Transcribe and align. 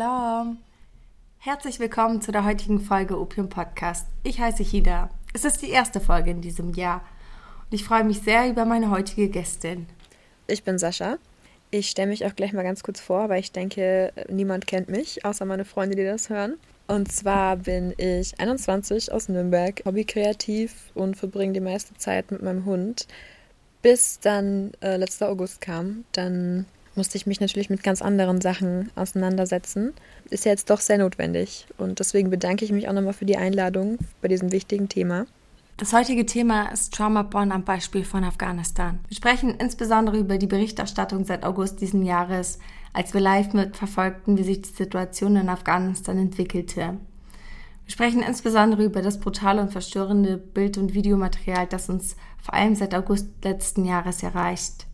Salam. 0.00 0.56
Herzlich 1.40 1.78
willkommen 1.78 2.22
zu 2.22 2.32
der 2.32 2.46
heutigen 2.46 2.80
Folge 2.80 3.20
Opium 3.20 3.50
Podcast. 3.50 4.06
Ich 4.22 4.40
heiße 4.40 4.62
Hida. 4.62 5.10
Es 5.34 5.44
ist 5.44 5.60
die 5.60 5.68
erste 5.68 6.00
Folge 6.00 6.30
in 6.30 6.40
diesem 6.40 6.72
Jahr 6.72 7.02
und 7.64 7.74
ich 7.74 7.84
freue 7.84 8.04
mich 8.04 8.20
sehr 8.20 8.48
über 8.48 8.64
meine 8.64 8.90
heutige 8.90 9.28
Gästin. 9.28 9.86
Ich 10.46 10.64
bin 10.64 10.78
Sascha. 10.78 11.18
Ich 11.70 11.90
stelle 11.90 12.08
mich 12.08 12.24
auch 12.24 12.34
gleich 12.34 12.54
mal 12.54 12.62
ganz 12.62 12.82
kurz 12.82 12.98
vor, 12.98 13.28
weil 13.28 13.40
ich 13.40 13.52
denke, 13.52 14.14
niemand 14.30 14.66
kennt 14.66 14.88
mich, 14.88 15.22
außer 15.26 15.44
meine 15.44 15.66
Freunde, 15.66 15.96
die 15.96 16.04
das 16.04 16.30
hören. 16.30 16.54
Und 16.86 17.12
zwar 17.12 17.56
bin 17.56 17.92
ich 17.98 18.40
21 18.40 19.12
aus 19.12 19.28
Nürnberg, 19.28 19.82
hobbykreativ 19.84 20.92
und 20.94 21.18
verbringe 21.18 21.52
die 21.52 21.60
meiste 21.60 21.94
Zeit 21.98 22.30
mit 22.30 22.40
meinem 22.40 22.64
Hund. 22.64 23.06
Bis 23.82 24.18
dann 24.18 24.72
äh, 24.80 24.96
letzter 24.96 25.28
August 25.28 25.60
kam, 25.60 26.04
dann 26.12 26.64
musste 26.96 27.16
ich 27.16 27.26
mich 27.26 27.40
natürlich 27.40 27.70
mit 27.70 27.82
ganz 27.82 28.02
anderen 28.02 28.40
Sachen 28.40 28.90
auseinandersetzen. 28.96 29.92
Ist 30.30 30.44
ja 30.44 30.52
jetzt 30.52 30.70
doch 30.70 30.80
sehr 30.80 30.98
notwendig. 30.98 31.66
Und 31.78 31.98
deswegen 31.98 32.30
bedanke 32.30 32.64
ich 32.64 32.72
mich 32.72 32.88
auch 32.88 32.92
nochmal 32.92 33.12
für 33.12 33.24
die 33.24 33.36
Einladung 33.36 33.98
bei 34.20 34.28
diesem 34.28 34.52
wichtigen 34.52 34.88
Thema. 34.88 35.26
Das 35.76 35.94
heutige 35.94 36.26
Thema 36.26 36.66
ist 36.66 36.92
Trauma 36.92 37.22
Born 37.22 37.52
am 37.52 37.64
Beispiel 37.64 38.04
von 38.04 38.22
Afghanistan. 38.22 39.00
Wir 39.08 39.16
sprechen 39.16 39.54
insbesondere 39.54 40.18
über 40.18 40.36
die 40.36 40.46
Berichterstattung 40.46 41.24
seit 41.24 41.42
August 41.42 41.80
diesen 41.80 42.04
Jahres, 42.04 42.58
als 42.92 43.14
wir 43.14 43.20
live 43.22 43.54
mitverfolgten, 43.54 44.36
wie 44.36 44.42
sich 44.42 44.60
die 44.60 44.68
Situation 44.68 45.36
in 45.36 45.48
Afghanistan 45.48 46.18
entwickelte. 46.18 46.98
Wir 47.86 47.92
sprechen 47.92 48.22
insbesondere 48.22 48.84
über 48.84 49.00
das 49.00 49.20
brutale 49.20 49.62
und 49.62 49.72
verstörende 49.72 50.36
Bild- 50.36 50.76
und 50.76 50.92
Videomaterial, 50.92 51.66
das 51.66 51.88
uns 51.88 52.14
vor 52.42 52.52
allem 52.52 52.74
seit 52.74 52.94
August 52.94 53.28
letzten 53.42 53.86
Jahres 53.86 54.22
erreicht. 54.22 54.86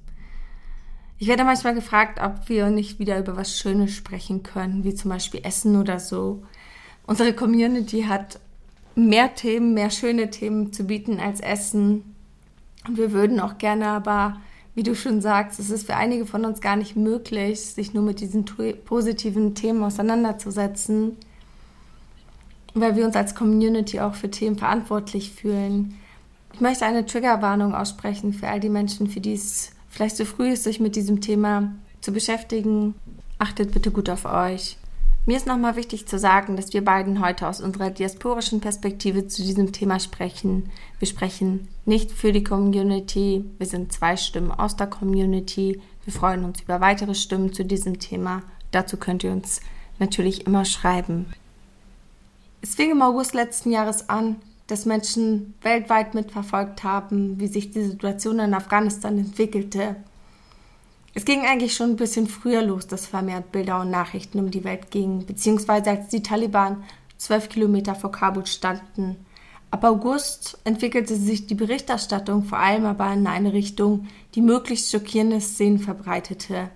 Ich 1.19 1.29
werde 1.29 1.45
manchmal 1.45 1.75
gefragt, 1.75 2.21
ob 2.23 2.49
wir 2.49 2.69
nicht 2.69 2.99
wieder 2.99 3.19
über 3.19 3.37
was 3.37 3.59
Schönes 3.59 3.93
sprechen 3.93 4.43
können, 4.43 4.85
wie 4.85 4.95
zum 4.95 5.11
Beispiel 5.11 5.41
Essen 5.45 5.77
oder 5.77 5.99
so. 5.99 6.43
Unsere 7.07 7.33
Community 7.33 8.03
hat 8.03 8.39
mehr 8.95 9.35
Themen, 9.35 9.73
mehr 9.73 9.91
schöne 9.91 10.29
Themen 10.29 10.73
zu 10.73 10.85
bieten 10.85 11.19
als 11.19 11.41
Essen. 11.41 12.15
Und 12.87 12.99
wir 12.99 13.13
würden 13.13 13.41
auch 13.41 13.57
gerne, 13.57 13.89
aber 13.89 14.41
wie 14.75 14.83
du 14.83 14.95
schon 14.95 15.23
sagst, 15.23 15.59
es 15.59 15.71
ist 15.71 15.87
für 15.87 15.97
einige 15.97 16.27
von 16.27 16.45
uns 16.45 16.61
gar 16.61 16.77
nicht 16.77 16.97
möglich, 16.97 17.61
sich 17.61 17.95
nur 17.95 18.03
mit 18.03 18.21
diesen 18.21 18.45
positiven 18.85 19.55
Themen 19.55 19.83
auseinanderzusetzen, 19.83 21.17
weil 22.75 22.95
wir 22.95 23.07
uns 23.07 23.17
als 23.17 23.35
Community 23.35 24.01
auch 24.01 24.15
für 24.15 24.31
Themen 24.31 24.59
verantwortlich 24.59 25.33
fühlen. 25.33 25.95
Ich 26.53 26.61
möchte 26.61 26.85
eine 26.85 27.07
Triggerwarnung 27.07 27.75
aussprechen 27.75 28.35
für 28.35 28.49
all 28.49 28.61
die 28.61 28.69
Menschen, 28.69 29.07
für 29.07 29.21
die 29.21 29.33
es 29.33 29.71
vielleicht 29.97 30.17
zu 30.17 30.27
früh 30.27 30.51
ist, 30.51 30.65
sich 30.65 30.79
mit 30.79 30.95
diesem 30.95 31.23
Thema 31.23 31.73
zu 32.03 32.13
beschäftigen, 32.13 32.95
achtet 33.39 33.73
bitte 33.73 33.91
gut 33.91 34.11
auf 34.11 34.27
euch. 34.27 34.77
Mir 35.25 35.39
ist 35.39 35.47
nochmal 35.47 35.75
wichtig 35.75 36.07
zu 36.07 36.19
sagen, 36.19 36.55
dass 36.55 36.73
wir 36.73 36.85
beiden 36.85 37.25
heute 37.25 37.49
aus 37.49 37.61
unserer 37.61 37.91
diasporischen 37.91 38.61
Perspektive 38.61 39.27
zu 39.27 39.43
diesem 39.43 39.73
Thema 39.73 39.99
sprechen. 39.99 40.71
Wir 40.99 41.09
sprechen 41.09 41.67
nicht 41.85 42.13
für 42.13 42.31
die 42.31 42.45
Community, 42.45 43.45
wir 43.59 43.67
sind 43.67 43.91
zwei 43.91 44.17
Stimmen 44.17 44.53
aus 44.53 44.77
der 44.77 44.87
Community. 44.87 45.81
Wir 46.05 46.13
freuen 46.13 46.45
uns 46.45 46.61
über 46.61 46.81
weitere 46.81 47.15
Stimmen 47.15 47.53
zu 47.53 47.65
diesem 47.65 47.99
Thema. 47.99 48.43
Dazu 48.71 48.99
könnt 48.99 49.25
ihr 49.25 49.33
uns 49.33 49.61
natürlich 49.99 50.47
immer 50.47 50.65
schreiben. 50.65 51.27
Es 52.61 52.75
fing 52.75 52.91
im 52.91 53.03
August 53.03 53.35
letzten 53.35 53.73
Jahres 53.73 54.09
an, 54.09 54.37
dass 54.67 54.85
Menschen 54.85 55.55
weltweit 55.63 56.15
mitverfolgt 56.15 56.83
haben, 56.83 57.39
wie 57.39 57.47
sich 57.47 57.71
die 57.71 57.85
Situation 57.85 58.39
in 58.39 58.55
Afghanistan 58.55 59.17
entwickelte. 59.19 59.97
Es 61.15 61.25
ging 61.25 61.47
eigentlich 61.47 61.75
schon 61.75 61.91
ein 61.91 61.97
bisschen 61.97 62.27
früher 62.27 62.63
los, 62.63 62.87
dass 62.87 63.07
vermehrt 63.07 63.53
Bilder 63.53 63.81
und 63.81 63.91
Nachrichten 63.91 64.39
um 64.39 64.51
die 64.51 64.65
Welt 64.65 64.91
gingen, 64.91 65.25
beziehungsweise 65.25 65.91
als 65.91 66.09
die 66.09 66.23
Taliban 66.23 66.85
zwölf 67.17 67.49
Kilometer 67.49 67.95
vor 67.95 68.13
Kabul 68.13 68.47
standen. 68.47 69.17
Ab 69.71 69.85
August 69.85 70.59
entwickelte 70.65 71.17
sich 71.17 71.47
die 71.47 71.55
Berichterstattung 71.55 72.45
vor 72.45 72.59
allem 72.59 72.85
aber 72.85 73.13
in 73.13 73.27
eine 73.27 73.53
Richtung, 73.53 74.09
die 74.35 74.43
möglichst 74.43 74.91
schockierende 74.91 75.41
Szenen 75.41 75.79
verbreitete. 75.79 76.71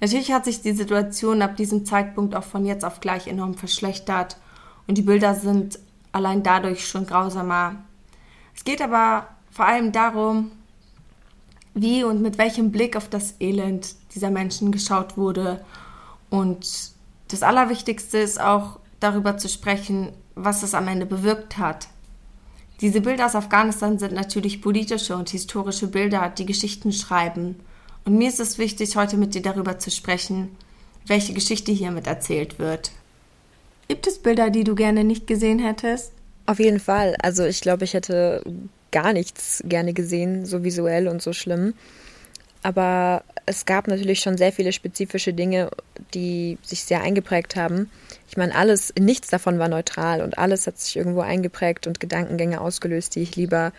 Natürlich 0.00 0.32
hat 0.32 0.44
sich 0.44 0.60
die 0.60 0.72
Situation 0.72 1.42
ab 1.42 1.56
diesem 1.56 1.86
Zeitpunkt 1.86 2.34
auch 2.34 2.44
von 2.44 2.66
jetzt 2.66 2.84
auf 2.84 3.00
gleich 3.00 3.26
enorm 3.26 3.54
verschlechtert 3.54 4.36
und 4.86 4.98
die 4.98 5.02
Bilder 5.02 5.34
sind 5.34 5.78
allein 6.16 6.42
dadurch 6.42 6.88
schon 6.88 7.06
grausamer. 7.06 7.76
Es 8.54 8.64
geht 8.64 8.82
aber 8.82 9.28
vor 9.50 9.66
allem 9.66 9.92
darum, 9.92 10.50
wie 11.74 12.04
und 12.04 12.22
mit 12.22 12.38
welchem 12.38 12.72
Blick 12.72 12.96
auf 12.96 13.08
das 13.08 13.34
Elend 13.38 13.94
dieser 14.14 14.30
Menschen 14.30 14.72
geschaut 14.72 15.16
wurde. 15.18 15.64
Und 16.30 16.66
das 17.28 17.42
Allerwichtigste 17.42 18.18
ist 18.18 18.40
auch 18.40 18.80
darüber 18.98 19.36
zu 19.36 19.48
sprechen, 19.48 20.12
was 20.34 20.62
es 20.62 20.74
am 20.74 20.88
Ende 20.88 21.04
bewirkt 21.06 21.58
hat. 21.58 21.88
Diese 22.80 23.00
Bilder 23.02 23.26
aus 23.26 23.34
Afghanistan 23.34 23.98
sind 23.98 24.12
natürlich 24.12 24.62
politische 24.62 25.16
und 25.16 25.30
historische 25.30 25.88
Bilder, 25.88 26.28
die 26.30 26.46
Geschichten 26.46 26.92
schreiben. 26.92 27.60
Und 28.04 28.16
mir 28.16 28.28
ist 28.28 28.40
es 28.40 28.58
wichtig, 28.58 28.96
heute 28.96 29.16
mit 29.16 29.34
dir 29.34 29.42
darüber 29.42 29.78
zu 29.78 29.90
sprechen, 29.90 30.56
welche 31.06 31.34
Geschichte 31.34 31.72
hiermit 31.72 32.06
erzählt 32.06 32.58
wird. 32.58 32.90
Gibt 33.88 34.06
es 34.06 34.18
Bilder, 34.18 34.50
die 34.50 34.64
du 34.64 34.74
gerne 34.74 35.04
nicht 35.04 35.26
gesehen 35.26 35.58
hättest? 35.58 36.12
Auf 36.46 36.58
jeden 36.58 36.80
Fall. 36.80 37.16
Also 37.22 37.44
ich 37.44 37.60
glaube, 37.60 37.84
ich 37.84 37.94
hätte 37.94 38.42
gar 38.90 39.12
nichts 39.12 39.62
gerne 39.66 39.92
gesehen, 39.92 40.46
so 40.46 40.64
visuell 40.64 41.08
und 41.08 41.22
so 41.22 41.32
schlimm. 41.32 41.74
Aber 42.62 43.22
es 43.46 43.64
gab 43.64 43.86
natürlich 43.86 44.20
schon 44.20 44.36
sehr 44.36 44.52
viele 44.52 44.72
spezifische 44.72 45.32
Dinge, 45.32 45.70
die 46.14 46.58
sich 46.62 46.82
sehr 46.82 47.02
eingeprägt 47.02 47.54
haben. 47.54 47.90
Ich 48.28 48.36
meine, 48.36 48.54
alles, 48.54 48.92
nichts 48.98 49.28
davon 49.28 49.58
war 49.58 49.68
neutral 49.68 50.20
und 50.20 50.36
alles 50.36 50.66
hat 50.66 50.78
sich 50.78 50.96
irgendwo 50.96 51.20
eingeprägt 51.20 51.86
und 51.86 52.00
Gedankengänge 52.00 52.60
ausgelöst, 52.60 53.14
die 53.14 53.22
ich 53.22 53.36
lieber 53.36 53.72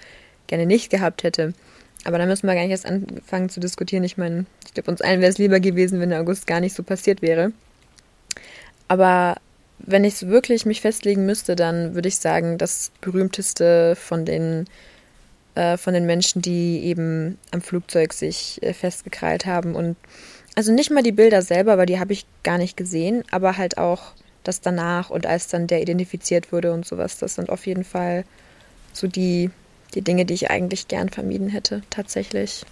gerne 0.48 0.66
nicht 0.66 0.90
gehabt 0.90 1.24
hätte. 1.24 1.54
Aber 2.06 2.18
da 2.18 2.26
müssen 2.26 2.48
wir 2.48 2.54
gar 2.54 2.62
nicht 2.62 2.72
erst 2.72 2.86
anfangen 2.86 3.50
zu 3.50 3.60
diskutieren. 3.60 4.06
Ich 4.06 4.18
meine, 4.18 4.46
ich 4.66 4.74
glaube, 4.74 4.90
uns 4.90 5.02
allen 5.02 5.20
wäre 5.20 5.32
es 5.32 5.38
lieber 5.38 5.60
gewesen, 5.60 6.00
wenn 6.00 6.12
der 6.12 6.22
August 6.22 6.48
gar 6.48 6.62
nicht 6.62 6.76
so 6.76 6.84
passiert 6.84 7.22
wäre. 7.22 7.52
Aber 8.88 9.36
wenn 9.80 10.04
ich 10.04 10.16
es 10.16 10.28
wirklich 10.28 10.66
mich 10.66 10.82
festlegen 10.82 11.26
müsste, 11.26 11.56
dann 11.56 11.96
würde 11.96 12.08
ich 12.08 12.18
sagen, 12.18 12.58
das 12.58 12.92
berühmteste 13.02 13.96
von 13.96 14.26
den 14.26 14.66
äh, 15.56 15.78
von 15.78 15.94
den 15.94 16.06
Menschen, 16.06 16.42
die 16.42 16.84
eben 16.84 17.38
am 17.52 17.62
Flugzeug 17.62 18.14
sich 18.14 18.62
äh, 18.62 18.74
festgekrallt 18.74 19.46
haben 19.46 19.76
und 19.76 19.96
also 20.56 20.72
nicht 20.74 20.90
mal 20.90 21.04
die 21.04 21.12
Bilder 21.12 21.42
selber, 21.42 21.78
weil 21.78 21.86
die 21.86 22.00
habe 22.00 22.14
ich 22.14 22.26
gar 22.44 22.58
nicht 22.58 22.78
gesehen, 22.78 23.24
aber 23.32 23.58
halt 23.58 23.78
auch 23.78 24.14
das 24.44 24.62
danach 24.62 25.10
und 25.10 25.26
als 25.26 25.48
dann 25.48 25.68
der 25.68 25.82
identifiziert 25.82 26.52
wurde 26.52 26.74
und 26.74 26.86
sowas, 26.86 27.18
das 27.18 27.36
sind 27.36 27.50
auf 27.50 27.68
jeden 27.68 27.84
Fall 27.84 28.24
so 28.94 29.08
die 29.08 29.52
die 29.94 30.02
Dinge, 30.02 30.26
die 30.26 30.34
ich 30.34 30.50
eigentlich 30.52 30.88
gern 30.88 31.10
vermieden 31.10 31.50
hätte, 31.50 31.82
tatsächlich. 31.90 32.66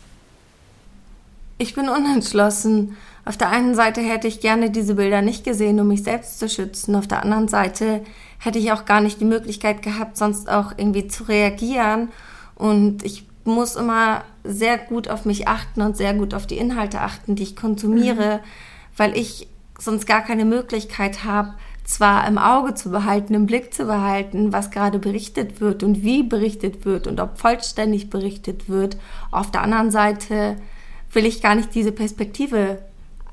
Ich 1.58 1.74
bin 1.74 1.88
unentschlossen. 1.88 2.98
Auf 3.24 3.38
der 3.38 3.50
einen 3.50 3.76
Seite 3.76 4.02
hätte 4.02 4.28
ich 4.28 4.42
gerne 4.42 4.70
diese 4.70 4.96
Bilder 4.96 5.22
nicht 5.22 5.44
gesehen, 5.44 5.80
um 5.80 5.88
mich 5.88 6.04
selbst 6.04 6.38
zu 6.38 6.50
schützen. 6.50 6.96
Auf 6.96 7.08
der 7.08 7.24
anderen 7.24 7.48
Seite 7.48 8.02
hätte 8.40 8.60
ich 8.60 8.72
auch 8.72 8.86
gar 8.86 9.02
nicht 9.02 9.20
die 9.22 9.26
Möglichkeit 9.26 9.82
gehabt, 9.82 10.18
sonst 10.18 10.50
auch 10.50 10.74
irgendwie 10.78 11.08
zu 11.08 11.24
reagieren. 11.24 12.10
Und 12.56 13.04
ich 13.04 13.26
muss 13.46 13.76
immer 13.76 14.24
sehr 14.44 14.78
gut 14.78 15.08
auf 15.08 15.26
mich 15.26 15.48
achten 15.48 15.82
und 15.82 15.96
sehr 15.96 16.14
gut 16.14 16.34
auf 16.34 16.46
die 16.46 16.58
Inhalte 16.58 17.02
achten, 17.02 17.36
die 17.36 17.44
ich 17.44 17.56
konsumiere, 17.56 18.38
mhm. 18.38 18.48
weil 18.98 19.18
ich 19.18 19.48
sonst 19.80 20.08
gar 20.08 20.22
keine 20.22 20.46
Möglichkeit 20.46 21.24
habe, 21.24 21.54
zwar 21.84 22.28
im 22.28 22.38
Auge 22.38 22.74
zu 22.74 22.90
behalten, 22.90 23.34
im 23.34 23.46
Blick 23.46 23.74
zu 23.74 23.86
behalten, 23.86 24.52
was 24.52 24.72
gerade 24.72 25.00
berichtet 25.00 25.62
wird 25.62 25.84
und 25.84 26.04
wie 26.04 26.24
berichtet 26.24 26.86
wird 26.86 27.08
und 27.08 27.20
ob 27.20 27.38
vollständig 27.38 28.10
berichtet 28.10 28.68
wird. 28.68 28.98
Auf 29.32 29.52
der 29.52 29.62
anderen 29.62 29.92
Seite 29.92 30.58
will 31.16 31.26
ich 31.26 31.42
gar 31.42 31.56
nicht 31.56 31.74
diese 31.74 31.92
Perspektive 31.92 32.80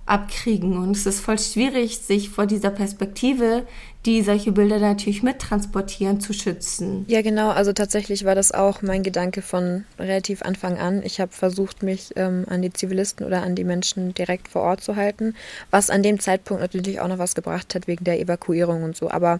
abkriegen. 0.06 0.76
Und 0.76 0.96
es 0.96 1.06
ist 1.06 1.20
voll 1.20 1.38
schwierig, 1.38 1.98
sich 1.98 2.28
vor 2.28 2.46
dieser 2.46 2.70
Perspektive, 2.70 3.64
die 4.04 4.22
solche 4.22 4.50
Bilder 4.50 4.80
natürlich 4.80 5.22
mittransportieren, 5.22 6.20
zu 6.20 6.32
schützen. 6.32 7.04
Ja, 7.06 7.22
genau. 7.22 7.50
Also 7.50 7.72
tatsächlich 7.72 8.24
war 8.24 8.34
das 8.34 8.50
auch 8.50 8.82
mein 8.82 9.04
Gedanke 9.04 9.42
von 9.42 9.84
relativ 9.98 10.42
Anfang 10.42 10.78
an. 10.78 11.02
Ich 11.04 11.20
habe 11.20 11.30
versucht, 11.32 11.84
mich 11.84 12.10
ähm, 12.16 12.44
an 12.48 12.62
die 12.62 12.72
Zivilisten 12.72 13.24
oder 13.24 13.42
an 13.42 13.54
die 13.54 13.64
Menschen 13.64 14.12
direkt 14.12 14.48
vor 14.48 14.62
Ort 14.62 14.82
zu 14.82 14.96
halten, 14.96 15.34
was 15.70 15.88
an 15.88 16.02
dem 16.02 16.18
Zeitpunkt 16.18 16.62
natürlich 16.62 17.00
auch 17.00 17.08
noch 17.08 17.18
was 17.18 17.36
gebracht 17.36 17.74
hat 17.74 17.86
wegen 17.86 18.04
der 18.04 18.18
Evakuierung 18.18 18.82
und 18.82 18.96
so. 18.96 19.08
Aber 19.08 19.38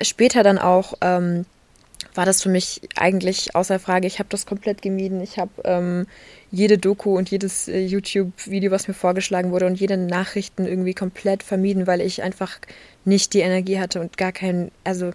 später 0.00 0.44
dann 0.44 0.58
auch 0.58 0.94
ähm, 1.00 1.46
war 2.14 2.26
das 2.26 2.42
für 2.42 2.48
mich 2.48 2.80
eigentlich 2.96 3.54
außer 3.54 3.78
Frage. 3.78 4.06
Ich 4.06 4.18
habe 4.18 4.28
das 4.28 4.46
komplett 4.46 4.82
gemieden. 4.82 5.20
Ich 5.20 5.38
habe 5.38 5.50
ähm, 5.64 6.06
jede 6.50 6.78
Doku 6.78 7.16
und 7.16 7.30
jedes 7.30 7.68
äh, 7.68 7.80
YouTube-Video, 7.80 8.70
was 8.70 8.88
mir 8.88 8.94
vorgeschlagen 8.94 9.50
wurde 9.50 9.66
und 9.66 9.78
jede 9.78 9.96
Nachrichten 9.96 10.66
irgendwie 10.66 10.94
komplett 10.94 11.42
vermieden, 11.42 11.86
weil 11.86 12.00
ich 12.00 12.22
einfach 12.22 12.58
nicht 13.04 13.34
die 13.34 13.40
Energie 13.40 13.78
hatte 13.80 14.00
und 14.00 14.16
gar 14.16 14.32
keinen, 14.32 14.70
also 14.84 15.10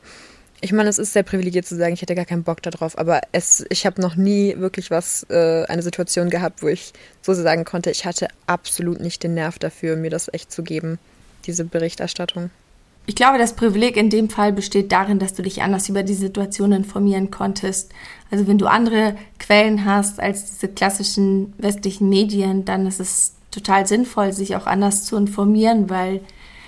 ich 0.62 0.74
meine, 0.74 0.90
es 0.90 0.98
ist 0.98 1.14
sehr 1.14 1.24
privilegiert 1.24 1.66
zu 1.66 1.78
sagen, 1.78 1.94
ich 1.94 2.02
hätte 2.02 2.16
gar 2.16 2.26
keinen 2.26 2.44
Bock 2.44 2.62
darauf, 2.62 2.98
aber 2.98 3.22
es, 3.32 3.66
ich 3.70 3.86
habe 3.86 4.02
noch 4.02 4.16
nie 4.16 4.56
wirklich 4.58 4.92
was, 4.92 5.26
äh, 5.30 5.64
eine 5.68 5.82
Situation 5.82 6.30
gehabt, 6.30 6.62
wo 6.62 6.68
ich 6.68 6.92
so 7.22 7.34
sagen 7.34 7.64
konnte, 7.64 7.92
ich 7.92 8.06
hatte 8.06 8.28
absolut 8.46 9.00
nicht 9.00 9.24
den 9.24 9.36
Nerv 9.36 9.58
dafür, 9.58 9.96
mir 9.96 10.10
das 10.10 10.32
echt 10.34 10.52
zu 10.52 10.64
geben. 10.64 11.00
diese 11.46 11.64
Berichterstattung. 11.64 12.52
Ich 13.10 13.16
glaube, 13.16 13.40
das 13.40 13.56
Privileg 13.56 13.98
in 13.98 14.12
dem 14.12 14.30
Fall 14.30 14.54
besteht 14.54 14.92
darin, 14.92 15.18
dass 15.18 15.34
du 15.34 15.42
dich 15.42 15.64
anders 15.64 15.90
über 15.90 16.04
die 16.04 16.14
Situation 16.14 16.72
informieren 16.72 17.32
konntest. 17.32 17.92
Also 18.30 18.46
wenn 18.46 18.60
du 18.60 18.68
andere 18.68 19.16
Quellen 19.40 19.84
hast 19.84 20.20
als 20.20 20.46
diese 20.46 20.68
klassischen 20.68 21.52
westlichen 21.58 22.08
Medien, 22.08 22.66
dann 22.66 22.86
ist 22.86 23.00
es 23.00 23.34
total 23.50 23.88
sinnvoll, 23.88 24.32
sich 24.32 24.56
auch 24.56 24.68
anders 24.68 25.06
zu 25.06 25.18
informieren, 25.18 25.90
weil 25.90 26.22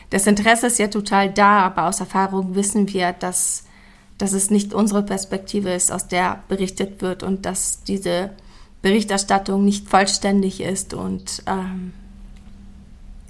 das 0.09 0.25
Interesse 0.25 0.65
ist 0.65 0.79
ja 0.79 0.87
total 0.87 1.29
da, 1.29 1.59
aber 1.59 1.85
aus 1.85 1.99
Erfahrung 1.99 2.55
wissen 2.55 2.91
wir, 2.91 3.13
dass, 3.13 3.65
dass 4.17 4.33
es 4.33 4.49
nicht 4.49 4.73
unsere 4.73 5.03
Perspektive 5.03 5.71
ist, 5.71 5.91
aus 5.91 6.07
der 6.07 6.41
berichtet 6.47 7.03
wird 7.03 7.21
und 7.21 7.45
dass 7.45 7.83
diese 7.83 8.31
Berichterstattung 8.81 9.63
nicht 9.63 9.87
vollständig 9.87 10.59
ist 10.59 10.95
und, 10.95 11.43
ähm, 11.45 11.93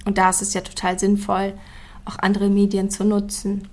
und 0.06 0.16
da 0.16 0.30
ist 0.30 0.40
es 0.40 0.54
ja 0.54 0.62
total 0.62 0.98
sinnvoll, 0.98 1.52
auch 2.04 2.18
andere 2.18 2.48
Medien 2.48 2.90
zu 2.90 3.04
nutzen. 3.04 3.68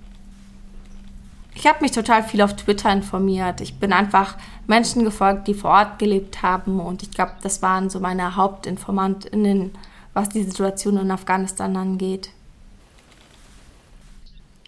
Ich 1.54 1.66
habe 1.66 1.80
mich 1.82 1.92
total 1.92 2.22
viel 2.22 2.42
auf 2.42 2.56
Twitter 2.56 2.90
informiert. 2.90 3.60
Ich 3.60 3.78
bin 3.78 3.92
einfach 3.92 4.36
Menschen 4.66 5.04
gefolgt, 5.04 5.48
die 5.48 5.54
vor 5.54 5.70
Ort 5.70 5.98
gelebt 5.98 6.42
haben 6.42 6.80
und 6.80 7.02
ich 7.02 7.10
glaube, 7.10 7.32
das 7.42 7.60
waren 7.60 7.90
so 7.90 8.00
meine 8.00 8.36
Hauptinformantinnen, 8.36 9.72
was 10.14 10.28
die 10.28 10.42
Situation 10.42 10.96
in 10.96 11.10
Afghanistan 11.10 11.76
angeht. 11.76 12.30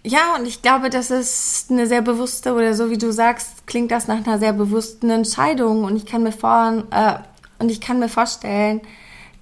Ja, 0.04 0.34
und 0.36 0.46
ich 0.46 0.62
glaube, 0.62 0.90
das 0.90 1.12
ist 1.12 1.70
eine 1.70 1.86
sehr 1.86 2.02
bewusste 2.02 2.54
oder 2.54 2.74
so 2.74 2.90
wie 2.90 2.98
du 2.98 3.12
sagst, 3.12 3.66
klingt 3.68 3.92
das 3.92 4.08
nach 4.08 4.26
einer 4.26 4.40
sehr 4.40 4.52
bewussten 4.52 5.10
Entscheidung 5.10 5.84
und 5.84 5.94
ich 5.96 6.06
kann 6.06 6.24
mir 6.24 6.32
vor, 6.32 6.82
äh, 6.90 7.14
und 7.60 7.70
ich 7.70 7.80
kann 7.80 8.00
mir 8.00 8.08
vorstellen, 8.08 8.80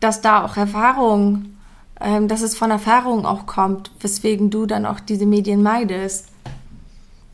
dass 0.01 0.21
da 0.21 0.45
auch 0.45 0.59
Erfahrung 0.59 1.57
ähm, 2.01 2.29
dass 2.29 2.43
es 2.43 2.57
von 2.57 2.71
Erfahrung 2.71 3.27
auch 3.27 3.47
kommt, 3.47 3.91
weswegen 4.01 4.51
du 4.51 4.67
dann 4.67 4.87
auch 4.87 5.01
diese 5.01 5.27
Medien 5.27 5.63
meidest. 5.63 6.27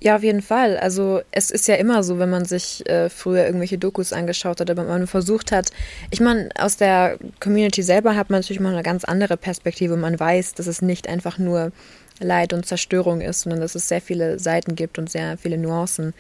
Ja, 0.01 0.17
auf 0.17 0.23
jeden 0.23 0.43
Fall. 0.43 0.77
Also 0.77 1.23
es 1.31 1.51
ist 1.51 1.67
ja 1.69 1.77
immer 1.77 2.03
so, 2.03 2.19
wenn 2.19 2.29
man 2.29 2.45
sich 2.45 2.87
äh, 2.89 3.09
früher 3.09 3.47
irgendwelche 3.47 3.79
Dokus 3.79 4.13
angeschaut 4.13 4.61
hat, 4.61 4.71
aber 4.71 4.85
man 4.85 5.07
versucht 5.07 5.53
hat, 5.53 5.71
ich 6.11 6.21
meine, 6.21 6.51
aus 6.59 6.77
der 6.77 7.19
Community 7.41 7.83
selber 7.83 8.15
hat 8.15 8.29
man 8.29 8.41
natürlich 8.41 8.61
mal 8.61 8.73
eine 8.73 8.83
ganz 8.83 9.05
andere 9.05 9.37
Perspektive. 9.37 9.97
Man 9.97 10.21
weiß, 10.21 10.55
dass 10.55 10.67
es 10.67 10.83
nicht 10.83 11.09
einfach 11.09 11.39
nur 11.39 11.73
Leid 12.21 12.53
und 12.53 12.67
Zerstörung 12.67 13.21
ist, 13.21 13.43
sondern 13.43 13.61
dass 13.61 13.75
es 13.75 13.89
sehr 13.89 14.01
viele 14.01 14.39
Seiten 14.39 14.75
gibt 14.75 14.99
und 14.99 15.11
sehr 15.11 15.39
viele 15.39 15.59
Nuancen. 15.59 16.13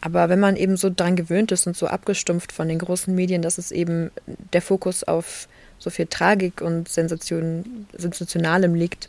Aber 0.00 0.28
wenn 0.28 0.40
man 0.40 0.56
eben 0.56 0.76
so 0.76 0.90
dran 0.94 1.16
gewöhnt 1.16 1.50
ist 1.50 1.66
und 1.66 1.76
so 1.76 1.88
abgestumpft 1.88 2.52
von 2.52 2.68
den 2.68 2.78
großen 2.78 3.12
Medien, 3.14 3.42
dass 3.42 3.58
es 3.58 3.72
eben 3.72 4.10
der 4.52 4.62
Fokus 4.62 5.02
auf 5.02 5.48
so 5.78 5.90
viel 5.90 6.06
Tragik 6.06 6.60
und 6.60 6.88
Sensation, 6.88 7.86
Sensationalem 7.96 8.74
liegt, 8.74 9.08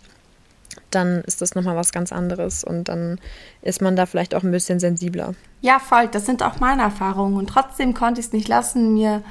dann 0.91 1.21
ist 1.21 1.41
das 1.41 1.55
nochmal 1.55 1.75
was 1.75 1.91
ganz 1.91 2.11
anderes 2.11 2.63
und 2.63 2.85
dann 2.89 3.19
ist 3.61 3.81
man 3.81 3.95
da 3.95 4.05
vielleicht 4.05 4.35
auch 4.35 4.43
ein 4.43 4.51
bisschen 4.51 4.79
sensibler. 4.79 5.33
Ja, 5.61 5.79
voll, 5.79 6.07
das 6.07 6.25
sind 6.25 6.43
auch 6.43 6.59
meine 6.59 6.83
Erfahrungen. 6.83 7.37
Und 7.37 7.49
trotzdem 7.49 7.93
konnte 7.93 8.21
ich 8.21 8.27
es 8.27 8.33
nicht 8.33 8.47
lassen, 8.47 8.93
mir 8.93 9.23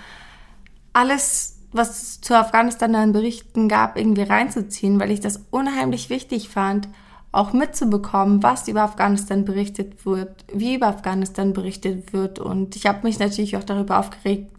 alles, 0.92 1.56
was 1.72 2.02
es 2.02 2.20
zu 2.20 2.34
Afghanistan 2.34 2.94
an 2.94 3.12
Berichten 3.12 3.68
gab, 3.68 3.96
irgendwie 3.96 4.22
reinzuziehen, 4.22 5.00
weil 5.00 5.10
ich 5.10 5.20
das 5.20 5.40
unheimlich 5.50 6.10
wichtig 6.10 6.48
fand, 6.48 6.88
auch 7.30 7.52
mitzubekommen, 7.52 8.42
was 8.42 8.68
über 8.68 8.82
Afghanistan 8.82 9.44
berichtet 9.44 10.06
wird, 10.06 10.44
wie 10.52 10.74
über 10.74 10.86
Afghanistan 10.88 11.52
berichtet 11.52 12.12
wird. 12.12 12.38
Und 12.38 12.74
ich 12.74 12.86
habe 12.86 13.06
mich 13.06 13.18
natürlich 13.18 13.56
auch 13.56 13.64
darüber 13.64 13.98
aufgeregt, 13.98 14.50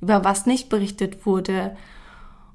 über 0.00 0.24
was 0.24 0.46
nicht 0.46 0.68
berichtet 0.68 1.26
wurde 1.26 1.76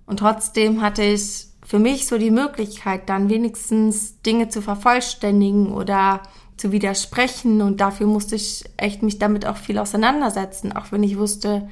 und 0.09 0.17
trotzdem 0.17 0.81
hatte 0.81 1.03
ich 1.03 1.45
für 1.63 1.77
mich 1.77 2.07
so 2.07 2.17
die 2.17 2.31
Möglichkeit, 2.31 3.09
dann 3.09 3.29
wenigstens 3.29 4.19
Dinge 4.23 4.49
zu 4.49 4.63
vervollständigen 4.63 5.71
oder 5.71 6.23
zu 6.57 6.71
widersprechen. 6.71 7.61
Und 7.61 7.79
dafür 7.79 8.07
musste 8.07 8.35
ich 8.35 8.63
echt 8.75 9.03
mich 9.03 9.19
damit 9.19 9.45
auch 9.45 9.55
viel 9.55 9.77
auseinandersetzen, 9.77 10.75
auch 10.75 10.91
wenn 10.91 11.03
ich 11.03 11.19
wusste, 11.19 11.69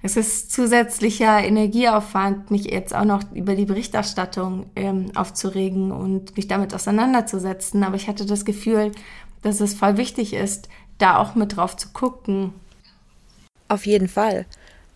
es 0.00 0.16
ist 0.16 0.50
zusätzlicher 0.50 1.44
Energieaufwand, 1.44 2.50
mich 2.50 2.64
jetzt 2.64 2.94
auch 2.94 3.04
noch 3.04 3.22
über 3.34 3.54
die 3.54 3.66
Berichterstattung 3.66 4.70
ähm, 4.74 5.12
aufzuregen 5.14 5.92
und 5.92 6.38
mich 6.38 6.48
damit 6.48 6.72
auseinanderzusetzen. 6.72 7.84
Aber 7.84 7.96
ich 7.96 8.08
hatte 8.08 8.24
das 8.24 8.46
Gefühl, 8.46 8.92
dass 9.42 9.60
es 9.60 9.74
voll 9.74 9.98
wichtig 9.98 10.32
ist, 10.32 10.70
da 10.96 11.18
auch 11.18 11.34
mit 11.34 11.56
drauf 11.56 11.76
zu 11.76 11.90
gucken. 11.90 12.54
Auf 13.68 13.84
jeden 13.84 14.08
Fall. 14.08 14.46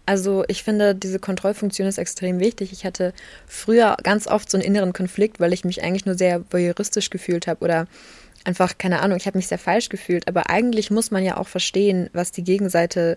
Also 0.05 0.45
ich 0.49 0.65
finde, 0.65 0.95
diese 0.95 1.19
Kontrollfunktion 1.19 1.87
ist 1.87 1.99
extrem 1.99 2.41
wichtig. 2.41 2.73
Ich 2.73 2.85
hatte 2.85 3.13
früher 3.47 3.97
ganz 4.03 4.27
oft 4.27 4.51
so 4.51 4.57
einen 4.57 4.67
inneren 4.67 4.93
Konflikt, 4.93 5.39
weil 5.39 5.53
ich 5.53 5.65
mich 5.65 5.83
eigentlich 5.83 6.07
nur 6.07 6.17
sehr 6.17 6.43
voyeuristisch 6.51 7.11
gefühlt 7.11 7.47
habe 7.47 7.65
oder 7.65 7.87
einfach, 8.45 8.79
keine 8.79 9.01
Ahnung, 9.01 9.17
ich 9.17 9.27
habe 9.27 9.39
mich 9.39 9.47
sehr 9.47 9.59
falsch 9.59 9.89
gefühlt. 9.89 10.27
Aber 10.27 10.51
eigentlich 10.51 10.91
muss 10.91 11.11
man 11.13 11.25
ja 11.25 11.37
auch 11.37 11.47
verstehen, 11.47 12.11
was 12.13 12.33
die 12.33 12.43
Gegenseite, 12.43 13.17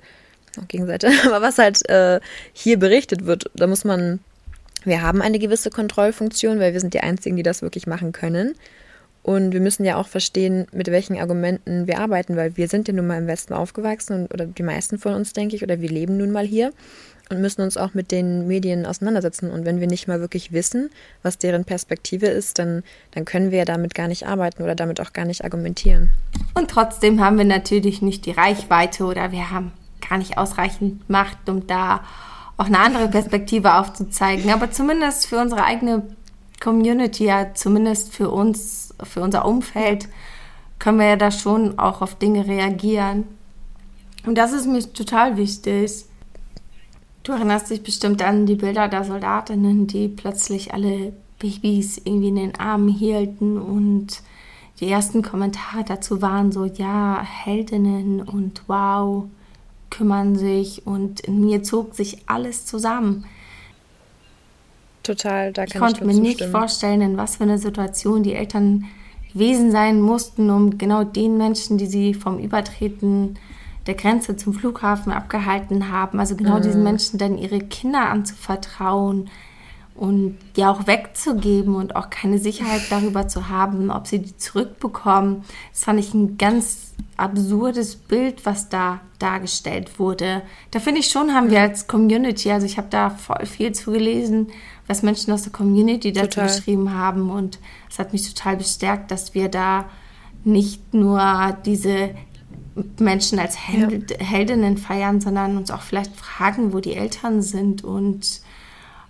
oh, 0.60 0.64
Gegenseite, 0.68 1.12
aber 1.26 1.42
was 1.42 1.58
halt 1.58 1.88
äh, 1.90 2.20
hier 2.54 2.78
berichtet 2.78 3.26
wird. 3.26 3.50
Da 3.56 3.66
muss 3.66 3.84
man, 3.84 4.20
wir 4.84 5.02
haben 5.02 5.24
eine 5.24 5.40
gewisse 5.40 5.72
Kontrollfunktion, 5.72 6.60
weil 6.60 6.74
wir 6.74 6.80
sind 6.80 6.94
die 6.94 7.02
Einzigen, 7.02 7.36
die 7.36 7.44
das 7.44 7.64
wirklich 7.64 7.88
machen 7.88 8.12
können. 8.12 8.56
Und 9.26 9.54
wir 9.54 9.60
müssen 9.60 9.86
ja 9.86 9.98
auch 9.98 10.08
verstehen, 10.08 10.68
mit 10.72 10.86
welchen 10.92 11.18
Argumenten 11.18 11.88
wir 11.88 12.00
arbeiten, 12.00 12.36
weil 12.36 12.58
wir 12.58 12.68
sind 12.68 12.88
ja 12.88 12.94
nun 12.94 13.08
mal 13.08 13.18
im 13.18 13.26
Westen 13.26 13.56
aufgewachsen 13.56 14.14
und, 14.14 14.32
oder 14.32 14.46
die 14.46 14.62
meisten 14.62 15.00
von 15.00 15.16
uns, 15.16 15.34
denke 15.34 15.56
ich, 15.56 15.64
oder 15.64 15.82
wir 15.82 15.90
leben 15.90 16.16
nun 16.16 16.32
mal 16.32 16.46
hier 16.46 16.72
und 17.32 17.42
müssen 17.42 17.64
uns 17.64 17.76
auch 17.76 17.96
mit 17.96 18.12
den 18.12 18.46
Medien 18.46 18.86
auseinandersetzen. 18.86 19.50
Und 19.50 19.66
wenn 19.66 19.80
wir 19.80 19.88
nicht 19.88 20.08
mal 20.08 20.20
wirklich 20.20 20.52
wissen, 20.52 20.92
was 21.24 21.40
deren 21.40 21.66
Perspektive 21.66 22.28
ist, 22.28 22.60
dann, 22.60 22.84
dann 23.16 23.26
können 23.26 23.50
wir 23.50 23.58
ja 23.58 23.66
damit 23.66 23.96
gar 23.96 24.08
nicht 24.08 24.28
arbeiten 24.28 24.62
oder 24.62 24.76
damit 24.76 25.02
auch 25.02 25.12
gar 25.12 25.26
nicht 25.26 25.44
argumentieren. 25.44 26.12
Und 26.54 26.70
trotzdem 26.70 27.20
haben 27.20 27.40
wir 27.40 27.46
natürlich 27.46 28.04
nicht 28.04 28.28
die 28.28 28.32
Reichweite 28.32 29.06
oder 29.06 29.32
wir 29.32 29.50
haben 29.50 29.72
gar 30.08 30.20
nicht 30.20 30.38
ausreichend 30.38 31.10
Macht, 31.10 31.50
um 31.50 31.66
da 31.66 32.04
auch 32.58 32.68
eine 32.68 32.78
andere 32.78 33.08
Perspektive 33.08 33.74
aufzuzeigen. 33.74 34.52
Aber 34.52 34.70
zumindest 34.70 35.26
für 35.26 35.40
unsere 35.40 35.64
eigene 35.64 36.04
Community, 36.62 37.26
ja, 37.26 37.54
zumindest 37.54 38.14
für 38.14 38.30
uns 38.30 38.94
für 39.04 39.22
unser 39.22 39.46
Umfeld, 39.46 40.08
können 40.80 41.00
wir 41.00 41.08
ja 41.08 41.16
da 41.16 41.32
schon 41.32 41.78
auch 41.80 42.02
auf 42.02 42.16
Dinge 42.16 42.48
reagieren. 42.48 43.26
Und 44.26 44.38
das 44.38 44.54
ist 44.54 44.68
mir 44.68 44.82
total 44.94 45.38
wichtig. 45.38 46.06
Du 47.24 47.32
erinnerst 47.32 47.70
dich 47.70 47.84
bestimmt 47.84 48.22
an 48.22 48.46
die 48.46 48.56
Bilder 48.56 48.88
der 48.88 49.04
Soldatinnen, 49.04 49.88
die 49.88 50.08
plötzlich 50.08 50.74
alle 50.74 51.14
Babys 51.40 51.98
irgendwie 51.98 52.30
in 52.30 52.36
den 52.36 52.56
Armen 52.60 52.88
hielten 52.88 53.58
und 53.58 54.22
die 54.80 54.90
ersten 54.90 55.22
Kommentare 55.22 55.84
dazu 55.86 56.22
waren 56.22 56.52
so, 56.52 56.66
ja, 56.66 57.22
Heldinnen 57.22 58.22
und 58.22 58.64
wow, 58.68 59.26
kümmern 59.90 60.36
sich 60.36 60.86
und 60.86 61.22
in 61.22 61.46
mir 61.46 61.64
zog 61.64 61.96
sich 61.96 62.28
alles 62.28 62.66
zusammen. 62.66 63.26
Total, 65.06 65.54
da 65.54 65.66
kann 65.66 65.74
ich 65.74 65.80
konnte 65.80 66.06
mir 66.06 66.20
nicht 66.20 66.44
vorstellen, 66.44 67.02
in 67.02 67.18
was 67.18 67.36
für 67.36 67.44
eine 67.44 67.60
Situation 67.60 68.24
die 68.24 68.34
Eltern 68.34 68.86
gewesen 69.32 69.70
sein 69.70 70.02
mussten, 70.02 70.50
um 70.50 70.78
genau 70.78 71.04
den 71.04 71.38
Menschen, 71.38 71.78
die 71.78 71.86
sie 71.86 72.14
vom 72.14 72.40
Übertreten 72.40 73.38
der 73.86 73.94
Grenze 73.94 74.36
zum 74.36 74.54
Flughafen 74.54 75.12
abgehalten 75.12 75.92
haben, 75.92 76.20
also 76.20 76.36
genau 76.36 76.58
mhm. 76.58 76.64
diesen 76.64 76.84
Menschen 76.84 77.20
dann 77.20 77.38
ihre 77.38 77.60
Kinder 77.60 78.10
anzuvertrauen 78.10 79.30
und 79.94 80.38
die 80.56 80.66
auch 80.66 80.88
wegzugeben 80.88 81.76
und 81.76 81.96
auch 81.96 82.10
keine 82.10 82.40
Sicherheit 82.40 82.82
darüber 82.90 83.28
zu 83.28 83.48
haben, 83.48 83.92
ob 83.92 84.08
sie 84.08 84.20
die 84.20 84.38
zurückbekommen. 84.38 85.44
Das 85.72 85.84
fand 85.84 86.00
ich 86.00 86.14
ein 86.14 86.38
ganz 86.38 86.94
absurdes 87.16 87.96
Bild, 87.96 88.46
was 88.46 88.70
da 88.70 89.02
dargestellt 89.20 90.00
wurde. 90.00 90.42
Da 90.72 90.80
finde 90.80 91.00
ich 91.00 91.08
schon, 91.08 91.34
haben 91.34 91.50
wir 91.50 91.62
als 91.62 91.88
Community, 91.88 92.52
also 92.52 92.66
ich 92.66 92.78
habe 92.78 92.88
da 92.90 93.10
voll 93.10 93.46
viel 93.46 93.72
zu 93.72 93.92
gelesen, 93.92 94.48
was 94.88 95.02
Menschen 95.04 95.34
aus 95.34 95.44
der 95.44 95.52
Community 95.52 96.12
dazu 96.14 96.30
total. 96.30 96.48
geschrieben 96.48 96.94
haben. 96.94 97.30
Und 97.30 97.60
es 97.90 98.00
hat 98.00 98.14
mich 98.14 98.32
total 98.34 98.58
bestärkt, 98.58 99.12
dass 99.12 99.34
wir 99.34 99.50
da 99.50 99.86
nicht 100.44 100.94
nur 100.94 101.58
diese 101.66 102.12
Menschen 103.00 103.40
als 103.40 103.68
Held 103.68 104.12
ja. 104.12 104.18
Heldinnen 104.18 104.78
feiern, 104.78 105.22
sondern 105.22 105.58
uns 105.58 105.72
auch 105.72 105.82
vielleicht 105.82 106.16
fragen, 106.16 106.74
wo 106.74 106.80
die 106.80 106.96
Eltern 106.96 107.42
sind 107.42 107.84
und 107.84 108.42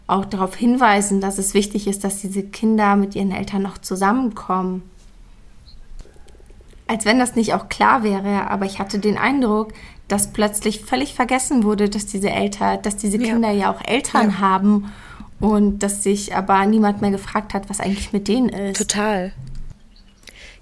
auch 0.08 0.26
darauf 0.26 0.56
hinweisen, 0.56 1.20
dass 1.20 1.40
es 1.40 1.54
wichtig 1.54 1.88
ist, 1.88 2.04
dass 2.04 2.22
diese 2.22 2.44
Kinder 2.44 2.96
mit 2.96 3.16
ihren 3.16 3.32
Eltern 3.32 3.64
noch 3.64 3.80
zusammenkommen. 3.80 4.84
Als 6.88 7.06
wenn 7.06 7.18
das 7.18 7.36
nicht 7.36 7.56
auch 7.56 7.68
klar 7.70 8.04
wäre, 8.04 8.48
aber 8.50 8.66
ich 8.66 8.78
hatte 8.78 9.00
den 9.00 9.18
Eindruck, 9.18 9.74
dass 10.08 10.32
plötzlich 10.32 10.82
völlig 10.82 11.16
vergessen 11.16 11.64
wurde, 11.64 11.90
dass 11.90 12.06
diese 12.06 12.30
Eltern, 12.30 12.84
dass 12.84 12.98
diese 12.98 13.18
Kinder 13.18 13.50
ja, 13.50 13.62
ja 13.62 13.74
auch 13.74 13.84
Eltern 13.84 14.30
ja. 14.30 14.40
haben 14.40 14.92
und 15.40 15.80
dass 15.80 16.04
sich 16.04 16.36
aber 16.36 16.66
niemand 16.66 17.02
mehr 17.02 17.12
gefragt 17.12 17.54
hat, 17.54 17.70
was 17.70 17.80
eigentlich 17.80 18.14
mit 18.14 18.28
denen 18.28 18.50
ist. 18.50 18.78
Total. 18.78 19.32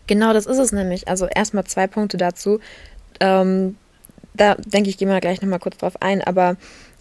Genau, 0.07 0.33
das 0.33 0.45
ist 0.45 0.57
es 0.57 0.71
nämlich. 0.71 1.07
Also 1.07 1.27
erstmal 1.27 1.63
zwei 1.65 1.87
Punkte 1.87 2.17
dazu. 2.17 2.59
Ähm, 3.19 3.77
da 4.33 4.55
denke 4.55 4.89
ich, 4.89 4.97
gehe 4.97 5.07
mal 5.07 5.21
gleich 5.21 5.41
nochmal 5.41 5.59
kurz 5.59 5.77
drauf 5.77 6.01
ein, 6.01 6.21
aber 6.21 6.57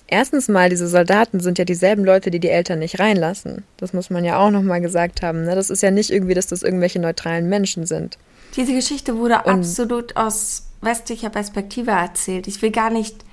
erstens 0.06 0.48
mal, 0.48 0.68
diese 0.68 0.86
Soldaten 0.86 1.40
sind 1.40 1.58
ja 1.58 1.64
dieselben 1.64 2.04
Leute, 2.04 2.30
die 2.30 2.40
die 2.40 2.50
Eltern 2.50 2.78
nicht 2.78 3.00
reinlassen. 3.00 3.64
Das 3.78 3.92
muss 3.92 4.10
man 4.10 4.24
ja 4.24 4.38
auch 4.38 4.50
nochmal 4.50 4.80
gesagt 4.80 5.22
haben. 5.22 5.44
Ne? 5.44 5.54
Das 5.54 5.70
ist 5.70 5.82
ja 5.82 5.90
nicht 5.90 6.10
irgendwie, 6.10 6.34
dass 6.34 6.46
das 6.46 6.62
irgendwelche 6.62 7.00
neutralen 7.00 7.48
Menschen 7.48 7.86
sind. 7.86 8.18
Diese 8.54 8.74
Geschichte 8.74 9.16
wurde 9.16 9.40
Und 9.44 9.60
absolut 9.60 10.16
aus 10.16 10.66
westlicher 10.82 11.30
Perspektive 11.30 11.92
erzählt. 11.92 12.46
Ich 12.46 12.60
will 12.60 12.70
gar 12.70 12.90
nicht 12.90 13.24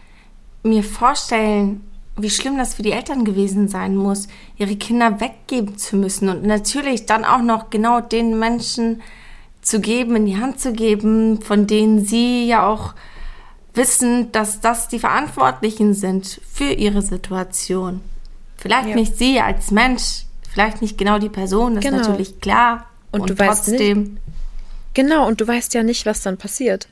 mir 0.64 0.84
vorstellen, 0.84 1.82
wie 2.22 2.30
schlimm 2.30 2.58
das 2.58 2.74
für 2.76 2.84
die 2.84 2.92
Eltern 2.92 3.26
gewesen 3.26 3.68
sein 3.68 3.96
muss, 3.96 4.28
ihre 4.58 4.76
Kinder 4.76 5.20
weggeben 5.20 5.78
zu 5.78 5.96
müssen 5.96 6.30
und 6.30 6.44
natürlich 6.44 7.06
dann 7.06 7.26
auch 7.26 7.42
noch 7.42 7.70
genau 7.70 8.02
den 8.02 8.38
Menschen 8.40 9.02
zu 9.62 9.80
geben, 9.80 10.16
in 10.16 10.26
die 10.26 10.38
Hand 10.38 10.60
zu 10.60 10.74
geben, 10.74 11.42
von 11.42 11.68
denen 11.68 12.06
sie 12.06 12.48
ja 12.48 12.68
auch 12.68 12.94
wissen, 13.74 14.32
dass 14.32 14.62
das 14.62 14.88
die 14.88 15.00
Verantwortlichen 15.00 15.94
sind 15.94 16.42
für 16.52 16.72
ihre 16.72 17.02
Situation. 17.02 18.02
Vielleicht 18.58 18.90
ja. 18.90 18.96
nicht 18.96 19.18
sie 19.18 19.40
als 19.40 19.72
Mensch, 19.72 20.26
vielleicht 20.52 20.82
nicht 20.82 20.98
genau 20.98 21.20
die 21.20 21.30
Person, 21.30 21.76
das 21.76 21.84
genau. 21.84 22.02
ist 22.02 22.08
natürlich 22.08 22.42
klar. 22.42 22.86
Und, 23.12 23.22
und 23.22 23.30
du 23.30 23.36
trotzdem. 23.36 23.78
Weißt 23.78 24.10
nicht, 24.10 24.22
genau, 24.94 25.28
und 25.28 25.42
du 25.42 25.48
weißt 25.48 25.74
ja 25.74 25.84
nicht, 25.84 26.06
was 26.06 26.22
dann 26.22 26.38
passiert. 26.38 26.88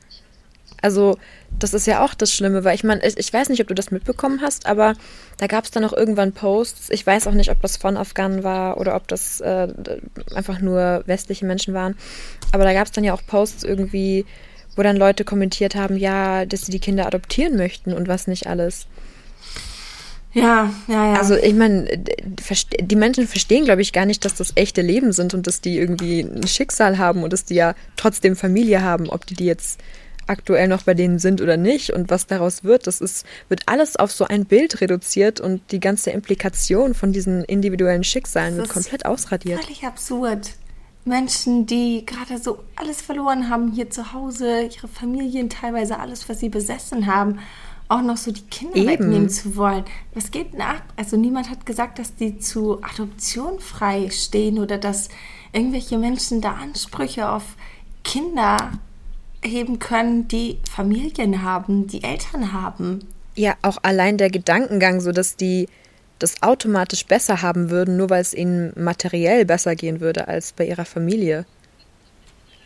Also, 0.81 1.17
das 1.60 1.74
ist 1.74 1.88
ja 1.88 2.03
auch 2.03 2.13
das 2.13 2.34
Schlimme, 2.34 2.63
weil 2.63 2.75
ich 2.75 2.84
meine, 2.84 3.05
ich, 3.05 3.17
ich, 3.17 3.34
weiß 3.34 3.50
nicht, 3.50 3.62
ob 3.62 3.67
du 3.67 3.74
das 3.74 3.91
mitbekommen 3.91 4.41
hast, 4.41 4.65
aber 4.65 4.93
da 5.38 5.48
gab 5.48 5.63
es 5.63 5.72
dann 5.72 5.84
auch 5.84 5.93
irgendwann 5.93 6.34
Posts. 6.34 6.89
Ich 6.91 7.05
weiß 7.05 7.27
auch 7.27 7.34
nicht, 7.34 7.50
ob 7.50 7.62
das 7.62 7.77
von 7.77 7.98
Afghanen 7.98 8.43
war 8.43 8.77
oder 8.77 8.96
ob 8.96 9.07
das 9.07 9.41
äh, 9.41 9.67
einfach 10.36 10.62
nur 10.62 11.03
westliche 11.07 11.46
Menschen 11.46 11.74
waren. 11.74 11.96
Aber 12.51 12.63
da 12.63 12.74
gab 12.74 12.86
es 12.86 12.91
dann 12.91 13.03
ja 13.03 13.13
auch 13.13 13.25
Posts 13.25 13.63
irgendwie, 13.63 14.25
wo 14.75 14.84
dann 14.84 14.98
Leute 14.98 15.24
kommentiert 15.25 15.75
haben, 15.75 15.98
ja, 15.98 16.46
dass 16.46 16.62
sie 16.62 16.72
die 16.72 16.79
Kinder 16.79 17.07
adoptieren 17.07 17.57
möchten 17.57 17.93
und 17.93 18.07
was 18.07 18.27
nicht 18.27 18.48
alles. 18.48 18.88
Ja, 20.34 20.72
ja, 20.88 21.13
ja. 21.13 21.19
Also 21.19 21.36
ich 21.36 21.55
meine, 21.55 21.88
die 21.98 22.96
Menschen 22.96 23.27
verstehen, 23.27 23.65
glaube 23.65 23.81
ich, 23.81 23.91
gar 23.91 24.05
nicht, 24.05 24.24
dass 24.24 24.36
das 24.36 24.53
echte 24.55 24.81
Leben 24.81 25.12
sind 25.12 25.34
und 25.34 25.48
dass 25.48 25.62
die 25.62 25.77
irgendwie 25.77 26.22
ein 26.22 26.48
Schicksal 26.48 26.98
haben 27.00 27.24
und 27.24 27.34
dass 27.34 27.46
die 27.46 27.55
ja 27.55 27.74
trotzdem 27.96 28.36
Familie 28.36 28.84
haben, 28.84 29.10
ob 29.10 29.25
die 29.25 29.34
die 29.34 29.46
jetzt 29.46 29.79
aktuell 30.27 30.67
noch 30.67 30.84
bei 30.84 30.93
denen 30.93 31.19
sind 31.19 31.41
oder 31.41 31.57
nicht 31.57 31.91
und 31.91 32.10
was 32.10 32.27
daraus 32.27 32.63
wird, 32.63 32.88
das 32.88 33.01
ist, 33.01 33.25
wird 33.50 33.62
alles 33.65 33.96
auf 33.96 34.12
so 34.12 34.25
ein 34.25 34.46
Bild 34.46 34.81
reduziert 34.81 35.39
und 35.39 35.62
die 35.72 35.79
ganze 35.79 36.12
Implikation 36.12 36.93
von 36.93 37.13
diesen 37.13 37.43
individuellen 37.43 38.03
Schicksalen 38.03 38.57
wird 38.57 38.69
komplett 38.69 39.05
ausradiert. 39.05 39.63
Völlig 39.63 39.86
absurd. 39.86 40.51
Menschen, 41.05 41.65
die 41.65 42.05
gerade 42.05 42.38
so 42.38 42.60
alles 42.75 43.01
verloren 43.01 43.50
haben 43.50 43.72
hier 43.72 43.89
zu 43.89 44.13
Hause, 44.13 44.63
ihre 44.63 44.88
Familien, 44.89 45.50
teilweise 45.50 46.00
alles, 46.00 46.27
was 46.27 46.39
sie 46.39 46.50
besessen 46.50 47.07
haben, 47.07 47.39
auch 47.89 48.01
noch 48.01 48.17
so 48.17 48.31
die 48.31 48.41
Kinder 48.41 48.75
Eben. 48.75 48.88
wegnehmen 48.88 49.29
zu 49.29 49.55
wollen. 49.55 49.86
Was 50.13 50.31
geht 50.31 50.53
denn 50.53 50.62
ab? 50.62 50.84
Also 50.98 51.15
niemand 51.15 51.50
hat 51.50 51.65
gesagt, 51.65 52.00
dass 52.00 52.15
die 52.15 52.38
zu 52.39 52.84
Adoption 52.84 53.60
frei 53.60 54.10
stehen 54.10 54.60
oder 54.60 54.77
dass 54.77 55.07
irgendwelche 55.53 55.98
Menschen 55.98 56.41
da 56.41 56.53
Ansprüche 56.53 57.29
auf 57.29 57.55
Kinder 58.03 58.57
heben 59.44 59.79
können, 59.79 60.27
die 60.27 60.60
Familien 60.70 61.44
haben, 61.44 61.88
die 61.88 62.03
Eltern 62.03 62.53
haben. 62.53 63.00
Ja, 63.36 63.56
auch 63.62 63.77
allein 63.84 64.17
der 64.17 64.29
Gedankengang, 64.29 65.00
so 65.00 65.12
dass 65.12 65.36
die 65.36 65.67
das 66.20 66.41
automatisch 66.41 67.06
besser 67.06 67.41
haben 67.41 67.70
würden, 67.70 67.98
nur 67.98 68.10
weil 68.10 68.22
es 68.22 68.34
ihnen 68.34 68.74
materiell 68.75 69.46
besser 69.46 69.75
gehen 69.75 70.00
würde 70.01 70.27
als 70.27 70.51
bei 70.53 70.65
ihrer 70.65 70.86
Familie. 70.86 71.46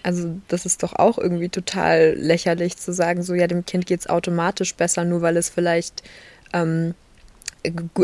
Also 0.04 0.36
das 0.48 0.66
ist 0.66 0.82
doch 0.84 0.94
auch 0.94 1.18
irgendwie 1.18 1.50
total 1.50 2.16
lächerlich 2.18 2.78
zu 2.78 2.94
sagen, 2.94 3.22
so 3.22 3.34
ja, 3.34 3.48
dem 3.48 3.66
Kind 3.66 3.86
geht 3.86 4.00
es 4.00 4.10
automatisch 4.10 4.74
besser, 4.76 5.04
nur 5.04 5.22
weil 5.22 5.38
es 5.38 5.50
vielleicht 5.50 6.04
ähm, 6.54 6.96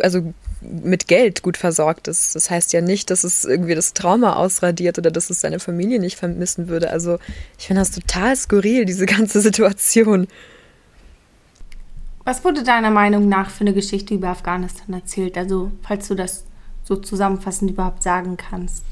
also 0.01 0.33
mit 0.61 1.07
Geld 1.07 1.43
gut 1.43 1.57
versorgt 1.57 2.07
ist. 2.07 2.35
Das 2.35 2.49
heißt 2.49 2.73
ja 2.73 2.81
nicht, 2.81 3.09
dass 3.09 3.23
es 3.23 3.45
irgendwie 3.45 3.75
das 3.75 3.93
Trauma 3.93 4.35
ausradiert 4.35 4.97
oder 4.97 5.11
dass 5.11 5.29
es 5.29 5.41
seine 5.41 5.59
Familie 5.59 5.99
nicht 5.99 6.17
vermissen 6.17 6.67
würde. 6.67 6.89
Also 6.89 7.19
ich 7.57 7.67
finde 7.67 7.81
das 7.81 7.91
total 7.91 8.35
skurril, 8.35 8.85
diese 8.85 9.05
ganze 9.05 9.41
Situation. 9.47 10.27
Was 12.23 12.43
wurde 12.43 12.63
deiner 12.63 12.91
Meinung 12.91 13.29
nach 13.29 13.49
für 13.49 13.61
eine 13.61 13.73
Geschichte 13.73 14.13
über 14.13 14.29
Afghanistan 14.29 14.93
erzählt? 14.93 15.37
Also, 15.37 15.71
falls 15.81 16.09
du 16.09 16.15
das 16.15 16.43
so 16.87 16.95
zusammenfassend 16.95 17.71
überhaupt 17.71 18.01
sagen 18.01 18.37
kannst. 18.37 18.83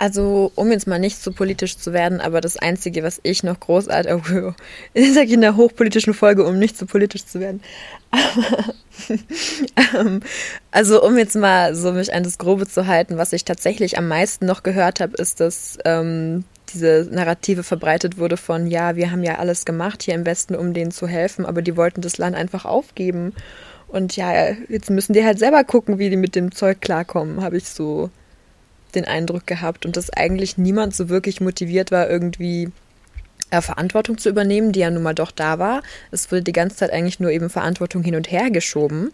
Also, 0.00 0.52
um 0.54 0.70
jetzt 0.70 0.86
mal 0.86 1.00
nicht 1.00 1.20
so 1.20 1.32
politisch 1.32 1.76
zu 1.76 1.92
werden, 1.92 2.20
aber 2.20 2.40
das 2.40 2.56
Einzige, 2.56 3.02
was 3.02 3.18
ich 3.24 3.42
noch 3.42 3.58
großartig, 3.58 4.12
oh, 4.12 4.52
ich 4.94 5.12
sage 5.12 5.32
in 5.32 5.40
der 5.40 5.56
hochpolitischen 5.56 6.14
Folge, 6.14 6.44
um 6.44 6.58
nicht 6.58 6.78
so 6.78 6.86
politisch 6.86 7.26
zu 7.26 7.40
werden. 7.40 7.60
Ähm, 9.96 10.20
also, 10.72 11.02
um 11.04 11.16
jetzt 11.16 11.36
mal 11.36 11.74
so 11.76 11.92
mich 11.92 12.12
an 12.12 12.24
das 12.24 12.36
Grobe 12.36 12.66
zu 12.66 12.88
halten, 12.88 13.16
was 13.16 13.32
ich 13.32 13.44
tatsächlich 13.44 13.96
am 13.96 14.08
meisten 14.08 14.44
noch 14.44 14.64
gehört 14.64 14.98
habe, 14.98 15.16
ist, 15.16 15.38
dass 15.38 15.78
ähm, 15.84 16.44
diese 16.72 17.08
Narrative 17.10 17.62
verbreitet 17.62 18.18
wurde 18.18 18.36
von, 18.36 18.66
ja, 18.66 18.96
wir 18.96 19.12
haben 19.12 19.22
ja 19.22 19.36
alles 19.36 19.64
gemacht 19.64 20.02
hier 20.02 20.14
im 20.14 20.26
Westen, 20.26 20.56
um 20.56 20.74
denen 20.74 20.90
zu 20.90 21.06
helfen, 21.06 21.46
aber 21.46 21.62
die 21.62 21.76
wollten 21.76 22.00
das 22.00 22.18
Land 22.18 22.34
einfach 22.34 22.64
aufgeben. 22.64 23.34
Und 23.86 24.16
ja, 24.16 24.50
jetzt 24.68 24.90
müssen 24.90 25.12
die 25.12 25.24
halt 25.24 25.38
selber 25.38 25.62
gucken, 25.62 25.98
wie 25.98 26.10
die 26.10 26.16
mit 26.16 26.34
dem 26.34 26.52
Zeug 26.52 26.80
klarkommen, 26.80 27.42
habe 27.42 27.56
ich 27.56 27.68
so 27.68 28.10
den 28.94 29.04
Eindruck 29.04 29.46
gehabt. 29.46 29.86
Und 29.86 29.96
dass 29.96 30.10
eigentlich 30.10 30.58
niemand 30.58 30.94
so 30.94 31.08
wirklich 31.08 31.40
motiviert 31.40 31.90
war, 31.90 32.08
irgendwie 32.08 32.70
äh, 33.50 33.60
Verantwortung 33.60 34.18
zu 34.18 34.28
übernehmen, 34.28 34.72
die 34.72 34.80
ja 34.80 34.90
nun 34.90 35.02
mal 35.02 35.14
doch 35.14 35.30
da 35.30 35.58
war. 35.58 35.82
Es 36.10 36.30
wurde 36.30 36.42
die 36.42 36.52
ganze 36.52 36.76
Zeit 36.76 36.92
eigentlich 36.92 37.20
nur 37.20 37.30
eben 37.30 37.50
Verantwortung 37.50 38.02
hin 38.02 38.14
und 38.14 38.30
her 38.30 38.50
geschoben 38.50 39.10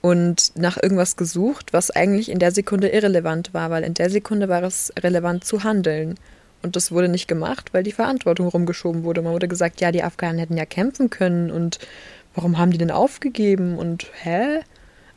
und 0.00 0.52
nach 0.56 0.80
irgendwas 0.82 1.16
gesucht, 1.16 1.72
was 1.72 1.90
eigentlich 1.90 2.30
in 2.30 2.38
der 2.38 2.52
Sekunde 2.52 2.88
irrelevant 2.88 3.52
war, 3.54 3.70
weil 3.70 3.84
in 3.84 3.94
der 3.94 4.10
Sekunde 4.10 4.48
war 4.48 4.62
es 4.62 4.92
relevant 4.98 5.44
zu 5.44 5.64
handeln. 5.64 6.14
Und 6.62 6.74
das 6.74 6.90
wurde 6.90 7.08
nicht 7.08 7.28
gemacht, 7.28 7.72
weil 7.72 7.84
die 7.84 7.92
Verantwortung 7.92 8.48
rumgeschoben 8.48 9.04
wurde. 9.04 9.22
Man 9.22 9.32
wurde 9.32 9.48
gesagt, 9.48 9.80
ja, 9.80 9.92
die 9.92 10.02
Afghanen 10.02 10.38
hätten 10.38 10.56
ja 10.56 10.66
kämpfen 10.66 11.08
können 11.08 11.50
und 11.50 11.78
warum 12.34 12.58
haben 12.58 12.72
die 12.72 12.78
denn 12.78 12.90
aufgegeben 12.90 13.78
und 13.78 14.06
hä? 14.22 14.60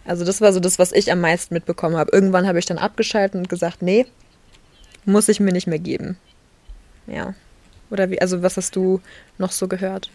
Also 0.05 0.25
das 0.25 0.41
war 0.41 0.51
so 0.51 0.59
das, 0.59 0.79
was 0.79 0.91
ich 0.91 1.11
am 1.11 1.21
meisten 1.21 1.53
mitbekommen 1.53 1.95
habe. 1.95 2.11
Irgendwann 2.11 2.47
habe 2.47 2.59
ich 2.59 2.65
dann 2.65 2.77
abgeschaltet 2.77 3.35
und 3.35 3.49
gesagt, 3.49 3.81
nee, 3.81 4.05
muss 5.05 5.29
ich 5.29 5.39
mir 5.39 5.51
nicht 5.51 5.67
mehr 5.67 5.79
geben. 5.79 6.17
Ja. 7.07 7.33
Oder 7.89 8.09
wie, 8.09 8.21
also 8.21 8.41
was 8.41 8.57
hast 8.57 8.75
du 8.75 9.01
noch 9.37 9.51
so 9.51 9.67
gehört? 9.67 10.09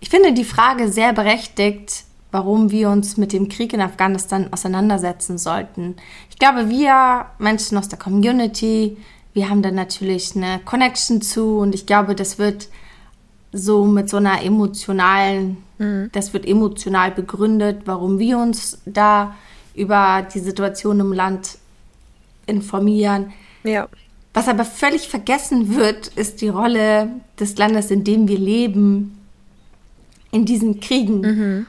Ich 0.00 0.10
finde 0.10 0.32
die 0.32 0.44
Frage 0.44 0.90
sehr 0.90 1.12
berechtigt, 1.12 2.04
warum 2.30 2.70
wir 2.70 2.90
uns 2.90 3.16
mit 3.16 3.32
dem 3.32 3.48
Krieg 3.48 3.72
in 3.72 3.80
Afghanistan 3.80 4.52
auseinandersetzen 4.52 5.36
sollten. 5.36 5.96
Ich 6.30 6.38
glaube, 6.38 6.68
wir 6.68 7.26
Menschen 7.38 7.76
aus 7.76 7.88
der 7.88 7.98
Community, 7.98 8.96
wir 9.32 9.48
haben 9.48 9.62
da 9.62 9.70
natürlich 9.70 10.36
eine 10.36 10.60
Connection 10.64 11.22
zu 11.22 11.58
und 11.58 11.74
ich 11.74 11.86
glaube, 11.86 12.14
das 12.14 12.38
wird 12.38 12.68
so 13.52 13.84
mit 13.84 14.08
so 14.08 14.18
einer 14.18 14.42
emotionalen, 14.42 15.58
mhm. 15.78 16.10
das 16.12 16.32
wird 16.32 16.46
emotional 16.46 17.10
begründet, 17.10 17.82
warum 17.84 18.18
wir 18.18 18.38
uns 18.38 18.78
da 18.86 19.34
über 19.74 20.26
die 20.32 20.40
Situation 20.40 21.00
im 21.00 21.12
Land 21.12 21.58
informieren. 22.46 23.32
Ja. 23.64 23.88
Was 24.32 24.48
aber 24.48 24.64
völlig 24.64 25.08
vergessen 25.08 25.74
wird, 25.74 26.08
ist 26.08 26.40
die 26.40 26.48
Rolle 26.48 27.08
des 27.38 27.56
Landes, 27.56 27.90
in 27.90 28.04
dem 28.04 28.28
wir 28.28 28.38
leben, 28.38 29.18
in 30.30 30.44
diesen 30.44 30.80
Kriegen. 30.80 31.20
Mhm. 31.20 31.66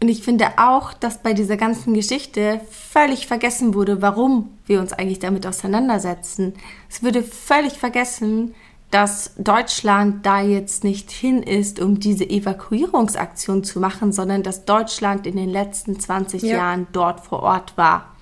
Und 0.00 0.08
ich 0.08 0.22
finde 0.22 0.46
auch, 0.58 0.92
dass 0.92 1.22
bei 1.22 1.32
dieser 1.32 1.56
ganzen 1.56 1.94
Geschichte 1.94 2.60
völlig 2.70 3.26
vergessen 3.26 3.74
wurde, 3.74 4.02
warum 4.02 4.50
wir 4.66 4.80
uns 4.80 4.92
eigentlich 4.92 5.18
damit 5.18 5.46
auseinandersetzen. 5.46 6.54
Es 6.90 7.02
würde 7.02 7.22
völlig 7.22 7.72
vergessen, 7.72 8.54
dass 8.94 9.32
Deutschland 9.38 10.24
da 10.24 10.40
jetzt 10.40 10.84
nicht 10.84 11.10
hin 11.10 11.42
ist, 11.42 11.80
um 11.80 11.98
diese 11.98 12.28
Evakuierungsaktion 12.28 13.64
zu 13.64 13.80
machen, 13.80 14.12
sondern 14.12 14.42
dass 14.42 14.64
Deutschland 14.64 15.26
in 15.26 15.36
den 15.36 15.50
letzten 15.50 15.98
20 15.98 16.42
ja. 16.42 16.56
Jahren 16.56 16.86
dort 16.92 17.20
vor 17.20 17.42
Ort 17.42 17.76
war. 17.76 18.14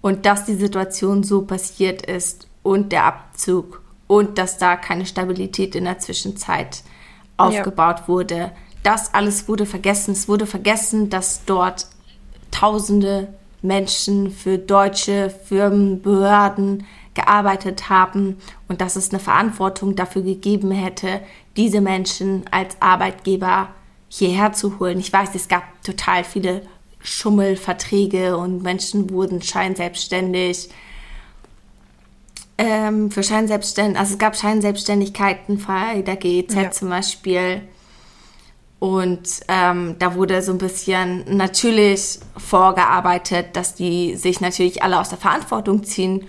Und 0.00 0.24
dass 0.24 0.44
die 0.44 0.54
Situation 0.54 1.24
so 1.24 1.42
passiert 1.42 2.06
ist 2.06 2.46
und 2.62 2.92
der 2.92 3.04
Abzug 3.06 3.82
und 4.06 4.38
dass 4.38 4.58
da 4.58 4.76
keine 4.76 5.06
Stabilität 5.06 5.74
in 5.74 5.84
der 5.84 5.98
Zwischenzeit 5.98 6.82
aufgebaut 7.36 8.00
ja. 8.00 8.08
wurde 8.08 8.52
das 8.82 9.14
alles 9.14 9.48
wurde 9.48 9.66
vergessen. 9.66 10.12
Es 10.12 10.28
wurde 10.28 10.46
vergessen, 10.46 11.10
dass 11.10 11.44
dort 11.44 11.86
Tausende 12.50 13.32
Menschen 13.62 14.30
für 14.30 14.58
deutsche 14.58 15.30
Firmen, 15.30 16.02
Behörden 16.02 16.84
gearbeitet 17.14 17.88
haben 17.88 18.38
und 18.68 18.80
dass 18.80 18.96
es 18.96 19.10
eine 19.10 19.20
Verantwortung 19.20 19.96
dafür 19.96 20.22
gegeben 20.22 20.70
hätte, 20.70 21.20
diese 21.56 21.80
Menschen 21.80 22.44
als 22.50 22.76
Arbeitgeber 22.80 23.68
hierher 24.08 24.52
zu 24.52 24.78
holen. 24.78 24.98
Ich 24.98 25.12
weiß, 25.12 25.34
es 25.34 25.48
gab 25.48 25.62
total 25.82 26.24
viele 26.24 26.62
Schummelverträge 27.00 28.36
und 28.36 28.62
Menschen 28.62 29.10
wurden 29.10 29.42
scheinselbstständig. 29.42 30.70
Ähm, 32.58 33.10
für 33.10 33.22
Scheinselbstständigkeit, 33.22 34.00
also 34.00 34.12
es 34.14 34.18
gab 34.18 34.36
Scheinselbstständigkeiten 34.36 35.62
bei 35.66 36.02
der 36.02 36.16
GEZ 36.16 36.54
ja. 36.54 36.70
zum 36.70 36.90
Beispiel. 36.90 37.62
Und 38.78 39.28
ähm, 39.48 39.96
da 39.98 40.16
wurde 40.16 40.42
so 40.42 40.52
ein 40.52 40.58
bisschen 40.58 41.24
natürlich 41.36 42.18
vorgearbeitet, 42.36 43.54
dass 43.54 43.74
die 43.74 44.16
sich 44.16 44.40
natürlich 44.40 44.82
alle 44.82 45.00
aus 45.00 45.08
der 45.08 45.18
Verantwortung 45.18 45.84
ziehen 45.84 46.26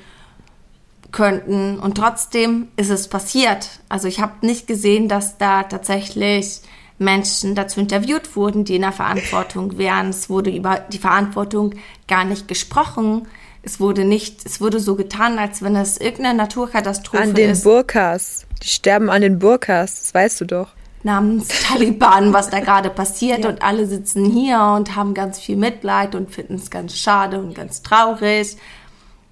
könnten. 1.14 1.80
Und 1.80 1.96
trotzdem 1.96 2.68
ist 2.76 2.90
es 2.90 3.08
passiert. 3.08 3.70
Also 3.88 4.10
ich 4.10 4.20
habe 4.20 4.46
nicht 4.46 4.68
gesehen, 4.68 5.08
dass 5.08 5.38
da 5.38 5.64
tatsächlich 5.64 6.60
Menschen 7.00 7.56
dazu 7.56 7.80
interviewt 7.80 8.36
wurden, 8.36 8.66
die 8.66 8.76
in 8.76 8.82
der 8.82 8.92
Verantwortung 8.92 9.78
wären. 9.78 10.10
Es 10.10 10.30
wurde 10.30 10.50
über 10.50 10.80
die 10.92 10.98
Verantwortung 10.98 11.76
gar 12.10 12.26
nicht 12.26 12.50
gesprochen. 12.50 13.28
Es 13.62 13.80
wurde 13.80 14.04
nicht, 14.04 14.46
es 14.46 14.60
wurde 14.60 14.82
so 14.82 14.96
getan, 14.96 15.40
als 15.40 15.62
wenn 15.62 15.78
es 15.78 15.98
irgendeine 15.98 16.38
Naturkatastrophe 16.38 17.24
ist. 17.24 17.30
An 17.30 17.36
den 17.36 17.50
ist. 17.52 17.64
Burkas. 17.64 18.46
Die 18.62 18.68
sterben 18.68 19.10
an 19.10 19.22
den 19.22 19.40
Burkas, 19.40 20.00
das 20.00 20.14
weißt 20.14 20.42
du 20.42 20.46
doch 20.46 20.70
namens 21.04 21.50
Taliban, 21.68 22.34
was 22.34 22.50
da 22.50 22.60
gerade 22.60 22.90
passiert. 22.90 23.44
Ja. 23.44 23.50
Und 23.50 23.62
alle 23.62 23.86
sitzen 23.86 24.26
hier 24.26 24.60
und 24.76 24.96
haben 24.96 25.14
ganz 25.14 25.40
viel 25.40 25.58
Mitleid 25.58 26.16
und 26.16 26.32
finden 26.32 26.56
es 26.56 26.70
ganz 26.70 26.98
schade 26.98 27.40
und 27.40 27.54
ganz 27.54 27.82
traurig. 27.82 28.58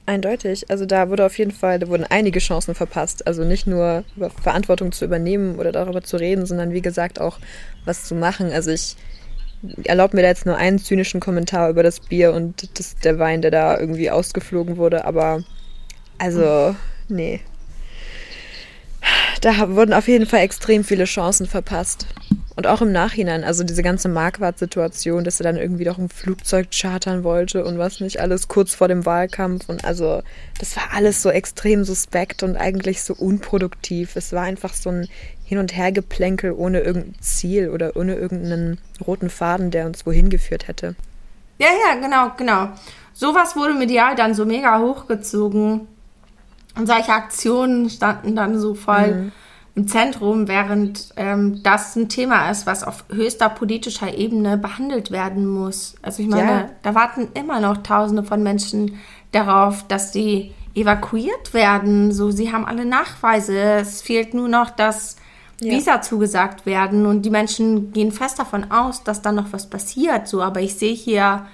Eindeutig. 0.06 0.70
Also 0.70 0.86
da 0.86 1.10
wurde 1.10 1.26
auf 1.26 1.38
jeden 1.38 1.52
Fall, 1.52 1.80
da 1.80 1.88
wurden 1.88 2.06
einige 2.06 2.40
Chancen 2.40 2.76
verpasst. 2.76 3.28
Also 3.28 3.44
nicht 3.44 3.68
nur 3.68 4.04
Verantwortung 4.42 4.92
zu 4.92 5.06
übernehmen 5.06 5.60
oder 5.60 5.72
darüber 5.72 6.02
zu 6.02 6.18
reden, 6.18 6.46
sondern 6.46 6.74
wie 6.74 6.82
gesagt 6.82 7.20
auch 7.20 7.40
was 7.86 8.06
zu 8.06 8.16
machen. 8.16 8.52
Also 8.52 8.72
ich 8.72 8.96
erlaube 9.84 10.16
mir 10.16 10.24
da 10.24 10.30
jetzt 10.30 10.46
nur 10.46 10.58
einen 10.58 10.80
zynischen 10.80 11.20
Kommentar 11.20 11.70
über 11.70 11.84
das 11.84 12.00
Bier 12.00 12.34
und 12.34 12.80
das, 12.80 12.96
der 12.98 13.20
Wein, 13.20 13.42
der 13.42 13.52
da 13.52 13.80
irgendwie 13.80 14.10
ausgeflogen 14.10 14.78
wurde. 14.78 15.06
Aber 15.06 15.44
also, 16.18 16.76
nee 17.08 17.42
da 19.42 19.70
wurden 19.76 19.94
auf 19.94 20.08
jeden 20.08 20.28
Fall 20.28 20.42
extrem 20.42 20.84
viele 20.84 21.06
Chancen 21.06 21.48
verpasst. 21.48 22.06
Und 22.56 22.68
auch 22.68 22.82
im 22.82 22.92
Nachhinein, 22.92 23.44
also 23.44 23.64
diese 23.64 23.82
ganze 23.82 24.10
Marquardt-Situation, 24.10 25.24
dass 25.24 25.40
er 25.40 25.46
dann 25.46 25.56
irgendwie 25.56 25.86
doch 25.86 25.98
ein 25.98 26.10
Flugzeug 26.10 26.68
chartern 26.72 27.24
wollte 27.24 27.64
und 27.64 27.78
was 27.78 28.02
nicht 28.02 28.20
alles 28.20 28.50
kurz 28.50 28.76
vor 28.76 28.90
dem 28.90 29.06
Wahlkampf. 29.06 29.70
Und 29.70 29.86
also, 29.86 30.22
das 30.60 30.76
war 30.76 30.84
alles 30.94 31.22
so 31.22 31.30
extrem 31.30 31.86
suspekt 31.86 32.44
und 32.44 32.58
eigentlich 32.58 33.04
so 33.04 33.14
unproduktiv. 33.14 34.16
Es 34.16 34.34
war 34.34 34.44
einfach 34.44 34.74
so 34.74 34.90
ein 34.90 35.08
Hin- 35.46 35.60
und 35.60 35.76
Hergeplänkel 35.76 36.52
ohne 36.52 36.82
irgendein 36.82 37.16
Ziel 37.22 37.70
oder 37.70 37.96
ohne 37.96 38.16
irgendeinen 38.16 38.80
roten 39.06 39.30
Faden, 39.30 39.72
der 39.72 39.86
uns 39.86 40.06
wohin 40.06 40.30
geführt 40.30 40.68
hätte. 40.68 40.96
Ja, 41.58 41.68
ja, 41.68 42.00
genau, 42.00 42.32
genau. 42.38 42.70
Sowas 43.14 43.56
wurde 43.56 43.74
medial 43.74 44.16
dann 44.16 44.34
so 44.34 44.46
mega 44.46 44.80
hochgezogen. 44.80 45.88
Und 46.76 46.88
solche 46.88 47.12
Aktionen 47.12 47.90
standen 47.90 48.36
dann 48.36 48.60
so 48.60 48.74
voll 48.76 49.14
mhm. 49.14 49.32
Im 49.76 49.88
Zentrum, 49.88 50.48
während 50.48 51.14
ähm, 51.16 51.64
das 51.64 51.96
ein 51.96 52.10
Thema 52.10 52.50
ist, 52.52 52.66
was 52.66 52.84
auf 52.84 53.06
höchster 53.10 53.50
politischer 53.50 54.18
Ebene 54.18 54.58
behandelt 54.58 55.12
werden 55.12 55.48
muss. 55.48 55.96
Also 56.02 56.22
ich 56.24 56.30
meine, 56.30 56.52
ja. 56.52 56.70
da 56.84 56.94
warten 56.94 57.30
immer 57.34 57.62
noch 57.62 57.78
Tausende 57.78 58.24
von 58.24 58.44
Menschen 58.44 59.00
darauf, 59.32 59.88
dass 59.88 60.12
sie 60.12 60.54
evakuiert 60.76 61.54
werden. 61.54 62.12
So, 62.12 62.32
sie 62.32 62.52
haben 62.52 62.66
alle 62.66 62.86
Nachweise. 62.86 63.58
Es 63.58 64.02
fehlt 64.02 64.34
nur 64.34 64.50
noch, 64.50 64.70
dass 64.70 65.16
ja. 65.62 65.72
Visa 65.72 66.02
zugesagt 66.02 66.66
werden 66.66 67.06
und 67.06 67.22
die 67.22 67.30
Menschen 67.30 67.94
gehen 67.94 68.12
fest 68.12 68.40
davon 68.40 68.72
aus, 68.72 69.04
dass 69.04 69.22
da 69.22 69.32
noch 69.32 69.54
was 69.54 69.70
passiert. 69.70 70.28
So, 70.28 70.42
aber 70.42 70.62
ich 70.62 70.76
sehe 70.76 70.94
hier 70.94 71.46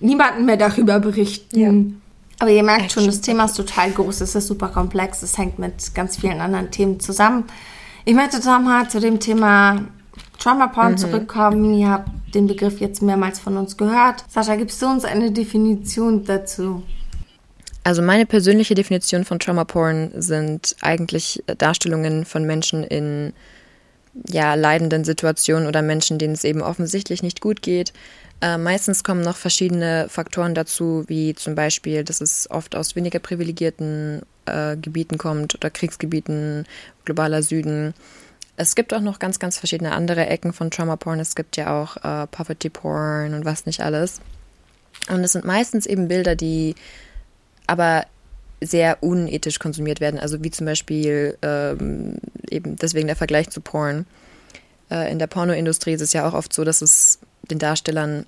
niemanden 0.00 0.44
mehr 0.44 0.58
darüber 0.58 1.00
berichten. 1.00 2.02
Aber 2.38 2.50
ihr 2.50 2.62
merkt 2.62 2.92
schon, 2.92 3.06
das 3.06 3.20
Thema 3.20 3.44
ist 3.44 3.56
total 3.56 3.90
groß, 3.92 4.20
es 4.20 4.34
ist 4.34 4.48
super 4.48 4.68
komplex, 4.68 5.22
es 5.22 5.38
hängt 5.38 5.58
mit 5.58 5.94
ganz 5.94 6.16
vielen 6.16 6.40
anderen 6.40 6.70
Themen 6.70 7.00
zusammen. 7.00 7.44
Ich 8.04 8.14
möchte 8.14 8.38
nochmal 8.38 8.88
zu 8.88 9.00
dem 9.00 9.20
Thema 9.20 9.84
Trauma 10.38 10.66
Porn 10.66 10.92
mhm. 10.92 10.98
zurückkommen. 10.98 11.74
Ihr 11.74 11.90
habt 11.90 12.08
den 12.34 12.46
Begriff 12.46 12.80
jetzt 12.80 13.00
mehrmals 13.02 13.38
von 13.38 13.56
uns 13.56 13.76
gehört. 13.76 14.24
Sascha, 14.28 14.56
gibst 14.56 14.82
du 14.82 14.86
uns 14.86 15.04
eine 15.04 15.30
Definition 15.30 16.24
dazu? 16.24 16.82
Also 17.84 18.02
meine 18.02 18.26
persönliche 18.26 18.74
Definition 18.74 19.24
von 19.24 19.38
Trauma 19.38 19.64
Porn 19.64 20.10
sind 20.16 20.74
eigentlich 20.80 21.42
Darstellungen 21.58 22.24
von 22.24 22.44
Menschen 22.44 22.82
in 22.82 23.32
ja, 24.28 24.54
leidenden 24.54 25.04
Situationen 25.04 25.66
oder 25.66 25.82
Menschen, 25.82 26.18
denen 26.18 26.34
es 26.34 26.44
eben 26.44 26.62
offensichtlich 26.62 27.22
nicht 27.22 27.40
gut 27.40 27.62
geht, 27.62 27.92
äh, 28.40 28.58
meistens 28.58 29.04
kommen 29.04 29.22
noch 29.22 29.36
verschiedene 29.36 30.06
Faktoren 30.08 30.54
dazu, 30.54 31.04
wie 31.06 31.34
zum 31.34 31.54
Beispiel, 31.54 32.04
dass 32.04 32.20
es 32.20 32.50
oft 32.50 32.76
aus 32.76 32.94
weniger 32.96 33.18
privilegierten 33.18 34.22
äh, 34.46 34.76
Gebieten 34.76 35.18
kommt 35.18 35.54
oder 35.54 35.70
Kriegsgebieten, 35.70 36.66
globaler 37.04 37.42
Süden. 37.42 37.94
Es 38.56 38.74
gibt 38.74 38.94
auch 38.94 39.00
noch 39.00 39.18
ganz, 39.18 39.38
ganz 39.38 39.58
verschiedene 39.58 39.92
andere 39.92 40.26
Ecken 40.26 40.52
von 40.52 40.70
Trauma 40.70 40.96
Porn. 40.96 41.20
Es 41.20 41.34
gibt 41.34 41.56
ja 41.56 41.80
auch 41.80 41.96
äh, 41.96 42.26
Poverty 42.26 42.70
Porn 42.70 43.34
und 43.34 43.44
was 43.44 43.66
nicht 43.66 43.80
alles. 43.80 44.20
Und 45.08 45.20
es 45.24 45.32
sind 45.32 45.44
meistens 45.44 45.86
eben 45.86 46.08
Bilder, 46.08 46.36
die 46.36 46.74
aber 47.66 48.04
sehr 48.66 49.02
unethisch 49.02 49.58
konsumiert 49.58 50.00
werden. 50.00 50.18
Also 50.18 50.42
wie 50.42 50.50
zum 50.50 50.66
Beispiel 50.66 51.36
ähm, 51.42 52.16
eben 52.50 52.76
deswegen 52.76 53.06
der 53.06 53.16
Vergleich 53.16 53.50
zu 53.50 53.60
Porn. 53.60 54.06
Äh, 54.90 55.10
in 55.10 55.18
der 55.18 55.26
Pornoindustrie 55.26 55.92
ist 55.92 56.00
es 56.00 56.12
ja 56.12 56.28
auch 56.28 56.34
oft 56.34 56.52
so, 56.52 56.64
dass 56.64 56.82
es 56.82 57.18
den 57.50 57.58
Darstellern 57.58 58.26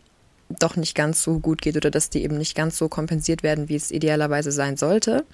doch 0.49 0.77
nicht 0.77 0.95
ganz 0.95 1.23
so 1.23 1.39
gut 1.39 1.61
geht 1.61 1.77
oder 1.77 1.91
dass 1.91 2.11
die 2.11 2.23
eben 2.23 2.39
nicht 2.39 2.55
ganz 2.55 2.77
so 2.79 2.89
kompensiert 2.89 3.43
werden, 3.43 3.69
wie 3.69 3.77
es 3.77 3.91
idealerweise 3.91 4.53
sein 4.53 4.77
sollte. 4.77 5.25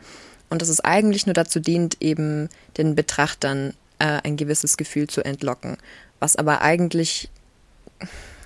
Und 0.48 0.62
dass 0.62 0.68
es 0.68 0.80
eigentlich 0.80 1.26
nur 1.26 1.34
dazu 1.34 1.60
dient, 1.60 1.96
eben 2.00 2.48
den 2.76 2.94
Betrachtern 2.94 3.74
äh, 3.98 4.20
ein 4.22 4.36
gewisses 4.36 4.76
Gefühl 4.76 5.08
zu 5.08 5.24
entlocken. 5.24 5.76
Was 6.18 6.36
aber 6.36 6.62
eigentlich, 6.62 7.30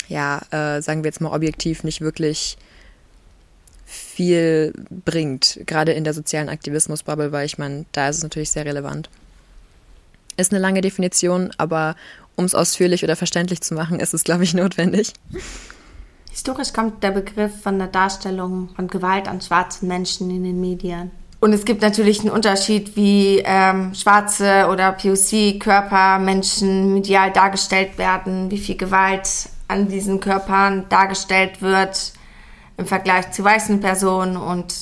ja, 0.09 0.40
äh, 0.51 0.83
sagen 0.83 1.03
wir 1.03 1.09
jetzt 1.09 1.21
mal 1.21 1.35
objektiv, 1.35 1.85
nicht 1.85 2.01
wirklich 2.01 2.59
viel 3.87 4.75
bringt, 5.05 5.61
gerade 5.64 5.92
in 5.92 6.05
der 6.05 6.12
sozialen 6.12 6.49
Aktivismusbubble, 6.49 7.31
weil 7.31 7.46
ich 7.46 7.57
meine, 7.57 7.87
da 7.92 8.09
ist 8.09 8.18
es 8.18 8.22
natürlich 8.25 8.51
sehr 8.51 8.66
relevant. 8.66 9.09
Ist 10.37 10.53
eine 10.53 10.61
lange 10.61 10.81
Definition, 10.81 11.53
aber 11.57 11.94
um 12.35 12.44
es 12.44 12.55
ausführlich 12.55 13.05
oder 13.05 13.16
verständlich 13.16 13.62
zu 13.62 13.75
machen, 13.75 14.01
ist 14.01 14.12
es, 14.12 14.25
glaube 14.25 14.44
ich, 14.44 14.55
notwendig. 14.55 15.12
Historisch 16.31 16.72
kommt 16.72 17.03
der 17.03 17.12
Begriff 17.12 17.62
von 17.62 17.79
der 17.79 17.88
Darstellung 17.88 18.68
von 18.75 18.88
Gewalt 18.88 19.29
an 19.29 19.40
schwarzen 19.40 19.88
Menschen 19.88 20.29
in 20.31 20.44
den 20.44 20.61
Medien. 20.61 21.12
Und 21.38 21.53
es 21.53 21.64
gibt 21.64 21.81
natürlich 21.81 22.20
einen 22.20 22.31
Unterschied, 22.31 22.96
wie 22.96 23.40
ähm, 23.44 23.94
schwarze 23.94 24.66
oder 24.70 24.92
POC-Körper 24.92 26.18
Menschen 26.18 26.92
medial 26.92 27.31
dargestellt 27.31 27.99
werden, 27.99 28.51
wie 28.51 28.59
viel 28.59 28.77
Gewalt 28.77 29.29
an 29.68 29.88
diesen 29.88 30.18
Körpern 30.20 30.87
dargestellt 30.88 31.62
wird 31.62 32.12
im 32.77 32.87
Vergleich 32.87 33.33
zu 33.33 33.43
weißen 33.45 33.81
Personen 33.81 34.37
und 34.37 34.75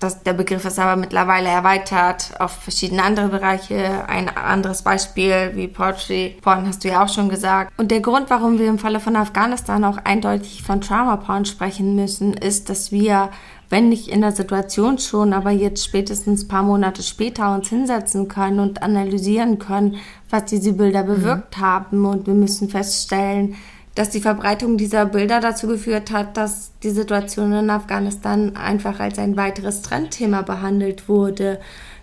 das, 0.00 0.22
der 0.22 0.32
Begriff 0.32 0.64
ist 0.64 0.78
aber 0.78 0.98
mittlerweile 0.98 1.50
erweitert 1.50 2.32
auf 2.38 2.52
verschiedene 2.52 3.02
andere 3.02 3.28
Bereiche. 3.28 4.08
Ein 4.08 4.34
anderes 4.34 4.80
Beispiel 4.80 5.52
wie 5.54 5.68
Poetry 5.68 6.38
Porn 6.40 6.66
hast 6.66 6.82
du 6.82 6.88
ja 6.88 7.04
auch 7.04 7.08
schon 7.10 7.28
gesagt. 7.28 7.70
Und 7.76 7.90
der 7.90 8.00
Grund, 8.00 8.30
warum 8.30 8.58
wir 8.58 8.66
im 8.66 8.78
Falle 8.78 8.98
von 8.98 9.14
Afghanistan 9.14 9.84
auch 9.84 9.98
eindeutig 9.98 10.62
von 10.62 10.80
Trauma 10.80 11.16
Porn 11.16 11.44
sprechen 11.44 11.96
müssen, 11.96 12.32
ist, 12.32 12.70
dass 12.70 12.92
wir, 12.92 13.28
wenn 13.68 13.90
nicht 13.90 14.08
in 14.08 14.22
der 14.22 14.32
Situation 14.32 14.98
schon, 14.98 15.34
aber 15.34 15.50
jetzt 15.50 15.84
spätestens 15.84 16.48
paar 16.48 16.62
Monate 16.62 17.02
später 17.02 17.54
uns 17.54 17.68
hinsetzen 17.68 18.26
können 18.28 18.58
und 18.58 18.82
analysieren 18.82 19.58
können, 19.58 19.96
was 20.30 20.46
diese 20.46 20.72
Bilder 20.72 21.02
bewirkt 21.02 21.58
mhm. 21.58 21.60
haben. 21.60 22.06
Und 22.06 22.26
wir 22.26 22.34
müssen 22.34 22.70
feststellen, 22.70 23.54
dass 23.94 24.10
die 24.10 24.20
Verbreitung 24.20 24.76
dieser 24.76 25.04
Bilder 25.06 25.40
dazu 25.40 25.66
geführt 25.66 26.10
hat, 26.10 26.36
dass 26.36 26.72
die 26.82 26.90
Situation 26.90 27.52
in 27.52 27.70
Afghanistan 27.70 28.56
einfach 28.56 29.00
als 29.00 29.18
ein 29.18 29.36
weiteres 29.36 29.82
Trendthema 29.82 30.42
behandelt 30.42 31.08
wurde, 31.08 31.60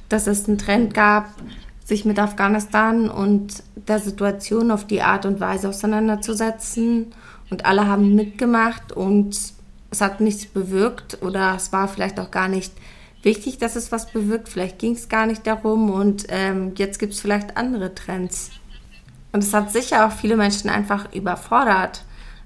dass 0.10 0.28
es 0.28 0.48
einen 0.48 0.58
Trend 0.58 0.94
gab, 0.94 1.30
sich 1.86 2.04
mit 2.04 2.20
Afghanistan 2.20 3.10
und 3.10 3.64
der 3.76 4.00
Situation 4.00 4.72
auf 4.72 4.86
die 4.86 5.02
Art 5.02 5.26
und 5.26 5.40
Weise 5.40 5.70
auseinanderzusetzen. 5.70 7.08
Und 7.50 7.66
alle 7.66 7.88
haben 7.88 8.14
mitgemacht 8.14 8.92
und 8.92 9.38
es 9.90 10.02
hat 10.02 10.20
nichts 10.20 10.46
bewirkt 10.46 11.22
oder 11.22 11.56
es 11.56 11.72
war 11.72 11.88
vielleicht 11.88 12.20
auch 12.20 12.32
gar 12.32 12.50
nicht 12.50 12.74
wichtig, 13.24 13.58
dass 13.58 13.78
es 13.78 13.92
was 13.92 14.12
bewirkt. 14.12 14.50
Vielleicht 14.50 14.80
ging 14.80 14.94
es 14.94 15.08
gar 15.08 15.26
nicht 15.26 15.48
darum 15.48 15.90
und 15.90 16.26
ähm, 16.28 16.74
jetzt 16.76 17.00
gibt 17.00 17.14
es 17.14 17.22
vielleicht 17.22 17.56
andere 17.56 17.96
Trends. 17.96 18.52
Und 19.32 19.44
es 19.44 19.54
hat 19.54 19.72
sicher 19.72 20.08
auch 20.08 20.12
viele 20.12 20.38
Menschen 20.38 20.70
einfach 20.70 21.14
überfordert. 21.14 22.04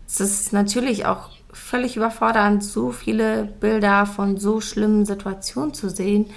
Es 0.07 0.19
ist 0.19 0.53
natürlich 0.53 1.05
auch 1.05 1.29
völlig 1.53 1.95
überfordernd, 1.95 2.63
so 2.63 2.91
viele 2.91 3.45
Bilder 3.45 4.05
von 4.05 4.37
so 4.37 4.61
schlimmen 4.61 5.05
Situationen 5.05 5.73
zu 5.73 5.89
sehen. 5.89 6.27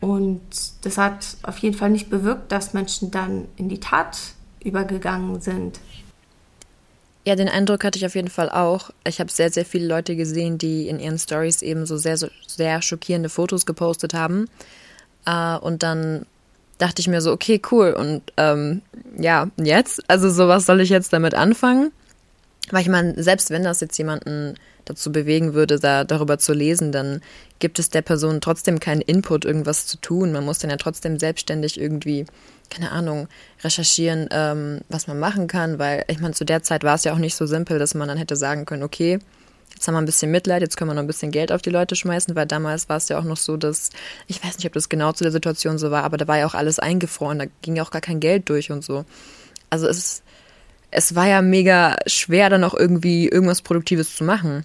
Und 0.00 0.40
das 0.82 0.96
hat 0.96 1.36
auf 1.42 1.58
jeden 1.58 1.76
Fall 1.76 1.90
nicht 1.90 2.08
bewirkt, 2.08 2.50
dass 2.52 2.72
Menschen 2.72 3.10
dann 3.10 3.46
in 3.56 3.68
die 3.68 3.80
Tat 3.80 4.18
übergegangen 4.62 5.40
sind. 5.40 5.80
Ja, 7.26 7.36
den 7.36 7.48
Eindruck 7.48 7.84
hatte 7.84 7.98
ich 7.98 8.06
auf 8.06 8.14
jeden 8.14 8.30
Fall 8.30 8.48
auch. 8.48 8.90
Ich 9.06 9.20
habe 9.20 9.30
sehr, 9.30 9.50
sehr 9.50 9.66
viele 9.66 9.86
Leute 9.86 10.16
gesehen, 10.16 10.56
die 10.56 10.88
in 10.88 10.98
ihren 10.98 11.18
Stories 11.18 11.60
eben 11.60 11.84
so 11.84 11.98
sehr, 11.98 12.16
sehr 12.46 12.80
schockierende 12.80 13.28
Fotos 13.28 13.66
gepostet 13.66 14.14
haben. 14.14 14.46
Äh, 15.26 15.58
und 15.58 15.82
dann 15.82 16.24
dachte 16.80 17.00
ich 17.00 17.08
mir 17.08 17.20
so, 17.20 17.32
okay, 17.32 17.60
cool. 17.70 17.92
Und 17.92 18.22
ähm, 18.36 18.82
ja, 19.18 19.48
jetzt? 19.56 20.02
Also 20.08 20.30
so, 20.30 20.48
was 20.48 20.66
soll 20.66 20.80
ich 20.80 20.88
jetzt 20.88 21.12
damit 21.12 21.34
anfangen? 21.34 21.92
Weil 22.70 22.82
ich 22.82 22.88
meine, 22.88 23.22
selbst 23.22 23.50
wenn 23.50 23.64
das 23.64 23.80
jetzt 23.80 23.98
jemanden 23.98 24.54
dazu 24.84 25.12
bewegen 25.12 25.54
würde, 25.54 25.78
da 25.78 26.04
darüber 26.04 26.38
zu 26.38 26.52
lesen, 26.52 26.92
dann 26.92 27.20
gibt 27.58 27.78
es 27.78 27.90
der 27.90 28.02
Person 28.02 28.40
trotzdem 28.40 28.80
keinen 28.80 29.02
Input, 29.02 29.44
irgendwas 29.44 29.86
zu 29.86 29.98
tun. 29.98 30.32
Man 30.32 30.44
muss 30.44 30.58
dann 30.58 30.70
ja 30.70 30.76
trotzdem 30.76 31.18
selbstständig 31.18 31.80
irgendwie, 31.80 32.24
keine 32.70 32.92
Ahnung, 32.92 33.28
recherchieren, 33.62 34.28
ähm, 34.30 34.80
was 34.88 35.06
man 35.06 35.18
machen 35.18 35.48
kann, 35.48 35.78
weil 35.78 36.04
ich 36.08 36.20
meine, 36.20 36.34
zu 36.34 36.44
der 36.44 36.62
Zeit 36.62 36.82
war 36.82 36.94
es 36.94 37.04
ja 37.04 37.12
auch 37.12 37.18
nicht 37.18 37.34
so 37.34 37.46
simpel, 37.46 37.78
dass 37.78 37.94
man 37.94 38.08
dann 38.08 38.18
hätte 38.18 38.36
sagen 38.36 38.64
können, 38.64 38.82
okay, 38.82 39.18
jetzt 39.72 39.86
haben 39.86 39.94
wir 39.94 40.00
ein 40.00 40.06
bisschen 40.06 40.30
Mitleid, 40.30 40.62
jetzt 40.62 40.76
können 40.76 40.90
wir 40.90 40.94
noch 40.94 41.02
ein 41.02 41.06
bisschen 41.06 41.30
Geld 41.30 41.52
auf 41.52 41.62
die 41.62 41.70
Leute 41.70 41.96
schmeißen, 41.96 42.34
weil 42.34 42.46
damals 42.46 42.88
war 42.88 42.96
es 42.96 43.08
ja 43.08 43.18
auch 43.18 43.24
noch 43.24 43.36
so, 43.36 43.56
dass, 43.56 43.90
ich 44.26 44.44
weiß 44.44 44.58
nicht, 44.58 44.66
ob 44.66 44.72
das 44.72 44.88
genau 44.88 45.12
zu 45.12 45.24
der 45.24 45.32
Situation 45.32 45.78
so 45.78 45.90
war, 45.90 46.04
aber 46.04 46.16
da 46.16 46.28
war 46.28 46.38
ja 46.38 46.46
auch 46.46 46.54
alles 46.54 46.78
eingefroren, 46.78 47.38
da 47.38 47.46
ging 47.62 47.76
ja 47.76 47.82
auch 47.82 47.90
gar 47.90 48.02
kein 48.02 48.20
Geld 48.20 48.48
durch 48.48 48.70
und 48.70 48.84
so. 48.84 49.04
Also 49.70 49.86
es 49.86 50.22
es 50.90 51.14
war 51.14 51.26
ja 51.26 51.42
mega 51.42 51.96
schwer, 52.06 52.50
dann 52.50 52.64
auch 52.64 52.74
irgendwie 52.74 53.28
irgendwas 53.28 53.62
Produktives 53.62 54.16
zu 54.16 54.24
machen. 54.24 54.64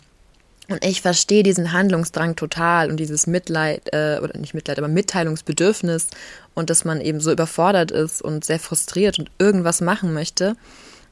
Und 0.67 0.83
ich 0.83 1.01
verstehe 1.01 1.43
diesen 1.43 1.73
Handlungsdrang 1.73 2.35
total 2.35 2.89
und 2.89 2.97
dieses 2.97 3.27
Mitleid, 3.27 3.93
äh, 3.93 4.19
oder 4.19 4.37
nicht 4.39 4.55
Mitleid, 4.55 4.79
aber 4.79 4.87
Mitteilungsbedürfnis 4.87 6.07
und 6.55 6.71
dass 6.71 6.85
man 6.85 7.01
eben 7.01 7.19
so 7.19 7.31
überfordert 7.31 7.91
ist 7.91 8.23
und 8.23 8.43
sehr 8.43 8.59
frustriert 8.59 9.19
und 9.19 9.29
irgendwas 9.37 9.81
machen 9.81 10.13
möchte. 10.13 10.55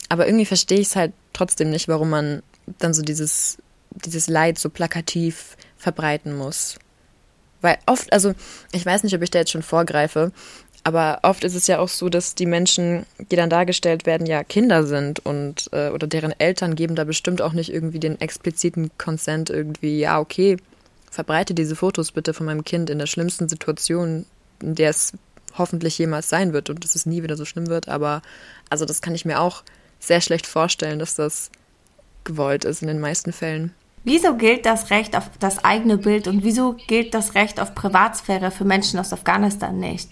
Aber 0.09 0.25
irgendwie 0.25 0.45
verstehe 0.45 0.79
ich 0.79 0.87
es 0.87 0.95
halt 0.95 1.13
trotzdem 1.33 1.69
nicht, 1.69 1.87
warum 1.87 2.09
man 2.09 2.41
dann 2.79 2.95
so 2.95 3.03
dieses, 3.03 3.59
dieses 3.95 4.27
Leid 4.27 4.57
so 4.59 4.69
plakativ 4.69 5.57
verbreiten 5.77 6.35
muss. 6.35 6.77
Weil 7.61 7.77
oft, 7.85 8.11
also 8.11 8.33
ich 8.71 8.85
weiß 8.85 9.03
nicht, 9.03 9.15
ob 9.15 9.21
ich 9.21 9.31
da 9.31 9.39
jetzt 9.39 9.51
schon 9.51 9.63
vorgreife, 9.63 10.31
aber 10.83 11.19
oft 11.23 11.45
ist 11.45 11.55
es 11.55 11.67
ja 11.67 11.79
auch 11.79 11.87
so, 11.87 12.09
dass 12.09 12.35
die 12.35 12.45
Menschen, 12.45 13.05
die 13.31 13.37
dann 13.37 13.49
dargestellt 13.49 14.05
werden, 14.05 14.27
ja 14.27 14.43
Kinder 14.43 14.85
sind 14.85 15.25
und 15.25 15.69
äh, 15.71 15.89
oder 15.89 16.07
deren 16.07 16.37
Eltern 16.37 16.75
geben 16.75 16.95
da 16.95 17.05
bestimmt 17.05 17.41
auch 17.41 17.53
nicht 17.53 17.71
irgendwie 17.71 17.99
den 17.99 18.19
expliziten 18.19 18.91
Consent 18.97 19.49
irgendwie, 19.49 19.99
ja, 19.99 20.19
okay, 20.19 20.57
verbreite 21.09 21.53
diese 21.53 21.77
Fotos 21.77 22.11
bitte 22.11 22.33
von 22.33 22.45
meinem 22.45 22.65
Kind 22.65 22.89
in 22.89 22.99
der 22.99 23.07
schlimmsten 23.07 23.47
Situation, 23.47 24.25
in 24.61 24.75
der 24.75 24.89
es 24.89 25.13
hoffentlich 25.57 25.97
jemals 25.97 26.27
sein 26.27 26.51
wird 26.51 26.69
und 26.69 26.83
dass 26.83 26.95
es 26.95 27.05
nie 27.05 27.23
wieder 27.23 27.37
so 27.37 27.45
schlimm 27.45 27.67
wird. 27.67 27.87
Aber 27.87 28.21
also 28.69 28.83
das 28.85 29.01
kann 29.01 29.15
ich 29.15 29.23
mir 29.23 29.39
auch 29.39 29.63
sehr 29.99 30.19
schlecht 30.19 30.47
vorstellen, 30.47 30.99
dass 30.99 31.15
das 31.15 31.49
gewollt 32.25 32.65
ist 32.65 32.81
in 32.81 32.89
den 32.89 32.99
meisten 32.99 33.31
Fällen. 33.31 33.73
Wieso 34.03 34.35
gilt 34.35 34.65
das 34.65 34.89
Recht 34.89 35.15
auf 35.15 35.29
das 35.39 35.63
eigene 35.63 35.97
Bild 35.97 36.27
und 36.27 36.43
wieso 36.43 36.75
gilt 36.87 37.13
das 37.13 37.35
Recht 37.35 37.59
auf 37.59 37.73
Privatsphäre 37.73 38.51
für 38.51 38.65
Menschen 38.65 38.99
aus 38.99 39.13
Afghanistan 39.13 39.79
nicht? 39.79 40.09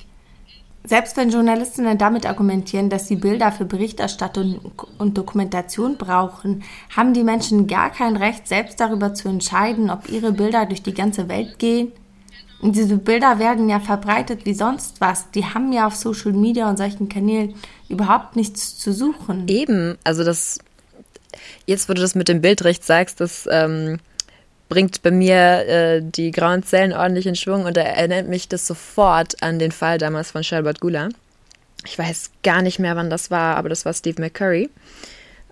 Selbst 0.84 1.15
wenn 1.15 1.30
Journalistinnen 1.30 1.97
damit 1.97 2.25
argumentieren, 2.25 2.89
dass 2.89 3.08
sie 3.08 3.15
Bilder 3.15 3.51
für 3.51 3.65
Berichterstattung 3.65 4.60
und 4.97 5.17
Dokumentation 5.17 5.97
brauchen, 5.97 6.63
haben 6.95 7.13
die 7.13 7.23
Menschen 7.23 7.67
gar 7.67 7.91
kein 7.91 8.15
Recht, 8.15 8.47
selbst 8.47 8.80
darüber 8.80 9.13
zu 9.13 9.27
entscheiden, 9.27 9.91
ob 9.91 10.10
ihre 10.10 10.32
Bilder 10.32 10.65
durch 10.65 10.82
die 10.82 10.93
ganze 10.93 11.27
Welt 11.27 11.60
gehen. 11.60 11.91
Und 12.62 12.75
diese 12.75 12.97
Bilder 12.97 13.39
werden 13.39 13.69
ja 13.69 13.80
verbreitet 13.80 14.45
wie 14.45 14.54
sonst 14.54 15.01
was. 15.01 15.30
Die 15.32 15.45
haben 15.45 15.71
ja 15.71 15.88
auf 15.88 15.95
Social 15.95 16.32
Media 16.32 16.69
und 16.69 16.77
solchen 16.77 17.10
Kanälen 17.10 17.56
überhaupt 17.89 18.36
nichts 18.36 18.77
zu 18.77 18.93
suchen. 18.93 19.47
Eben, 19.47 19.97
also 20.04 20.23
das, 20.23 20.60
jetzt 21.65 21.89
wo 21.89 21.93
du 21.93 22.01
das 22.01 22.15
mit 22.15 22.27
dem 22.27 22.41
Bildrecht 22.41 22.84
sagst, 22.84 23.19
das 23.19 23.47
ähm, 23.51 23.99
bringt 24.69 25.01
bei 25.01 25.12
mir 25.12 25.67
äh, 25.67 26.01
die 26.01 26.32
grauen 26.32 26.63
Zellen 26.63 26.93
ordentlich 26.93 27.27
in 27.27 27.36
Schwung 27.36 27.65
und 27.65 27.75
da 27.75 27.82
erinnert 27.82 28.27
mich 28.27 28.47
das 28.47 28.65
sofort 28.65 29.41
an 29.43 29.60
den 29.60 29.71
Fall 29.71 29.97
damals 29.97 30.32
von 30.32 30.43
Shalbert 30.43 30.80
Gula. 30.80 31.10
Ich 31.86 31.97
weiß 31.97 32.32
gar 32.43 32.62
nicht 32.62 32.80
mehr, 32.80 32.95
wann 32.95 33.10
das 33.10 33.32
war, 33.32 33.58
aber 33.58 33.69
das 33.69 33.86
war 33.86 33.93
Steve 33.93 34.21
McCurry. 34.21 34.69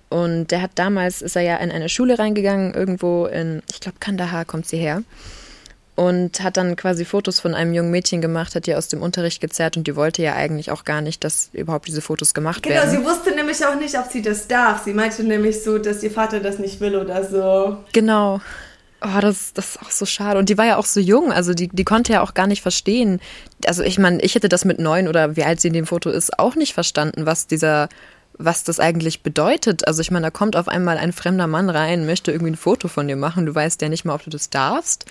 Und 0.10 0.47
der 0.47 0.62
hat 0.62 0.71
damals, 0.75 1.21
ist 1.21 1.36
er 1.36 1.43
ja 1.43 1.58
in 1.58 1.71
eine 1.71 1.89
Schule 1.89 2.17
reingegangen, 2.17 2.73
irgendwo 2.73 3.25
in, 3.25 3.62
ich 3.69 3.80
glaube, 3.80 3.97
Kandahar 3.99 4.45
kommt 4.45 4.67
sie 4.67 4.78
her. 4.78 5.04
Und 6.00 6.42
hat 6.42 6.56
dann 6.56 6.78
quasi 6.78 7.04
Fotos 7.04 7.42
von 7.42 7.54
einem 7.54 7.74
jungen 7.74 7.92
Mädchen 7.92 8.22
gemacht, 8.22 8.56
hat 8.56 8.68
die 8.68 8.76
aus 8.76 8.88
dem 8.88 9.02
Unterricht 9.02 9.42
gezerrt 9.42 9.76
und 9.76 9.86
die 9.86 9.98
wollte 9.98 10.22
ja 10.22 10.34
eigentlich 10.34 10.72
auch 10.72 10.86
gar 10.86 11.02
nicht, 11.02 11.26
dass 11.26 11.50
überhaupt 11.52 11.90
diese 11.90 12.02
Fotos 12.02 12.34
gemacht 12.34 12.64
genau, 12.64 12.76
werden. 12.76 12.92
Genau, 12.92 13.04
sie 13.04 13.06
wusste 13.06 13.36
nämlich 13.36 13.66
auch 13.66 13.76
nicht, 13.76 14.00
ob 14.00 14.10
sie 14.10 14.22
das 14.22 14.48
darf. 14.48 14.86
Sie 14.86 14.94
meinte 14.94 15.26
nämlich 15.26 15.62
so, 15.62 15.78
dass 15.78 16.02
ihr 16.02 16.10
Vater 16.10 16.40
das 16.40 16.58
nicht 16.58 16.80
will 16.80 16.96
oder 16.96 17.26
so. 17.26 17.80
Genau. 17.92 18.40
Oh, 19.02 19.20
das, 19.20 19.52
das 19.52 19.72
ist 19.72 19.82
auch 19.82 19.92
so 19.92 20.06
schade. 20.06 20.40
Und 20.40 20.48
die 20.48 20.58
war 20.58 20.66
ja 20.66 20.78
auch 20.78 20.86
so 20.86 21.02
jung, 21.02 21.34
also 21.34 21.54
die, 21.54 21.68
die 21.68 21.84
konnte 21.84 22.14
ja 22.14 22.22
auch 22.22 22.34
gar 22.34 22.48
nicht 22.48 22.62
verstehen. 22.62 23.20
Also 23.66 23.84
ich 23.84 24.00
meine, 24.00 24.22
ich 24.22 24.36
hätte 24.36 24.48
das 24.48 24.64
mit 24.64 24.80
neun 24.80 25.10
oder 25.10 25.36
wie 25.36 25.44
alt 25.44 25.60
sie 25.60 25.68
in 25.68 25.74
dem 25.74 25.86
Foto 25.86 26.10
ist, 26.12 26.40
auch 26.40 26.56
nicht 26.56 26.74
verstanden, 26.74 27.26
was 27.26 27.46
dieser, 27.46 27.90
was 28.38 28.64
das 28.64 28.80
eigentlich 28.80 29.22
bedeutet. 29.22 29.86
Also 29.86 30.00
ich 30.00 30.12
meine, 30.12 30.28
da 30.28 30.32
kommt 30.32 30.56
auf 30.56 30.70
einmal 30.70 30.98
ein 30.98 31.12
fremder 31.12 31.48
Mann 31.48 31.70
rein, 31.70 32.06
möchte 32.06 32.32
irgendwie 32.32 32.54
ein 32.54 32.58
Foto 32.58 32.88
von 32.88 33.06
dir 33.06 33.18
machen, 33.18 33.46
du 33.46 33.54
weißt 33.54 33.82
ja 33.82 33.90
nicht 33.90 34.06
mal, 34.06 34.16
ob 34.16 34.24
du 34.24 34.30
das 34.30 34.50
darfst. 34.50 35.06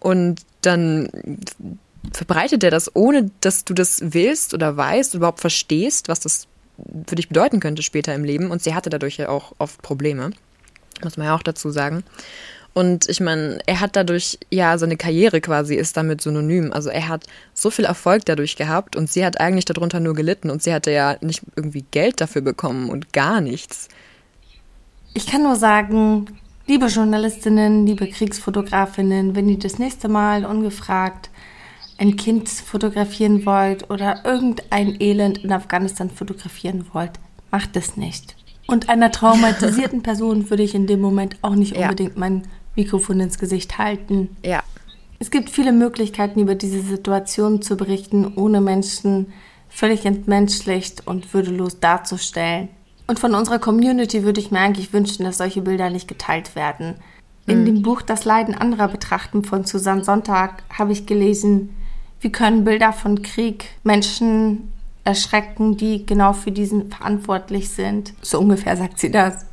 Und 0.00 0.42
dann 0.62 1.08
verbreitet 2.12 2.62
er 2.64 2.70
das, 2.70 2.94
ohne 2.94 3.30
dass 3.40 3.64
du 3.64 3.74
das 3.74 4.00
willst 4.02 4.54
oder 4.54 4.76
weißt, 4.76 5.14
überhaupt 5.14 5.40
verstehst, 5.40 6.08
was 6.08 6.20
das 6.20 6.46
für 7.06 7.16
dich 7.16 7.28
bedeuten 7.28 7.60
könnte 7.60 7.82
später 7.82 8.14
im 8.14 8.24
Leben. 8.24 8.50
Und 8.50 8.62
sie 8.62 8.74
hatte 8.74 8.90
dadurch 8.90 9.16
ja 9.16 9.28
auch 9.28 9.52
oft 9.58 9.80
Probleme, 9.82 10.30
muss 11.02 11.16
man 11.16 11.26
ja 11.26 11.34
auch 11.34 11.42
dazu 11.42 11.70
sagen. 11.70 12.04
Und 12.74 13.08
ich 13.08 13.20
meine, 13.20 13.58
er 13.64 13.80
hat 13.80 13.96
dadurch, 13.96 14.38
ja, 14.50 14.76
seine 14.76 14.98
Karriere 14.98 15.40
quasi 15.40 15.76
ist 15.76 15.96
damit 15.96 16.20
synonym. 16.20 16.74
Also 16.74 16.90
er 16.90 17.08
hat 17.08 17.24
so 17.54 17.70
viel 17.70 17.86
Erfolg 17.86 18.26
dadurch 18.26 18.56
gehabt 18.56 18.96
und 18.96 19.10
sie 19.10 19.24
hat 19.24 19.40
eigentlich 19.40 19.64
darunter 19.64 19.98
nur 19.98 20.14
gelitten 20.14 20.50
und 20.50 20.62
sie 20.62 20.74
hatte 20.74 20.90
ja 20.90 21.16
nicht 21.22 21.42
irgendwie 21.56 21.86
Geld 21.90 22.20
dafür 22.20 22.42
bekommen 22.42 22.90
und 22.90 23.14
gar 23.14 23.40
nichts. 23.40 23.88
Ich 25.14 25.26
kann 25.26 25.42
nur 25.42 25.56
sagen, 25.56 26.26
liebe 26.66 26.86
Journalistinnen, 26.86 27.86
liebe 27.86 28.08
Kriegsfotografinnen, 28.08 29.34
wenn 29.34 29.48
ihr 29.48 29.58
das 29.58 29.78
nächste 29.78 30.08
Mal 30.08 30.44
ungefragt 30.44 31.30
ein 31.98 32.16
Kind 32.16 32.48
fotografieren 32.48 33.46
wollt 33.46 33.88
oder 33.90 34.24
irgendein 34.24 35.00
Elend 35.00 35.38
in 35.38 35.52
Afghanistan 35.52 36.10
fotografieren 36.10 36.84
wollt, 36.92 37.12
macht 37.50 37.76
es 37.76 37.96
nicht. 37.96 38.36
Und 38.66 38.88
einer 38.88 39.12
traumatisierten 39.12 40.02
Person 40.04 40.50
würde 40.50 40.62
ich 40.62 40.74
in 40.74 40.86
dem 40.86 41.00
Moment 41.00 41.36
auch 41.42 41.54
nicht 41.54 41.76
unbedingt 41.76 42.14
ja. 42.14 42.18
mein 42.20 42.42
Mikrofon 42.74 43.20
ins 43.20 43.38
Gesicht 43.38 43.78
halten. 43.78 44.36
Ja. 44.44 44.62
Es 45.18 45.30
gibt 45.30 45.48
viele 45.48 45.72
Möglichkeiten, 45.72 46.40
über 46.40 46.54
diese 46.54 46.82
Situation 46.82 47.62
zu 47.62 47.76
berichten, 47.76 48.34
ohne 48.36 48.60
Menschen 48.60 49.32
völlig 49.70 50.04
entmenschlicht 50.04 51.06
und 51.06 51.32
würdelos 51.32 51.80
darzustellen. 51.80 52.68
Und 53.06 53.18
von 53.18 53.34
unserer 53.34 53.58
Community 53.58 54.24
würde 54.24 54.40
ich 54.40 54.50
mir 54.50 54.60
eigentlich 54.60 54.92
wünschen, 54.92 55.24
dass 55.24 55.38
solche 55.38 55.62
Bilder 55.62 55.90
nicht 55.90 56.08
geteilt 56.08 56.56
werden. 56.56 56.94
In 57.46 57.60
mhm. 57.60 57.66
dem 57.66 57.82
Buch 57.82 58.02
Das 58.02 58.24
Leiden 58.24 58.54
anderer 58.54 58.88
betrachten 58.88 59.44
von 59.44 59.64
Susanne 59.64 60.04
Sonntag 60.04 60.64
habe 60.76 60.92
ich 60.92 61.06
gelesen, 61.06 61.76
wie 62.20 62.32
können 62.32 62.64
Bilder 62.64 62.92
von 62.92 63.22
Krieg 63.22 63.66
Menschen 63.84 64.72
erschrecken, 65.04 65.76
die 65.76 66.04
genau 66.04 66.32
für 66.32 66.50
diesen 66.50 66.90
verantwortlich 66.90 67.68
sind. 67.70 68.12
So 68.22 68.40
ungefähr 68.40 68.76
sagt 68.76 68.98
sie 68.98 69.10
das. 69.10 69.46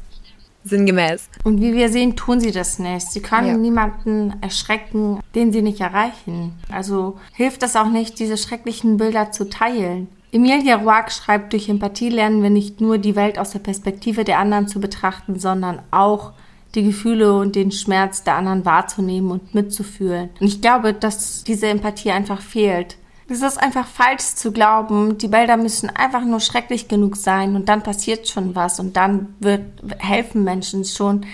Sinngemäß. 0.65 1.29
Und 1.43 1.61
wie 1.61 1.73
wir 1.73 1.89
sehen, 1.89 2.15
tun 2.15 2.39
sie 2.39 2.51
das 2.51 2.79
nicht. 2.79 3.11
Sie 3.11 3.19
können 3.19 3.47
ja. 3.47 3.57
niemanden 3.57 4.33
erschrecken, 4.41 5.19
den 5.35 5.51
sie 5.51 5.61
nicht 5.61 5.81
erreichen. 5.81 6.53
Also 6.71 7.19
hilft 7.33 7.63
es 7.63 7.75
auch 7.75 7.89
nicht, 7.89 8.17
diese 8.17 8.37
schrecklichen 8.37 8.97
Bilder 8.97 9.31
zu 9.31 9.49
teilen. 9.49 10.07
Emilia 10.33 10.77
Roark 10.77 11.11
schreibt, 11.11 11.53
durch 11.53 11.69
Empathie 11.69 12.09
lernen 12.09 12.41
wir 12.41 12.49
nicht 12.49 12.81
nur 12.81 12.97
die 12.97 13.15
Welt 13.15 13.37
aus 13.37 13.51
der 13.51 13.59
Perspektive 13.59 14.23
der 14.23 14.39
anderen 14.39 14.67
zu 14.67 14.79
betrachten, 14.79 15.39
sondern 15.39 15.79
auch 15.91 16.33
die 16.73 16.83
Gefühle 16.83 17.37
und 17.37 17.55
den 17.55 17.71
Schmerz 17.71 18.23
der 18.23 18.35
anderen 18.35 18.65
wahrzunehmen 18.65 19.29
und 19.29 19.53
mitzufühlen. 19.53 20.31
Und 20.39 20.47
ich 20.47 20.59
glaube, 20.59 20.95
dass 20.95 21.43
diese 21.43 21.67
Empathie 21.67 22.11
einfach 22.11 22.41
fehlt. 22.41 22.97
Es 23.29 23.43
ist 23.43 23.61
einfach 23.61 23.87
falsch 23.87 24.23
zu 24.35 24.51
glauben, 24.51 25.19
die 25.19 25.27
Bilder 25.27 25.55
müssen 25.55 25.89
einfach 25.89 26.25
nur 26.25 26.39
schrecklich 26.39 26.87
genug 26.87 27.15
sein 27.15 27.55
und 27.55 27.69
dann 27.69 27.83
passiert 27.83 28.27
schon 28.27 28.55
was 28.55 28.79
und 28.79 28.97
dann 28.97 29.35
wird 29.39 29.61
helfen 29.99 30.43
Menschen 30.43 30.83
schon. 30.83 31.27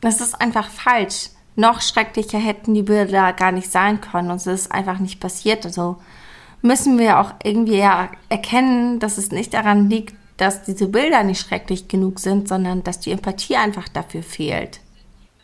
Das 0.00 0.20
ist 0.20 0.40
einfach 0.40 0.68
falsch. 0.70 1.30
Noch 1.56 1.80
schrecklicher 1.80 2.38
hätten 2.38 2.74
die 2.74 2.82
Bilder 2.82 3.32
gar 3.32 3.50
nicht 3.50 3.72
sein 3.72 4.00
können 4.00 4.30
und 4.30 4.36
es 4.36 4.46
ist 4.46 4.72
einfach 4.72 5.00
nicht 5.00 5.20
passiert. 5.20 5.66
Also 5.66 5.96
müssen 6.62 6.98
wir 6.98 7.20
auch 7.20 7.34
irgendwie 7.44 7.78
ja 7.78 8.10
erkennen, 8.28 8.98
dass 8.98 9.18
es 9.18 9.30
nicht 9.30 9.54
daran 9.54 9.88
liegt, 9.88 10.14
dass 10.36 10.62
diese 10.62 10.88
Bilder 10.88 11.22
nicht 11.22 11.40
schrecklich 11.40 11.88
genug 11.88 12.20
sind, 12.20 12.48
sondern 12.48 12.82
dass 12.82 13.00
die 13.00 13.12
Empathie 13.12 13.56
einfach 13.56 13.88
dafür 13.88 14.22
fehlt. 14.22 14.80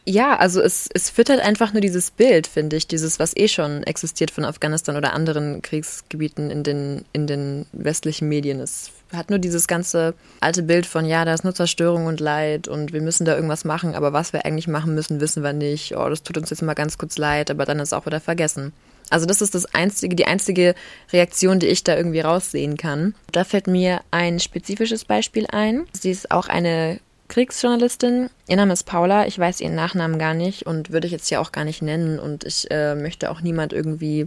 Ja, 0.05 0.37
also 0.37 0.61
es, 0.61 0.89
es 0.93 1.11
füttert 1.11 1.41
einfach 1.41 1.73
nur 1.73 1.81
dieses 1.81 2.11
Bild, 2.11 2.49
finde 2.49 2.75
ich, 2.77 2.89
dieses, 2.89 3.21
was 3.21 3.37
eh 3.37 3.47
schon 3.47 3.85
existiert 3.85 4.33
von 4.33 4.45
Afghanistan 4.45 4.97
oder 4.97 5.13
anderen 5.13 5.63
Kriegsgebieten 5.63 6.51
in 6.51 6.65
den, 6.65 7.05
in 7.13 7.29
den 7.29 7.67
westlichen 7.73 8.29
Medien. 8.29 8.59
Es 8.59 8.91
hat 9.13 9.31
nur 9.31 9.39
dieses 9.39 9.69
ganze 9.69 10.15
alte 10.41 10.65
Bild 10.65 10.87
von, 10.87 11.05
ja, 11.05 11.25
da 11.25 11.33
ist 11.33 11.45
nur 11.45 11.55
Zerstörung 11.55 12.07
und 12.07 12.19
Leid 12.19 12.67
und 12.67 12.93
wir 12.93 13.01
müssen 13.01 13.25
da 13.25 13.37
irgendwas 13.37 13.65
machen, 13.65 13.95
aber 13.95 14.13
was 14.13 14.33
wir 14.33 14.45
eigentlich 14.45 14.67
machen 14.67 14.97
müssen, 14.97 15.21
wissen 15.21 15.45
wir 15.45 15.53
nicht. 15.53 15.97
Oh, 15.97 16.09
das 16.09 16.25
tut 16.25 16.37
uns 16.37 16.51
jetzt 16.51 16.63
mal 16.63 16.75
ganz 16.75 16.99
kurz 16.99 17.17
leid, 17.17 17.49
aber 17.53 17.65
dann 17.65 17.79
ist 17.79 17.93
auch 17.93 18.05
wieder 18.05 18.21
vergessen. 18.21 18.73
Also 19.13 19.27
das 19.27 19.43
ist 19.43 19.55
das 19.55 19.67
einzige, 19.75 20.17
die 20.17 20.25
einzige 20.25 20.75
Reaktion, 21.13 21.61
die 21.61 21.67
ich 21.67 21.85
da 21.85 21.97
irgendwie 21.97 22.21
raussehen 22.21 22.79
kann. 22.79 23.15
Da 23.31 23.45
fällt 23.45 23.67
mir 23.67 24.01
ein 24.11 24.41
spezifisches 24.41 25.05
Beispiel 25.05 25.47
ein. 25.51 25.85
Sie 25.93 26.11
ist 26.11 26.31
auch 26.31 26.49
eine 26.49 26.99
Kriegsjournalistin. 27.29 28.31
Ihr 28.49 28.57
Name 28.57 28.73
ist 28.73 28.85
Paula. 28.85 29.27
Ich 29.27 29.39
weiß 29.39 29.61
ihren 29.61 29.75
Nachnamen 29.75 30.19
gar 30.19 30.33
nicht 30.33 30.67
und 30.67 30.93
würde 30.93 31.07
ich 31.07 31.13
jetzt 31.13 31.29
hier 31.29 31.43
auch 31.43 31.53
gar 31.53 31.65
nicht 31.65 31.83
nennen. 31.83 32.19
Und 32.19 32.45
ich 32.45 32.71
äh, 32.71 32.95
möchte 32.95 33.31
auch 33.31 33.43
niemand 33.43 33.75
irgendwie 33.75 34.27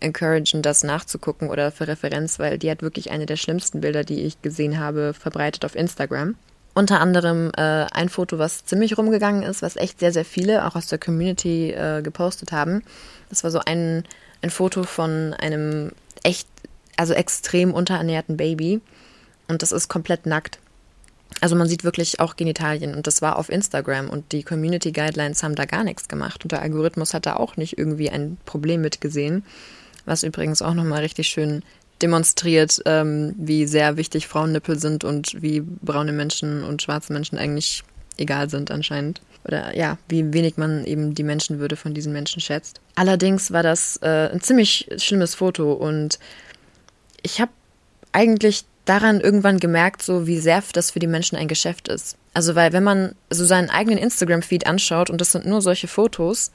encouragen, 0.00 0.62
das 0.62 0.84
nachzugucken 0.84 1.50
oder 1.50 1.70
für 1.70 1.86
Referenz, 1.86 2.38
weil 2.38 2.58
die 2.58 2.70
hat 2.70 2.80
wirklich 2.80 3.10
eine 3.10 3.26
der 3.26 3.36
schlimmsten 3.36 3.82
Bilder, 3.82 4.04
die 4.04 4.22
ich 4.22 4.40
gesehen 4.40 4.78
habe, 4.78 5.12
verbreitet 5.12 5.66
auf 5.66 5.74
Instagram. 5.74 6.34
Unter 6.74 7.00
anderem 7.00 7.52
äh, 7.56 7.86
ein 7.92 8.08
Foto, 8.08 8.38
was 8.38 8.64
ziemlich 8.64 8.98
rumgegangen 8.98 9.44
ist, 9.44 9.62
was 9.62 9.76
echt 9.76 10.00
sehr, 10.00 10.12
sehr 10.12 10.24
viele 10.24 10.66
auch 10.66 10.74
aus 10.74 10.88
der 10.88 10.98
Community 10.98 11.70
äh, 11.70 12.02
gepostet 12.02 12.50
haben. 12.50 12.82
Das 13.28 13.44
war 13.44 13.52
so 13.52 13.60
ein, 13.64 14.04
ein 14.42 14.50
Foto 14.50 14.82
von 14.82 15.34
einem 15.34 15.92
echt, 16.24 16.48
also 16.96 17.14
extrem 17.14 17.72
unterernährten 17.72 18.36
Baby. 18.36 18.80
Und 19.46 19.62
das 19.62 19.70
ist 19.70 19.88
komplett 19.88 20.26
nackt. 20.26 20.58
Also 21.40 21.56
man 21.56 21.68
sieht 21.68 21.84
wirklich 21.84 22.20
auch 22.20 22.36
Genitalien 22.36 22.94
und 22.94 23.06
das 23.06 23.20
war 23.22 23.36
auf 23.36 23.48
Instagram 23.48 24.08
und 24.08 24.32
die 24.32 24.42
Community 24.42 24.92
Guidelines 24.92 25.42
haben 25.42 25.56
da 25.56 25.64
gar 25.64 25.84
nichts 25.84 26.08
gemacht 26.08 26.44
und 26.44 26.52
der 26.52 26.62
Algorithmus 26.62 27.12
hat 27.12 27.26
da 27.26 27.36
auch 27.36 27.56
nicht 27.56 27.76
irgendwie 27.76 28.08
ein 28.08 28.36
Problem 28.44 28.80
mit 28.80 29.00
gesehen, 29.00 29.44
was 30.04 30.22
übrigens 30.22 30.62
auch 30.62 30.74
nochmal 30.74 31.00
richtig 31.00 31.28
schön 31.28 31.62
demonstriert, 32.02 32.80
ähm, 32.86 33.34
wie 33.38 33.66
sehr 33.66 33.96
wichtig 33.96 34.26
Frauennippel 34.28 34.78
sind 34.78 35.04
und 35.04 35.40
wie 35.42 35.60
braune 35.60 36.12
Menschen 36.12 36.64
und 36.64 36.82
schwarze 36.82 37.12
Menschen 37.12 37.38
eigentlich 37.38 37.84
egal 38.16 38.50
sind 38.50 38.70
anscheinend. 38.70 39.20
Oder 39.44 39.76
ja, 39.76 39.98
wie 40.08 40.32
wenig 40.32 40.56
man 40.56 40.84
eben 40.84 41.14
die 41.14 41.22
Menschenwürde 41.22 41.76
von 41.76 41.92
diesen 41.92 42.12
Menschen 42.12 42.40
schätzt. 42.40 42.80
Allerdings 42.94 43.52
war 43.52 43.62
das 43.62 43.98
äh, 44.02 44.30
ein 44.32 44.40
ziemlich 44.40 44.88
schlimmes 44.96 45.34
Foto 45.34 45.72
und 45.72 46.18
ich 47.22 47.40
habe 47.40 47.52
eigentlich 48.12 48.64
daran 48.84 49.20
irgendwann 49.20 49.60
gemerkt, 49.60 50.02
so 50.02 50.26
wie 50.26 50.38
sehr 50.38 50.62
das 50.72 50.92
für 50.92 50.98
die 50.98 51.06
Menschen 51.06 51.36
ein 51.36 51.48
Geschäft 51.48 51.88
ist. 51.88 52.16
Also 52.32 52.54
weil 52.54 52.72
wenn 52.72 52.84
man 52.84 53.14
so 53.30 53.44
seinen 53.44 53.70
eigenen 53.70 53.98
Instagram-Feed 53.98 54.66
anschaut 54.66 55.10
und 55.10 55.20
das 55.20 55.32
sind 55.32 55.46
nur 55.46 55.62
solche 55.62 55.88
Fotos, 55.88 56.50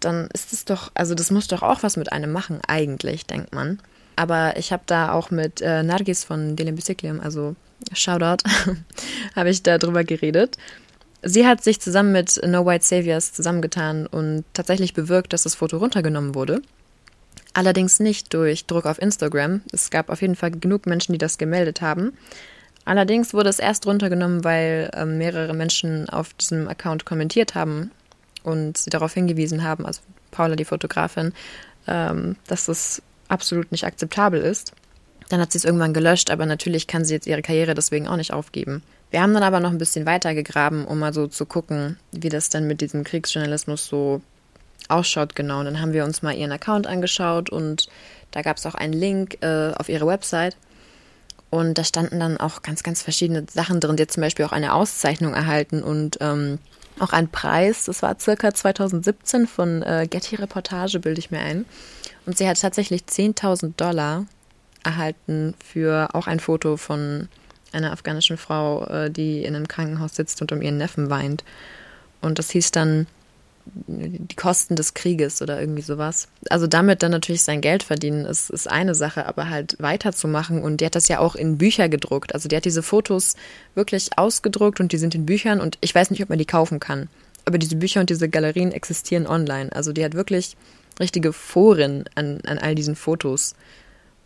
dann 0.00 0.28
ist 0.32 0.52
es 0.52 0.64
doch, 0.64 0.90
also 0.94 1.14
das 1.14 1.30
muss 1.30 1.48
doch 1.48 1.62
auch 1.62 1.82
was 1.82 1.96
mit 1.96 2.12
einem 2.12 2.32
machen, 2.32 2.60
eigentlich, 2.66 3.26
denkt 3.26 3.54
man. 3.54 3.80
Aber 4.16 4.56
ich 4.56 4.72
habe 4.72 4.82
da 4.86 5.12
auch 5.12 5.30
mit 5.30 5.60
äh, 5.60 5.82
Nargis 5.82 6.24
von 6.24 6.56
Delem 6.56 6.76
Bicyclium, 6.76 7.20
also 7.20 7.56
Shoutout, 7.92 8.48
habe 9.36 9.50
ich 9.50 9.62
da 9.62 9.78
drüber 9.78 10.04
geredet. 10.04 10.56
Sie 11.22 11.46
hat 11.46 11.64
sich 11.64 11.80
zusammen 11.80 12.12
mit 12.12 12.40
No 12.46 12.66
White 12.66 12.84
Saviors 12.84 13.32
zusammengetan 13.32 14.06
und 14.06 14.44
tatsächlich 14.52 14.92
bewirkt, 14.92 15.32
dass 15.32 15.44
das 15.44 15.54
Foto 15.54 15.78
runtergenommen 15.78 16.34
wurde. 16.34 16.60
Allerdings 17.54 18.00
nicht 18.00 18.34
durch 18.34 18.66
Druck 18.66 18.84
auf 18.84 19.00
Instagram. 19.00 19.62
Es 19.72 19.90
gab 19.90 20.10
auf 20.10 20.20
jeden 20.20 20.36
Fall 20.36 20.50
genug 20.50 20.86
Menschen, 20.86 21.12
die 21.12 21.18
das 21.18 21.38
gemeldet 21.38 21.80
haben. 21.80 22.12
Allerdings 22.84 23.32
wurde 23.32 23.48
es 23.48 23.58
erst 23.58 23.86
runtergenommen, 23.86 24.44
weil 24.44 24.90
äh, 24.92 25.06
mehrere 25.06 25.54
Menschen 25.54 26.08
auf 26.10 26.34
diesem 26.34 26.68
Account 26.68 27.06
kommentiert 27.06 27.54
haben 27.54 27.90
und 28.42 28.76
sie 28.76 28.90
darauf 28.90 29.14
hingewiesen 29.14 29.62
haben, 29.62 29.86
also 29.86 30.02
Paula, 30.30 30.56
die 30.56 30.66
Fotografin, 30.66 31.32
ähm, 31.86 32.36
dass 32.46 32.68
es 32.68 33.00
absolut 33.28 33.72
nicht 33.72 33.84
akzeptabel 33.84 34.40
ist. 34.40 34.72
Dann 35.28 35.40
hat 35.40 35.52
sie 35.52 35.58
es 35.58 35.64
irgendwann 35.64 35.94
gelöscht, 35.94 36.30
aber 36.30 36.46
natürlich 36.46 36.86
kann 36.86 37.04
sie 37.04 37.14
jetzt 37.14 37.26
ihre 37.26 37.42
Karriere 37.42 37.74
deswegen 37.74 38.08
auch 38.08 38.16
nicht 38.16 38.32
aufgeben. 38.32 38.82
Wir 39.10 39.22
haben 39.22 39.32
dann 39.32 39.42
aber 39.42 39.60
noch 39.60 39.70
ein 39.70 39.78
bisschen 39.78 40.06
weiter 40.06 40.34
gegraben, 40.34 40.84
um 40.84 40.98
mal 40.98 41.14
so 41.14 41.26
zu 41.26 41.46
gucken, 41.46 41.98
wie 42.12 42.28
das 42.28 42.50
denn 42.50 42.66
mit 42.66 42.80
diesem 42.80 43.04
Kriegsjournalismus 43.04 43.86
so 43.86 44.20
ausschaut, 44.88 45.34
genau. 45.34 45.60
Und 45.60 45.66
dann 45.66 45.80
haben 45.80 45.92
wir 45.92 46.04
uns 46.04 46.22
mal 46.22 46.34
ihren 46.34 46.52
Account 46.52 46.86
angeschaut 46.86 47.48
und 47.48 47.88
da 48.32 48.42
gab 48.42 48.56
es 48.56 48.66
auch 48.66 48.74
einen 48.74 48.92
Link 48.92 49.38
äh, 49.42 49.72
auf 49.76 49.88
ihre 49.88 50.06
Website. 50.06 50.56
Und 51.50 51.78
da 51.78 51.84
standen 51.84 52.18
dann 52.18 52.36
auch 52.36 52.62
ganz, 52.62 52.82
ganz 52.82 53.02
verschiedene 53.02 53.46
Sachen 53.48 53.78
drin. 53.78 53.96
Sie 53.96 54.02
hat 54.02 54.10
zum 54.10 54.22
Beispiel 54.22 54.44
auch 54.44 54.52
eine 54.52 54.74
Auszeichnung 54.74 55.34
erhalten 55.34 55.84
und 55.84 56.18
ähm, 56.20 56.58
auch 56.98 57.12
einen 57.12 57.28
Preis. 57.28 57.84
Das 57.84 58.02
war 58.02 58.18
circa 58.18 58.54
2017 58.54 59.46
von 59.46 59.82
äh, 59.82 60.06
Getty 60.08 60.36
Reportage, 60.36 61.00
bilde 61.00 61.18
ich 61.18 61.30
mir 61.30 61.40
ein. 61.40 61.64
Und 62.26 62.38
sie 62.38 62.48
hat 62.48 62.60
tatsächlich 62.60 63.02
10.000 63.02 63.74
Dollar 63.76 64.26
erhalten 64.82 65.54
für 65.64 66.14
auch 66.14 66.26
ein 66.26 66.40
Foto 66.40 66.76
von 66.76 67.28
einer 67.72 67.92
afghanischen 67.92 68.36
Frau, 68.36 68.86
äh, 68.86 69.10
die 69.10 69.44
in 69.44 69.56
einem 69.56 69.68
Krankenhaus 69.68 70.14
sitzt 70.14 70.40
und 70.40 70.52
um 70.52 70.62
ihren 70.62 70.78
Neffen 70.78 71.10
weint. 71.10 71.44
Und 72.20 72.38
das 72.38 72.50
hieß 72.50 72.70
dann 72.70 73.06
die 73.86 74.36
Kosten 74.36 74.76
des 74.76 74.94
Krieges 74.94 75.40
oder 75.40 75.58
irgendwie 75.58 75.82
sowas. 75.82 76.28
Also 76.50 76.66
damit 76.66 77.02
dann 77.02 77.10
natürlich 77.10 77.42
sein 77.42 77.60
Geld 77.60 77.82
verdienen, 77.82 78.24
ist, 78.24 78.50
ist 78.50 78.70
eine 78.70 78.94
Sache, 78.94 79.26
aber 79.26 79.48
halt 79.48 79.76
weiterzumachen. 79.78 80.62
Und 80.62 80.80
die 80.80 80.86
hat 80.86 80.94
das 80.94 81.08
ja 81.08 81.18
auch 81.18 81.34
in 81.34 81.58
Bücher 81.58 81.88
gedruckt. 81.88 82.34
Also 82.34 82.48
die 82.48 82.56
hat 82.56 82.64
diese 82.64 82.82
Fotos 82.82 83.36
wirklich 83.74 84.18
ausgedruckt 84.18 84.80
und 84.80 84.92
die 84.92 84.98
sind 84.98 85.14
in 85.14 85.26
Büchern 85.26 85.60
und 85.60 85.78
ich 85.80 85.94
weiß 85.94 86.10
nicht, 86.10 86.22
ob 86.22 86.28
man 86.28 86.38
die 86.38 86.44
kaufen 86.44 86.80
kann. 86.80 87.08
Aber 87.46 87.58
diese 87.58 87.76
Bücher 87.76 88.00
und 88.00 88.10
diese 88.10 88.28
Galerien 88.28 88.72
existieren 88.72 89.26
online. 89.26 89.72
Also 89.72 89.92
die 89.92 90.04
hat 90.04 90.14
wirklich 90.14 90.56
richtige 91.00 91.32
Foren 91.32 92.04
an, 92.14 92.40
an 92.46 92.58
all 92.58 92.74
diesen 92.74 92.96
Fotos. 92.96 93.54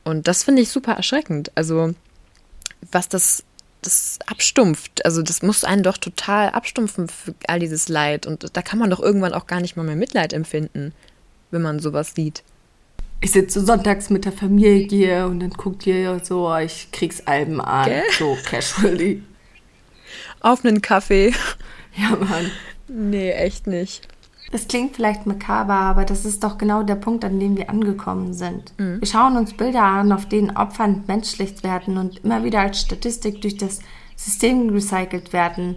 Und 0.04 0.28
das 0.28 0.44
finde 0.44 0.62
ich 0.62 0.70
super 0.70 0.92
erschreckend. 0.92 1.52
Also, 1.54 1.94
was 2.92 3.08
das, 3.08 3.44
das 3.82 4.18
abstumpft. 4.26 5.04
Also, 5.04 5.22
das 5.22 5.42
muss 5.42 5.64
einen 5.64 5.82
doch 5.82 5.98
total 5.98 6.50
abstumpfen 6.50 7.08
für 7.08 7.34
all 7.46 7.58
dieses 7.58 7.88
Leid. 7.88 8.26
Und 8.26 8.56
da 8.56 8.62
kann 8.62 8.78
man 8.78 8.90
doch 8.90 9.00
irgendwann 9.00 9.34
auch 9.34 9.46
gar 9.46 9.60
nicht 9.60 9.76
mal 9.76 9.84
mehr 9.84 9.96
Mitleid 9.96 10.32
empfinden, 10.32 10.92
wenn 11.50 11.62
man 11.62 11.80
sowas 11.80 12.12
sieht. 12.14 12.42
Ich 13.20 13.32
sitze 13.32 13.64
sonntags 13.64 14.10
mit 14.10 14.24
der 14.24 14.32
Familie 14.32 15.26
und 15.26 15.40
dann 15.40 15.50
guckt 15.50 15.86
ihr 15.86 16.20
so 16.22 16.46
euch 16.46 16.88
Kriegsalben 16.92 17.60
an. 17.60 17.86
Gell? 17.86 18.04
So 18.16 18.38
casually. 18.44 19.22
Auf 20.40 20.64
einen 20.64 20.82
Kaffee. 20.82 21.34
Ja, 21.96 22.10
Mann. 22.10 22.50
Nee, 22.86 23.32
echt 23.32 23.66
nicht. 23.66 24.06
Das 24.50 24.66
klingt 24.66 24.96
vielleicht 24.96 25.26
makaber, 25.26 25.74
aber 25.74 26.04
das 26.04 26.24
ist 26.24 26.42
doch 26.42 26.56
genau 26.56 26.82
der 26.82 26.94
Punkt, 26.94 27.24
an 27.24 27.38
dem 27.38 27.56
wir 27.56 27.68
angekommen 27.68 28.32
sind. 28.32 28.72
Mhm. 28.78 29.00
Wir 29.00 29.06
schauen 29.06 29.36
uns 29.36 29.52
Bilder 29.52 29.82
an, 29.82 30.12
auf 30.12 30.26
denen 30.26 30.56
Opfer 30.56 30.84
entmenschlicht 30.84 31.62
werden 31.62 31.98
und 31.98 32.24
immer 32.24 32.44
wieder 32.44 32.60
als 32.60 32.80
Statistik 32.80 33.42
durch 33.42 33.56
das 33.56 33.80
System 34.16 34.70
recycelt 34.70 35.32
werden. 35.32 35.76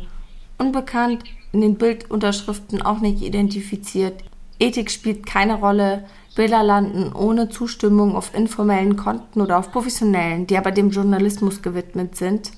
Unbekannt, 0.57 1.23
in 1.51 1.61
den 1.61 1.75
Bildunterschriften 1.75 2.81
auch 2.81 2.99
nicht 2.99 3.21
identifiziert. 3.21 4.23
Ethik 4.59 4.89
spielt 4.89 5.25
keine 5.25 5.55
Rolle. 5.55 6.05
Bilder 6.35 6.63
landen 6.63 7.13
ohne 7.13 7.49
Zustimmung 7.49 8.15
auf 8.15 8.33
informellen 8.33 8.95
Konten 8.95 9.41
oder 9.41 9.57
auf 9.57 9.71
professionellen, 9.71 10.47
die 10.47 10.57
aber 10.57 10.71
dem 10.71 10.91
Journalismus 10.91 11.61
gewidmet 11.61 12.15
sind. 12.15 12.51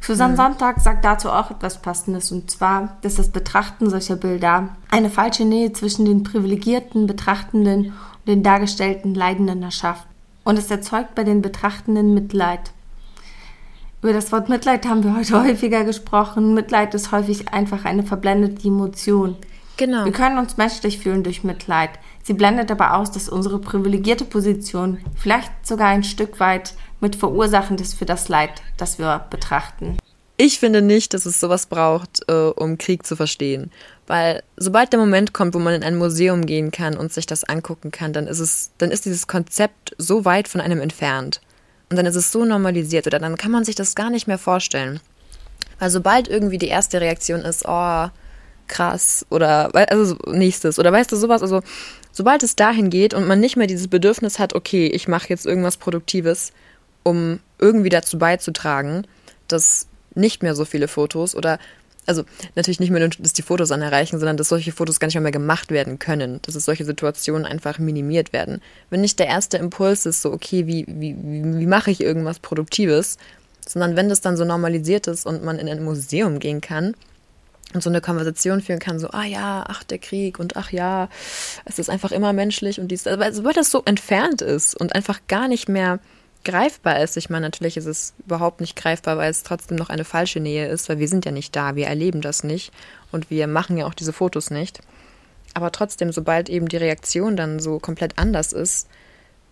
Susanne 0.00 0.32
mhm. 0.32 0.36
Sonntag 0.36 0.80
sagt 0.80 1.04
dazu 1.04 1.30
auch 1.30 1.50
etwas 1.50 1.82
Passendes, 1.82 2.32
und 2.32 2.50
zwar, 2.50 2.96
dass 3.02 3.16
das 3.16 3.28
Betrachten 3.28 3.90
solcher 3.90 4.16
Bilder 4.16 4.70
eine 4.90 5.10
falsche 5.10 5.44
Nähe 5.44 5.72
zwischen 5.72 6.04
den 6.04 6.22
privilegierten 6.22 7.06
Betrachtenden 7.06 7.86
und 7.86 8.28
den 8.28 8.42
dargestellten 8.42 9.14
Leidenden 9.14 9.62
erschafft. 9.62 10.06
Und 10.42 10.58
es 10.58 10.70
erzeugt 10.70 11.14
bei 11.14 11.24
den 11.24 11.42
Betrachtenden 11.42 12.14
Mitleid. 12.14 12.72
Über 14.02 14.14
das 14.14 14.32
Wort 14.32 14.48
Mitleid 14.48 14.86
haben 14.86 15.04
wir 15.04 15.14
heute 15.14 15.42
häufiger 15.48 15.84
gesprochen. 15.84 16.54
Mitleid 16.54 16.94
ist 16.94 17.12
häufig 17.12 17.52
einfach 17.52 17.84
eine 17.84 18.02
verblendete 18.02 18.66
Emotion. 18.66 19.36
Genau. 19.76 20.04
Wir 20.04 20.12
können 20.12 20.38
uns 20.38 20.56
menschlich 20.56 20.98
fühlen 20.98 21.22
durch 21.22 21.44
Mitleid. 21.44 21.90
Sie 22.22 22.34
blendet 22.34 22.70
aber 22.70 22.96
aus, 22.96 23.10
dass 23.10 23.28
unsere 23.28 23.58
privilegierte 23.58 24.24
Position 24.24 24.98
vielleicht 25.16 25.50
sogar 25.66 25.88
ein 25.88 26.04
Stück 26.04 26.38
weit 26.40 26.74
mit 27.00 27.16
verursachend 27.16 27.80
ist 27.80 27.94
für 27.94 28.06
das 28.06 28.28
Leid, 28.28 28.62
das 28.76 28.98
wir 28.98 29.26
betrachten. 29.30 29.96
Ich 30.36 30.58
finde 30.58 30.80
nicht, 30.80 31.12
dass 31.12 31.26
es 31.26 31.38
sowas 31.38 31.66
braucht, 31.66 32.22
äh, 32.28 32.32
um 32.32 32.78
Krieg 32.78 33.04
zu 33.04 33.14
verstehen. 33.14 33.70
Weil 34.06 34.42
sobald 34.56 34.90
der 34.92 34.98
Moment 34.98 35.34
kommt, 35.34 35.54
wo 35.54 35.58
man 35.58 35.74
in 35.74 35.82
ein 35.82 35.96
Museum 35.96 36.46
gehen 36.46 36.70
kann 36.70 36.96
und 36.96 37.12
sich 37.12 37.26
das 37.26 37.44
angucken 37.44 37.90
kann, 37.90 38.14
dann 38.14 38.26
ist 38.26 38.38
es, 38.38 38.70
dann 38.78 38.90
ist 38.90 39.04
dieses 39.04 39.26
Konzept 39.26 39.94
so 39.98 40.24
weit 40.24 40.48
von 40.48 40.62
einem 40.62 40.80
entfernt. 40.80 41.42
Und 41.90 41.96
dann 41.96 42.06
ist 42.06 42.16
es 42.16 42.32
so 42.32 42.44
normalisiert 42.44 43.06
oder 43.06 43.18
dann 43.18 43.36
kann 43.36 43.50
man 43.50 43.64
sich 43.64 43.74
das 43.74 43.94
gar 43.94 44.08
nicht 44.08 44.28
mehr 44.28 44.38
vorstellen. 44.38 45.00
Weil 45.78 45.90
sobald 45.90 46.28
irgendwie 46.28 46.58
die 46.58 46.68
erste 46.68 47.00
Reaktion 47.00 47.40
ist, 47.40 47.64
oh, 47.68 48.08
krass, 48.66 49.26
oder 49.28 49.70
also 49.90 50.16
nächstes, 50.26 50.78
oder 50.78 50.90
weißt 50.90 51.12
du, 51.12 51.16
sowas, 51.16 51.42
also 51.42 51.60
sobald 52.12 52.42
es 52.42 52.56
dahin 52.56 52.88
geht 52.88 53.12
und 53.12 53.26
man 53.26 53.40
nicht 53.40 53.56
mehr 53.56 53.66
dieses 53.66 53.88
Bedürfnis 53.88 54.38
hat, 54.38 54.54
okay, 54.54 54.86
ich 54.86 55.08
mache 55.08 55.28
jetzt 55.28 55.44
irgendwas 55.44 55.76
Produktives, 55.76 56.52
um 57.02 57.40
irgendwie 57.58 57.88
dazu 57.88 58.18
beizutragen, 58.18 59.06
dass 59.48 59.86
nicht 60.14 60.42
mehr 60.42 60.54
so 60.54 60.64
viele 60.64 60.88
Fotos 60.88 61.34
oder 61.34 61.58
also 62.06 62.24
natürlich 62.56 62.80
nicht 62.80 62.90
mehr, 62.90 63.06
dass 63.06 63.32
die 63.32 63.42
Fotos 63.42 63.68
dann 63.68 63.82
erreichen, 63.82 64.18
sondern 64.18 64.36
dass 64.36 64.48
solche 64.48 64.72
Fotos 64.72 64.98
gar 64.98 65.06
nicht 65.06 65.14
mehr, 65.14 65.22
mehr 65.22 65.32
gemacht 65.32 65.70
werden 65.70 65.98
können, 65.98 66.40
dass 66.42 66.54
es 66.54 66.64
solche 66.64 66.84
Situationen 66.84 67.44
einfach 67.44 67.78
minimiert 67.78 68.32
werden. 68.32 68.60
Wenn 68.88 69.00
nicht 69.00 69.18
der 69.18 69.28
erste 69.28 69.58
Impuls 69.58 70.06
ist, 70.06 70.22
so, 70.22 70.32
okay, 70.32 70.66
wie, 70.66 70.86
wie, 70.88 71.16
wie 71.22 71.66
mache 71.66 71.90
ich 71.90 72.00
irgendwas 72.00 72.40
Produktives, 72.40 73.18
sondern 73.66 73.96
wenn 73.96 74.08
das 74.08 74.20
dann 74.20 74.36
so 74.36 74.44
normalisiert 74.44 75.06
ist 75.06 75.26
und 75.26 75.44
man 75.44 75.58
in 75.58 75.68
ein 75.68 75.84
Museum 75.84 76.40
gehen 76.40 76.60
kann 76.60 76.94
und 77.74 77.82
so 77.82 77.90
eine 77.90 78.00
Konversation 78.00 78.60
führen 78.60 78.80
kann, 78.80 78.98
so, 78.98 79.10
ah 79.10 79.24
ja, 79.24 79.64
ach, 79.68 79.84
der 79.84 79.98
Krieg 79.98 80.40
und 80.40 80.56
ach 80.56 80.72
ja, 80.72 81.08
es 81.64 81.78
ist 81.78 81.90
einfach 81.90 82.10
immer 82.10 82.32
menschlich 82.32 82.80
und 82.80 82.88
dies, 82.88 83.06
weil 83.06 83.32
sobald 83.32 83.56
das 83.56 83.70
so 83.70 83.82
entfernt 83.84 84.42
ist 84.42 84.74
und 84.74 84.94
einfach 84.94 85.20
gar 85.28 85.46
nicht 85.46 85.68
mehr 85.68 86.00
greifbar 86.44 87.00
ist. 87.00 87.16
Ich 87.16 87.30
meine, 87.30 87.46
natürlich 87.46 87.76
ist 87.76 87.86
es 87.86 88.14
überhaupt 88.24 88.60
nicht 88.60 88.76
greifbar, 88.76 89.16
weil 89.18 89.30
es 89.30 89.42
trotzdem 89.42 89.76
noch 89.76 89.90
eine 89.90 90.04
falsche 90.04 90.40
Nähe 90.40 90.68
ist, 90.68 90.88
weil 90.88 90.98
wir 90.98 91.08
sind 91.08 91.24
ja 91.24 91.32
nicht 91.32 91.54
da, 91.54 91.76
wir 91.76 91.86
erleben 91.86 92.20
das 92.20 92.44
nicht 92.44 92.72
und 93.12 93.30
wir 93.30 93.46
machen 93.46 93.76
ja 93.76 93.86
auch 93.86 93.94
diese 93.94 94.12
Fotos 94.12 94.50
nicht. 94.50 94.80
Aber 95.54 95.72
trotzdem, 95.72 96.12
sobald 96.12 96.48
eben 96.48 96.68
die 96.68 96.76
Reaktion 96.76 97.36
dann 97.36 97.58
so 97.58 97.78
komplett 97.78 98.18
anders 98.18 98.52
ist, 98.52 98.88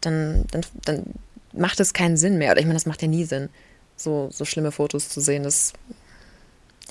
dann, 0.01 0.44
dann, 0.51 0.62
dann 0.85 1.05
macht 1.53 1.81
es 1.81 1.92
keinen 1.92 2.16
Sinn 2.16 2.38
mehr. 2.38 2.53
Oder 2.53 2.61
ich 2.61 2.66
meine, 2.66 2.77
das 2.77 2.87
macht 2.87 3.03
ja 3.03 3.09
nie 3.09 3.24
Sinn, 3.24 3.48
so, 3.96 4.29
so 4.33 4.44
schlimme 4.44 4.70
Fotos 4.70 5.09
zu 5.09 5.20
sehen. 5.20 5.42
Das 5.42 5.72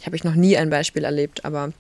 habe 0.06 0.16
ich 0.16 0.24
noch 0.24 0.36
nie 0.36 0.58
ein 0.58 0.70
Beispiel 0.70 1.06
erlebt, 1.06 1.46
aber 1.46 1.72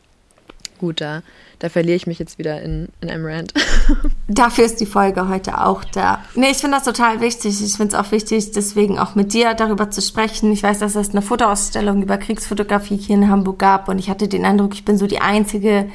gut, 0.77 1.01
da, 1.01 1.21
da 1.59 1.69
verliere 1.69 1.95
ich 1.95 2.07
mich 2.07 2.19
jetzt 2.19 2.37
wieder 2.37 2.61
in, 2.61 2.89
in 3.01 3.09
einem 3.09 3.25
Rant. 3.25 3.53
Dafür 4.27 4.65
ist 4.65 4.79
die 4.79 4.85
Folge 4.85 5.27
heute 5.27 5.63
auch 5.63 5.83
da. 5.83 6.23
Nee, 6.35 6.51
ich 6.51 6.57
finde 6.57 6.77
das 6.77 6.85
total 6.85 7.21
wichtig. 7.21 7.61
Ich 7.63 7.73
finde 7.73 7.95
es 7.95 7.99
auch 7.99 8.11
wichtig, 8.11 8.51
deswegen 8.51 8.99
auch 8.99 9.15
mit 9.15 9.33
dir 9.33 9.53
darüber 9.53 9.89
zu 9.89 10.01
sprechen. 10.01 10.51
Ich 10.51 10.63
weiß, 10.63 10.79
dass 10.79 10.95
es 10.95 11.11
eine 11.11 11.21
Fotoausstellung 11.21 12.01
über 12.01 12.17
Kriegsfotografie 12.17 12.97
hier 12.97 13.15
in 13.15 13.29
Hamburg 13.29 13.59
gab 13.59 13.89
und 13.89 13.99
ich 13.99 14.09
hatte 14.09 14.27
den 14.27 14.45
Eindruck, 14.45 14.73
ich 14.73 14.85
bin 14.85 14.97
so 14.97 15.07
die 15.07 15.19
Einzige, 15.19 15.89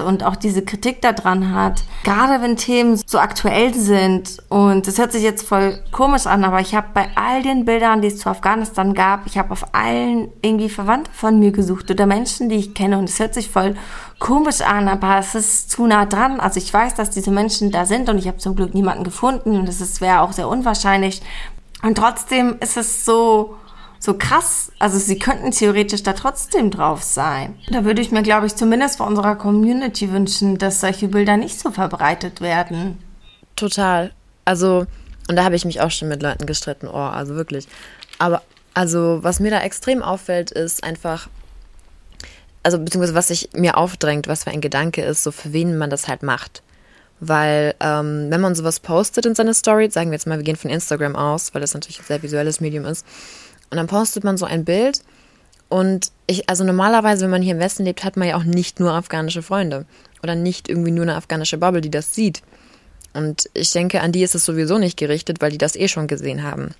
und 0.00 0.24
auch 0.24 0.36
diese 0.36 0.62
Kritik 0.62 1.02
da 1.02 1.12
dran 1.12 1.54
hat. 1.54 1.82
Gerade 2.04 2.42
wenn 2.42 2.56
Themen 2.56 3.00
so 3.06 3.18
aktuell 3.18 3.74
sind 3.74 4.38
und 4.48 4.86
das 4.86 4.98
hört 4.98 5.12
sich 5.12 5.22
jetzt 5.22 5.46
voll 5.46 5.80
komisch 5.92 6.26
an, 6.26 6.44
aber 6.44 6.60
ich 6.60 6.74
habe 6.74 6.88
bei 6.94 7.08
all 7.14 7.42
den 7.42 7.64
Bildern, 7.64 8.02
die 8.02 8.08
es 8.08 8.18
zu 8.18 8.28
Afghanistan 8.28 8.94
gab, 8.94 9.26
ich 9.26 9.38
habe 9.38 9.52
auf 9.52 9.74
allen 9.74 10.28
irgendwie 10.42 10.68
Verwandte 10.68 11.10
von 11.12 11.38
mir 11.38 11.52
gesucht 11.52 11.90
oder 11.90 12.06
Menschen, 12.06 12.48
die 12.48 12.56
ich 12.56 12.74
kenne 12.74 12.98
und 12.98 13.08
es 13.08 13.18
hört 13.18 13.34
sich 13.34 13.50
voll 13.50 13.74
komisch 14.18 14.60
an, 14.60 14.88
aber 14.88 15.18
es 15.18 15.34
ist 15.34 15.70
zu 15.70 15.86
nah 15.86 16.06
dran. 16.06 16.40
Also 16.40 16.58
ich 16.58 16.72
weiß, 16.72 16.94
dass 16.94 17.10
diese 17.10 17.30
Menschen 17.30 17.70
da 17.70 17.84
sind 17.84 18.08
und 18.08 18.18
ich 18.18 18.28
habe 18.28 18.38
zum 18.38 18.56
Glück 18.56 18.74
niemanden 18.74 19.04
gefunden 19.04 19.58
und 19.58 19.68
es 19.68 20.00
wäre 20.00 20.20
auch 20.20 20.32
sehr 20.32 20.48
unwahrscheinlich. 20.48 21.22
Und 21.82 21.96
trotzdem 21.96 22.56
ist 22.60 22.76
es 22.78 23.04
so 23.04 23.56
so 24.04 24.14
krass. 24.14 24.70
Also 24.78 24.98
sie 24.98 25.18
könnten 25.18 25.50
theoretisch 25.50 26.02
da 26.02 26.12
trotzdem 26.12 26.70
drauf 26.70 27.02
sein. 27.02 27.58
Da 27.70 27.84
würde 27.84 28.02
ich 28.02 28.10
mir, 28.10 28.22
glaube 28.22 28.46
ich, 28.46 28.54
zumindest 28.54 28.98
für 28.98 29.04
unserer 29.04 29.34
Community 29.34 30.12
wünschen, 30.12 30.58
dass 30.58 30.80
solche 30.80 31.08
Bilder 31.08 31.38
nicht 31.38 31.58
so 31.58 31.70
verbreitet 31.70 32.42
werden. 32.42 32.98
Total. 33.56 34.12
Also, 34.44 34.86
und 35.28 35.36
da 35.36 35.44
habe 35.44 35.56
ich 35.56 35.64
mich 35.64 35.80
auch 35.80 35.90
schon 35.90 36.08
mit 36.08 36.22
Leuten 36.22 36.44
gestritten. 36.44 36.86
Oh, 36.86 36.92
also 36.92 37.34
wirklich. 37.34 37.66
Aber, 38.18 38.42
also, 38.74 39.20
was 39.22 39.40
mir 39.40 39.50
da 39.50 39.62
extrem 39.62 40.02
auffällt, 40.02 40.50
ist 40.50 40.84
einfach, 40.84 41.28
also, 42.62 42.78
beziehungsweise 42.78 43.14
was 43.14 43.28
sich 43.28 43.48
mir 43.54 43.78
aufdrängt, 43.78 44.28
was 44.28 44.44
für 44.44 44.50
ein 44.50 44.60
Gedanke 44.60 45.02
ist, 45.02 45.22
so 45.22 45.30
für 45.30 45.54
wen 45.54 45.78
man 45.78 45.88
das 45.88 46.08
halt 46.08 46.22
macht. 46.22 46.62
Weil, 47.20 47.74
ähm, 47.80 48.26
wenn 48.28 48.40
man 48.40 48.54
sowas 48.54 48.80
postet 48.80 49.24
in 49.24 49.34
seine 49.34 49.54
Story, 49.54 49.88
sagen 49.90 50.10
wir 50.10 50.16
jetzt 50.16 50.26
mal, 50.26 50.36
wir 50.36 50.44
gehen 50.44 50.56
von 50.56 50.70
Instagram 50.70 51.16
aus, 51.16 51.54
weil 51.54 51.62
das 51.62 51.72
natürlich 51.72 52.00
ein 52.00 52.06
sehr 52.06 52.22
visuelles 52.22 52.60
Medium 52.60 52.84
ist, 52.84 53.06
und 53.70 53.76
dann 53.76 53.86
postet 53.86 54.24
man 54.24 54.36
so 54.36 54.44
ein 54.44 54.64
Bild. 54.64 55.00
Und 55.68 56.12
ich, 56.26 56.48
also 56.48 56.62
normalerweise, 56.64 57.24
wenn 57.24 57.30
man 57.30 57.42
hier 57.42 57.54
im 57.54 57.60
Westen 57.60 57.84
lebt, 57.84 58.04
hat 58.04 58.16
man 58.16 58.28
ja 58.28 58.36
auch 58.36 58.44
nicht 58.44 58.80
nur 58.80 58.92
afghanische 58.92 59.42
Freunde. 59.42 59.86
Oder 60.22 60.34
nicht 60.34 60.68
irgendwie 60.68 60.90
nur 60.90 61.02
eine 61.02 61.16
afghanische 61.16 61.58
Bubble, 61.58 61.80
die 61.80 61.90
das 61.90 62.14
sieht. 62.14 62.42
Und 63.12 63.48
ich 63.54 63.72
denke, 63.72 64.00
an 64.00 64.12
die 64.12 64.22
ist 64.22 64.34
es 64.34 64.44
sowieso 64.44 64.78
nicht 64.78 64.96
gerichtet, 64.96 65.40
weil 65.40 65.50
die 65.50 65.58
das 65.58 65.76
eh 65.76 65.88
schon 65.88 66.06
gesehen 66.06 66.42
haben. 66.42 66.74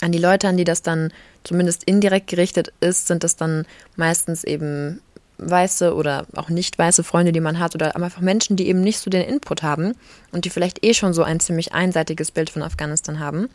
An 0.00 0.12
die 0.12 0.18
Leute, 0.18 0.48
an 0.48 0.56
die 0.56 0.64
das 0.64 0.82
dann 0.82 1.12
zumindest 1.44 1.84
indirekt 1.84 2.28
gerichtet 2.28 2.72
ist, 2.80 3.06
sind 3.06 3.24
das 3.24 3.36
dann 3.36 3.66
meistens 3.96 4.44
eben 4.44 5.00
weiße 5.38 5.94
oder 5.94 6.26
auch 6.34 6.48
nicht 6.48 6.78
weiße 6.78 7.04
Freunde, 7.04 7.32
die 7.32 7.40
man 7.40 7.58
hat, 7.58 7.74
oder 7.74 7.94
einfach 7.96 8.20
Menschen, 8.20 8.56
die 8.56 8.68
eben 8.68 8.80
nicht 8.80 8.98
so 8.98 9.10
den 9.10 9.22
Input 9.22 9.62
haben 9.62 9.94
und 10.32 10.44
die 10.44 10.50
vielleicht 10.50 10.84
eh 10.84 10.94
schon 10.94 11.12
so 11.12 11.22
ein 11.22 11.40
ziemlich 11.40 11.72
einseitiges 11.72 12.30
Bild 12.30 12.50
von 12.50 12.62
Afghanistan 12.62 13.20
haben. 13.20 13.48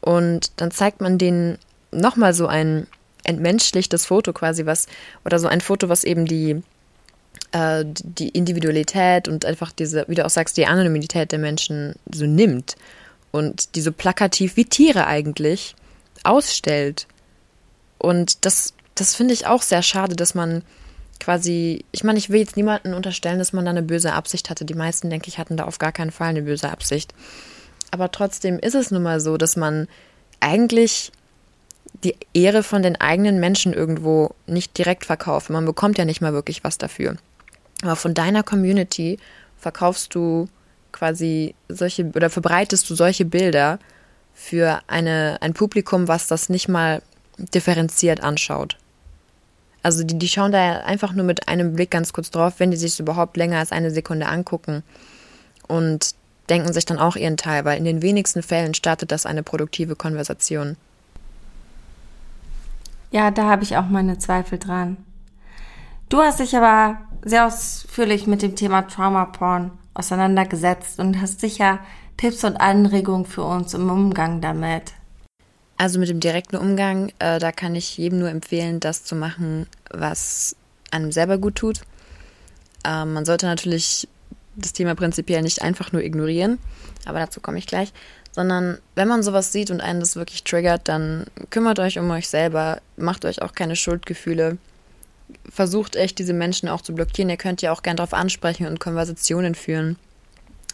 Und 0.00 0.52
dann 0.56 0.70
zeigt 0.70 1.00
man 1.00 1.18
denen 1.18 1.58
nochmal 1.94 2.34
so 2.34 2.46
ein 2.46 2.86
entmenschlichtes 3.24 4.06
Foto 4.06 4.32
quasi, 4.32 4.66
was, 4.66 4.86
oder 5.24 5.38
so 5.38 5.48
ein 5.48 5.60
Foto, 5.60 5.88
was 5.88 6.04
eben 6.04 6.26
die, 6.26 6.62
äh, 7.52 7.84
die 7.86 8.28
Individualität 8.28 9.28
und 9.28 9.44
einfach 9.44 9.72
diese, 9.72 10.04
wie 10.08 10.14
du 10.14 10.24
auch 10.24 10.30
sagst, 10.30 10.56
die 10.56 10.66
Anonymität 10.66 11.32
der 11.32 11.38
Menschen 11.38 11.94
so 12.12 12.26
nimmt 12.26 12.76
und 13.32 13.74
die 13.74 13.80
so 13.80 13.92
plakativ 13.92 14.56
wie 14.56 14.66
Tiere 14.66 15.06
eigentlich 15.06 15.74
ausstellt. 16.22 17.06
Und 17.98 18.44
das, 18.44 18.74
das 18.94 19.14
finde 19.14 19.34
ich 19.34 19.46
auch 19.46 19.62
sehr 19.62 19.82
schade, 19.82 20.14
dass 20.14 20.34
man 20.34 20.62
quasi, 21.20 21.84
ich 21.90 22.04
meine, 22.04 22.18
ich 22.18 22.30
will 22.30 22.40
jetzt 22.40 22.56
niemanden 22.56 22.92
unterstellen, 22.92 23.38
dass 23.38 23.52
man 23.52 23.64
da 23.64 23.70
eine 23.70 23.82
böse 23.82 24.12
Absicht 24.12 24.50
hatte. 24.50 24.64
Die 24.64 24.74
meisten, 24.74 25.10
denke 25.10 25.28
ich, 25.28 25.38
hatten 25.38 25.56
da 25.56 25.64
auf 25.64 25.78
gar 25.78 25.92
keinen 25.92 26.10
Fall 26.10 26.28
eine 26.28 26.42
böse 26.42 26.70
Absicht. 26.70 27.14
Aber 27.90 28.10
trotzdem 28.10 28.58
ist 28.58 28.74
es 28.74 28.90
nun 28.90 29.02
mal 29.02 29.20
so, 29.20 29.36
dass 29.36 29.56
man 29.56 29.88
eigentlich 30.40 31.12
die 32.02 32.16
Ehre 32.34 32.62
von 32.62 32.82
den 32.82 33.00
eigenen 33.00 33.40
Menschen 33.40 33.72
irgendwo 33.72 34.34
nicht 34.46 34.76
direkt 34.76 35.06
verkaufen. 35.06 35.52
Man 35.52 35.64
bekommt 35.64 35.98
ja 35.98 36.04
nicht 36.04 36.20
mal 36.20 36.32
wirklich 36.32 36.64
was 36.64 36.78
dafür. 36.78 37.16
Aber 37.82 37.96
von 37.96 38.14
deiner 38.14 38.42
Community 38.42 39.18
verkaufst 39.58 40.14
du 40.14 40.48
quasi 40.92 41.54
solche 41.68 42.04
oder 42.14 42.30
verbreitest 42.30 42.88
du 42.88 42.94
solche 42.94 43.24
Bilder 43.24 43.78
für 44.32 44.80
eine, 44.86 45.38
ein 45.40 45.54
Publikum, 45.54 46.08
was 46.08 46.26
das 46.26 46.48
nicht 46.48 46.68
mal 46.68 47.02
differenziert 47.38 48.22
anschaut. 48.22 48.76
Also 49.82 50.02
die, 50.02 50.18
die 50.18 50.28
schauen 50.28 50.52
da 50.52 50.78
einfach 50.78 51.12
nur 51.12 51.24
mit 51.24 51.48
einem 51.48 51.74
Blick 51.74 51.90
ganz 51.90 52.12
kurz 52.12 52.30
drauf, 52.30 52.54
wenn 52.58 52.70
die 52.70 52.76
sich 52.76 52.98
überhaupt 52.98 53.36
länger 53.36 53.58
als 53.58 53.72
eine 53.72 53.90
Sekunde 53.90 54.26
angucken 54.26 54.82
und 55.68 56.14
denken 56.48 56.72
sich 56.72 56.84
dann 56.84 56.98
auch 56.98 57.16
ihren 57.16 57.36
Teil, 57.36 57.64
weil 57.64 57.78
in 57.78 57.84
den 57.84 58.02
wenigsten 58.02 58.42
Fällen 58.42 58.74
startet 58.74 59.12
das 59.12 59.26
eine 59.26 59.42
produktive 59.42 59.96
Konversation. 59.96 60.76
Ja, 63.14 63.30
da 63.30 63.44
habe 63.44 63.62
ich 63.62 63.76
auch 63.76 63.86
meine 63.86 64.18
Zweifel 64.18 64.58
dran. 64.58 64.96
Du 66.08 66.18
hast 66.18 66.40
dich 66.40 66.56
aber 66.56 66.98
sehr 67.22 67.46
ausführlich 67.46 68.26
mit 68.26 68.42
dem 68.42 68.56
Thema 68.56 68.88
Trauma 68.88 69.26
Porn 69.26 69.70
auseinandergesetzt 69.94 70.98
und 70.98 71.20
hast 71.20 71.38
sicher 71.38 71.78
Tipps 72.16 72.42
und 72.42 72.56
Anregungen 72.56 73.24
für 73.24 73.44
uns 73.44 73.72
im 73.72 73.88
Umgang 73.88 74.40
damit. 74.40 74.94
Also 75.76 76.00
mit 76.00 76.08
dem 76.08 76.18
direkten 76.18 76.56
Umgang, 76.56 77.12
äh, 77.20 77.38
da 77.38 77.52
kann 77.52 77.76
ich 77.76 77.96
jedem 77.96 78.18
nur 78.18 78.30
empfehlen, 78.30 78.80
das 78.80 79.04
zu 79.04 79.14
machen, 79.14 79.68
was 79.90 80.56
einem 80.90 81.12
selber 81.12 81.38
gut 81.38 81.54
tut. 81.54 81.82
Äh, 82.84 83.04
man 83.04 83.24
sollte 83.24 83.46
natürlich 83.46 84.08
das 84.56 84.72
Thema 84.72 84.96
prinzipiell 84.96 85.42
nicht 85.42 85.62
einfach 85.62 85.92
nur 85.92 86.02
ignorieren, 86.02 86.58
aber 87.04 87.20
dazu 87.20 87.40
komme 87.40 87.58
ich 87.58 87.68
gleich, 87.68 87.92
sondern 88.34 88.78
wenn 88.96 89.06
man 89.06 89.22
sowas 89.22 89.52
sieht 89.52 89.70
und 89.70 89.80
einen 89.80 90.00
das 90.00 90.16
wirklich 90.16 90.42
triggert, 90.42 90.88
dann 90.88 91.24
kümmert 91.50 91.78
euch 91.78 92.00
um 92.00 92.10
euch 92.10 92.28
selber, 92.28 92.80
macht 92.96 93.24
euch 93.24 93.40
auch 93.42 93.52
keine 93.52 93.76
Schuldgefühle, 93.76 94.58
versucht 95.48 95.94
echt 95.94 96.18
diese 96.18 96.32
Menschen 96.32 96.68
auch 96.68 96.80
zu 96.80 96.96
blockieren. 96.96 97.30
Ihr 97.30 97.36
könnt 97.36 97.62
ja 97.62 97.70
auch 97.70 97.84
gern 97.84 97.96
darauf 97.96 98.12
ansprechen 98.12 98.66
und 98.66 98.80
Konversationen 98.80 99.54
führen. 99.54 99.96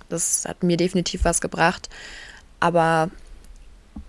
Das 0.08 0.46
hat 0.48 0.62
mir 0.62 0.78
definitiv 0.78 1.24
was 1.24 1.42
gebracht. 1.42 1.90
Aber 2.60 3.10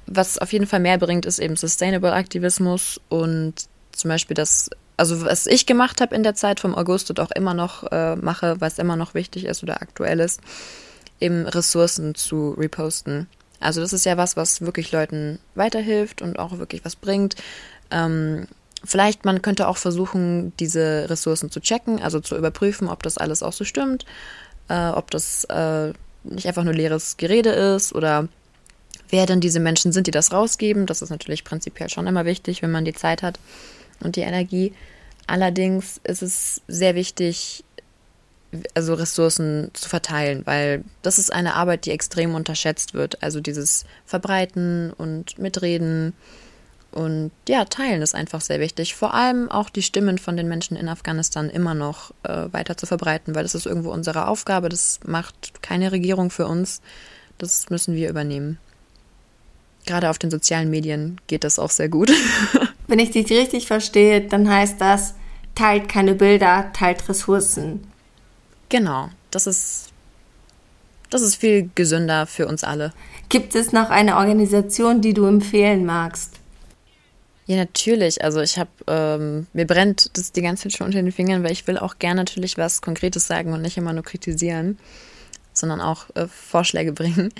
was 0.07 0.37
auf 0.37 0.53
jeden 0.53 0.65
Fall 0.65 0.79
mehr 0.79 0.97
bringt, 0.97 1.25
ist 1.25 1.39
eben 1.39 1.57
Sustainable 1.57 2.13
Aktivismus 2.13 3.01
und 3.09 3.67
zum 3.91 4.07
Beispiel 4.07 4.35
das, 4.35 4.69
also 4.95 5.25
was 5.25 5.45
ich 5.45 5.65
gemacht 5.65 5.99
habe 5.99 6.15
in 6.15 6.23
der 6.23 6.35
Zeit 6.35 6.61
vom 6.61 6.73
August 6.73 7.09
und 7.09 7.19
auch 7.19 7.31
immer 7.31 7.53
noch 7.53 7.91
äh, 7.91 8.15
mache, 8.15 8.61
was 8.61 8.79
immer 8.79 8.95
noch 8.95 9.13
wichtig 9.13 9.43
ist 9.43 9.61
oder 9.61 9.81
aktuell 9.81 10.21
ist, 10.21 10.39
eben 11.19 11.45
Ressourcen 11.45 12.15
zu 12.15 12.51
reposten. 12.51 13.27
Also 13.61 13.81
das 13.81 13.93
ist 13.93 14.05
ja 14.05 14.17
was, 14.17 14.35
was 14.35 14.61
wirklich 14.61 14.91
Leuten 14.91 15.39
weiterhilft 15.55 16.21
und 16.21 16.39
auch 16.39 16.57
wirklich 16.57 16.83
was 16.83 16.95
bringt. 16.95 17.35
Ähm, 17.91 18.47
vielleicht 18.83 19.25
man 19.25 19.41
könnte 19.41 19.67
auch 19.67 19.77
versuchen, 19.77 20.53
diese 20.57 21.09
Ressourcen 21.09 21.51
zu 21.51 21.59
checken, 21.59 22.01
also 22.01 22.19
zu 22.19 22.35
überprüfen, 22.35 22.89
ob 22.89 23.03
das 23.03 23.17
alles 23.17 23.43
auch 23.43 23.53
so 23.53 23.63
stimmt, 23.63 24.05
äh, 24.67 24.89
ob 24.89 25.11
das 25.11 25.45
äh, 25.45 25.93
nicht 26.23 26.47
einfach 26.47 26.63
nur 26.63 26.73
leeres 26.73 27.17
Gerede 27.17 27.49
ist 27.49 27.93
oder 27.93 28.27
wer 29.09 29.25
denn 29.25 29.41
diese 29.41 29.59
Menschen 29.59 29.91
sind, 29.91 30.07
die 30.07 30.11
das 30.11 30.31
rausgeben. 30.31 30.85
Das 30.85 31.01
ist 31.01 31.09
natürlich 31.09 31.43
prinzipiell 31.43 31.89
schon 31.89 32.07
immer 32.07 32.25
wichtig, 32.25 32.61
wenn 32.61 32.71
man 32.71 32.85
die 32.85 32.93
Zeit 32.93 33.21
hat 33.21 33.39
und 34.01 34.15
die 34.15 34.21
Energie. 34.21 34.73
Allerdings 35.27 35.99
ist 36.03 36.21
es 36.23 36.61
sehr 36.67 36.95
wichtig, 36.95 37.63
also 38.73 38.93
Ressourcen 38.93 39.71
zu 39.73 39.87
verteilen, 39.87 40.41
weil 40.45 40.83
das 41.01 41.19
ist 41.19 41.31
eine 41.31 41.55
Arbeit, 41.55 41.85
die 41.85 41.91
extrem 41.91 42.35
unterschätzt 42.35 42.93
wird. 42.93 43.21
Also 43.23 43.39
dieses 43.39 43.85
Verbreiten 44.05 44.91
und 44.97 45.39
Mitreden 45.39 46.13
und 46.91 47.31
ja, 47.47 47.63
teilen 47.65 48.01
ist 48.01 48.15
einfach 48.15 48.41
sehr 48.41 48.59
wichtig. 48.59 48.95
Vor 48.95 49.13
allem 49.13 49.49
auch 49.49 49.69
die 49.69 49.81
Stimmen 49.81 50.17
von 50.17 50.35
den 50.35 50.49
Menschen 50.49 50.75
in 50.75 50.89
Afghanistan 50.89 51.49
immer 51.49 51.73
noch 51.73 52.11
äh, 52.23 52.47
weiter 52.51 52.75
zu 52.75 52.85
verbreiten, 52.85 53.33
weil 53.33 53.43
das 53.43 53.55
ist 53.55 53.65
irgendwo 53.65 53.91
unsere 53.91 54.27
Aufgabe. 54.27 54.67
Das 54.67 54.99
macht 55.05 55.61
keine 55.61 55.93
Regierung 55.93 56.29
für 56.29 56.47
uns. 56.47 56.81
Das 57.37 57.69
müssen 57.69 57.95
wir 57.95 58.09
übernehmen. 58.09 58.57
Gerade 59.85 60.09
auf 60.09 60.19
den 60.19 60.29
sozialen 60.29 60.69
Medien 60.69 61.19
geht 61.27 61.43
das 61.43 61.59
auch 61.59 61.71
sehr 61.71 61.89
gut. 61.89 62.11
Wenn 62.87 62.99
ich 62.99 63.11
dich 63.11 63.31
richtig 63.31 63.67
verstehe, 63.67 64.21
dann 64.21 64.49
heißt 64.49 64.79
das, 64.81 65.15
teilt 65.55 65.87
keine 65.87 66.13
Bilder, 66.13 66.71
teilt 66.73 67.07
Ressourcen. 67.07 67.90
Genau, 68.71 69.09
das 69.31 69.47
ist 69.47 69.89
das 71.09 71.21
ist 71.21 71.35
viel 71.35 71.69
gesünder 71.75 72.25
für 72.25 72.47
uns 72.47 72.63
alle. 72.63 72.93
Gibt 73.27 73.53
es 73.53 73.73
noch 73.73 73.89
eine 73.89 74.15
Organisation, 74.15 75.01
die 75.01 75.13
du 75.13 75.25
empfehlen 75.25 75.85
magst? 75.85 76.35
Ja, 77.47 77.57
natürlich. 77.57 78.23
Also 78.23 78.39
ich 78.39 78.57
habe, 78.57 78.69
ähm, 78.87 79.47
mir 79.51 79.67
brennt 79.67 80.17
das 80.17 80.31
die 80.31 80.41
ganze 80.41 80.63
Zeit 80.63 80.77
schon 80.77 80.87
unter 80.87 81.01
den 81.01 81.11
Fingern, 81.11 81.43
weil 81.43 81.51
ich 81.51 81.67
will 81.67 81.77
auch 81.77 81.99
gerne 81.99 82.21
natürlich 82.21 82.57
was 82.57 82.81
Konkretes 82.81 83.27
sagen 83.27 83.51
und 83.51 83.61
nicht 83.61 83.75
immer 83.75 83.91
nur 83.91 84.03
kritisieren, 84.03 84.77
sondern 85.51 85.81
auch 85.81 86.05
äh, 86.15 86.27
Vorschläge 86.29 86.93
bringen. 86.93 87.33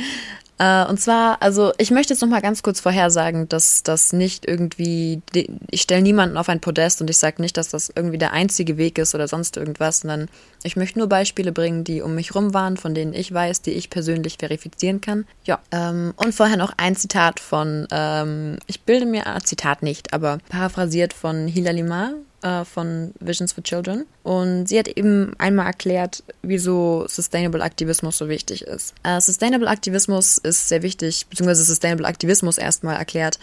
Äh, 0.61 0.85
und 0.85 0.99
zwar, 0.99 1.41
also 1.41 1.73
ich 1.79 1.89
möchte 1.89 2.13
jetzt 2.13 2.21
noch 2.21 2.29
mal 2.29 2.41
ganz 2.41 2.61
kurz 2.61 2.79
vorhersagen, 2.79 3.49
dass 3.49 3.81
das 3.81 4.13
nicht 4.13 4.47
irgendwie, 4.47 5.23
ich 5.71 5.81
stelle 5.81 6.03
niemanden 6.03 6.37
auf 6.37 6.49
ein 6.49 6.59
Podest 6.59 7.01
und 7.01 7.09
ich 7.09 7.17
sage 7.17 7.41
nicht, 7.41 7.57
dass 7.57 7.69
das 7.69 7.91
irgendwie 7.95 8.19
der 8.19 8.33
einzige 8.33 8.77
Weg 8.77 8.99
ist 8.99 9.15
oder 9.15 9.27
sonst 9.27 9.57
irgendwas, 9.57 10.01
sondern 10.01 10.29
ich 10.61 10.75
möchte 10.75 10.99
nur 10.99 11.09
Beispiele 11.09 11.51
bringen, 11.51 11.83
die 11.83 12.03
um 12.03 12.13
mich 12.13 12.35
rum 12.35 12.53
waren, 12.53 12.77
von 12.77 12.93
denen 12.93 13.15
ich 13.15 13.33
weiß, 13.33 13.63
die 13.63 13.71
ich 13.71 13.89
persönlich 13.89 14.37
verifizieren 14.37 15.01
kann. 15.01 15.25
Ja, 15.45 15.59
ähm, 15.71 16.13
und 16.15 16.35
vorher 16.35 16.57
noch 16.57 16.73
ein 16.77 16.95
Zitat 16.95 17.39
von, 17.39 17.87
ähm, 17.89 18.59
ich 18.67 18.81
bilde 18.81 19.07
mir, 19.07 19.25
ein 19.25 19.43
Zitat 19.43 19.81
nicht, 19.81 20.13
aber 20.13 20.37
paraphrasiert 20.49 21.13
von 21.13 21.47
Hilal 21.47 21.81
Mar, 21.81 22.13
äh, 22.41 22.65
von 22.65 23.13
Visions 23.19 23.53
for 23.53 23.63
Children. 23.63 24.05
Und 24.23 24.67
sie 24.67 24.79
hat 24.79 24.87
eben 24.87 25.33
einmal 25.37 25.67
erklärt, 25.67 26.23
wieso 26.41 27.05
Sustainable 27.07 27.61
Aktivismus 27.61 28.17
so 28.17 28.29
wichtig 28.29 28.63
ist. 28.63 28.93
Äh, 29.03 29.21
Sustainable 29.21 29.67
Aktivismus 29.67 30.37
ist 30.37 30.69
sehr 30.69 30.81
wichtig, 30.81 31.27
beziehungsweise 31.27 31.63
Sustainable 31.63 32.07
Aktivismus 32.07 32.57
erstmal 32.57 32.95
erklärt, 32.95 33.39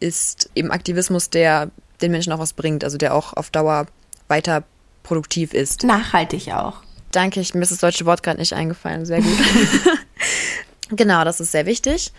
ist 0.00 0.50
eben 0.54 0.70
Aktivismus, 0.70 1.30
der 1.30 1.70
den 2.02 2.12
Menschen 2.12 2.32
auch 2.32 2.38
was 2.38 2.52
bringt, 2.52 2.84
also 2.84 2.98
der 2.98 3.14
auch 3.14 3.32
auf 3.32 3.50
Dauer 3.50 3.86
weiter 4.28 4.64
produktiv 5.02 5.54
ist. 5.54 5.84
Nachhaltig 5.84 6.52
auch. 6.52 6.82
Danke, 7.12 7.40
ich, 7.40 7.54
mir 7.54 7.62
ist 7.62 7.72
das 7.72 7.78
deutsche 7.78 8.04
Wort 8.04 8.22
gerade 8.22 8.38
nicht 8.38 8.52
eingefallen. 8.52 9.06
Sehr 9.06 9.22
gut. 9.22 9.38
genau, 10.90 11.24
das 11.24 11.40
ist 11.40 11.52
sehr 11.52 11.66
wichtig. 11.66 12.12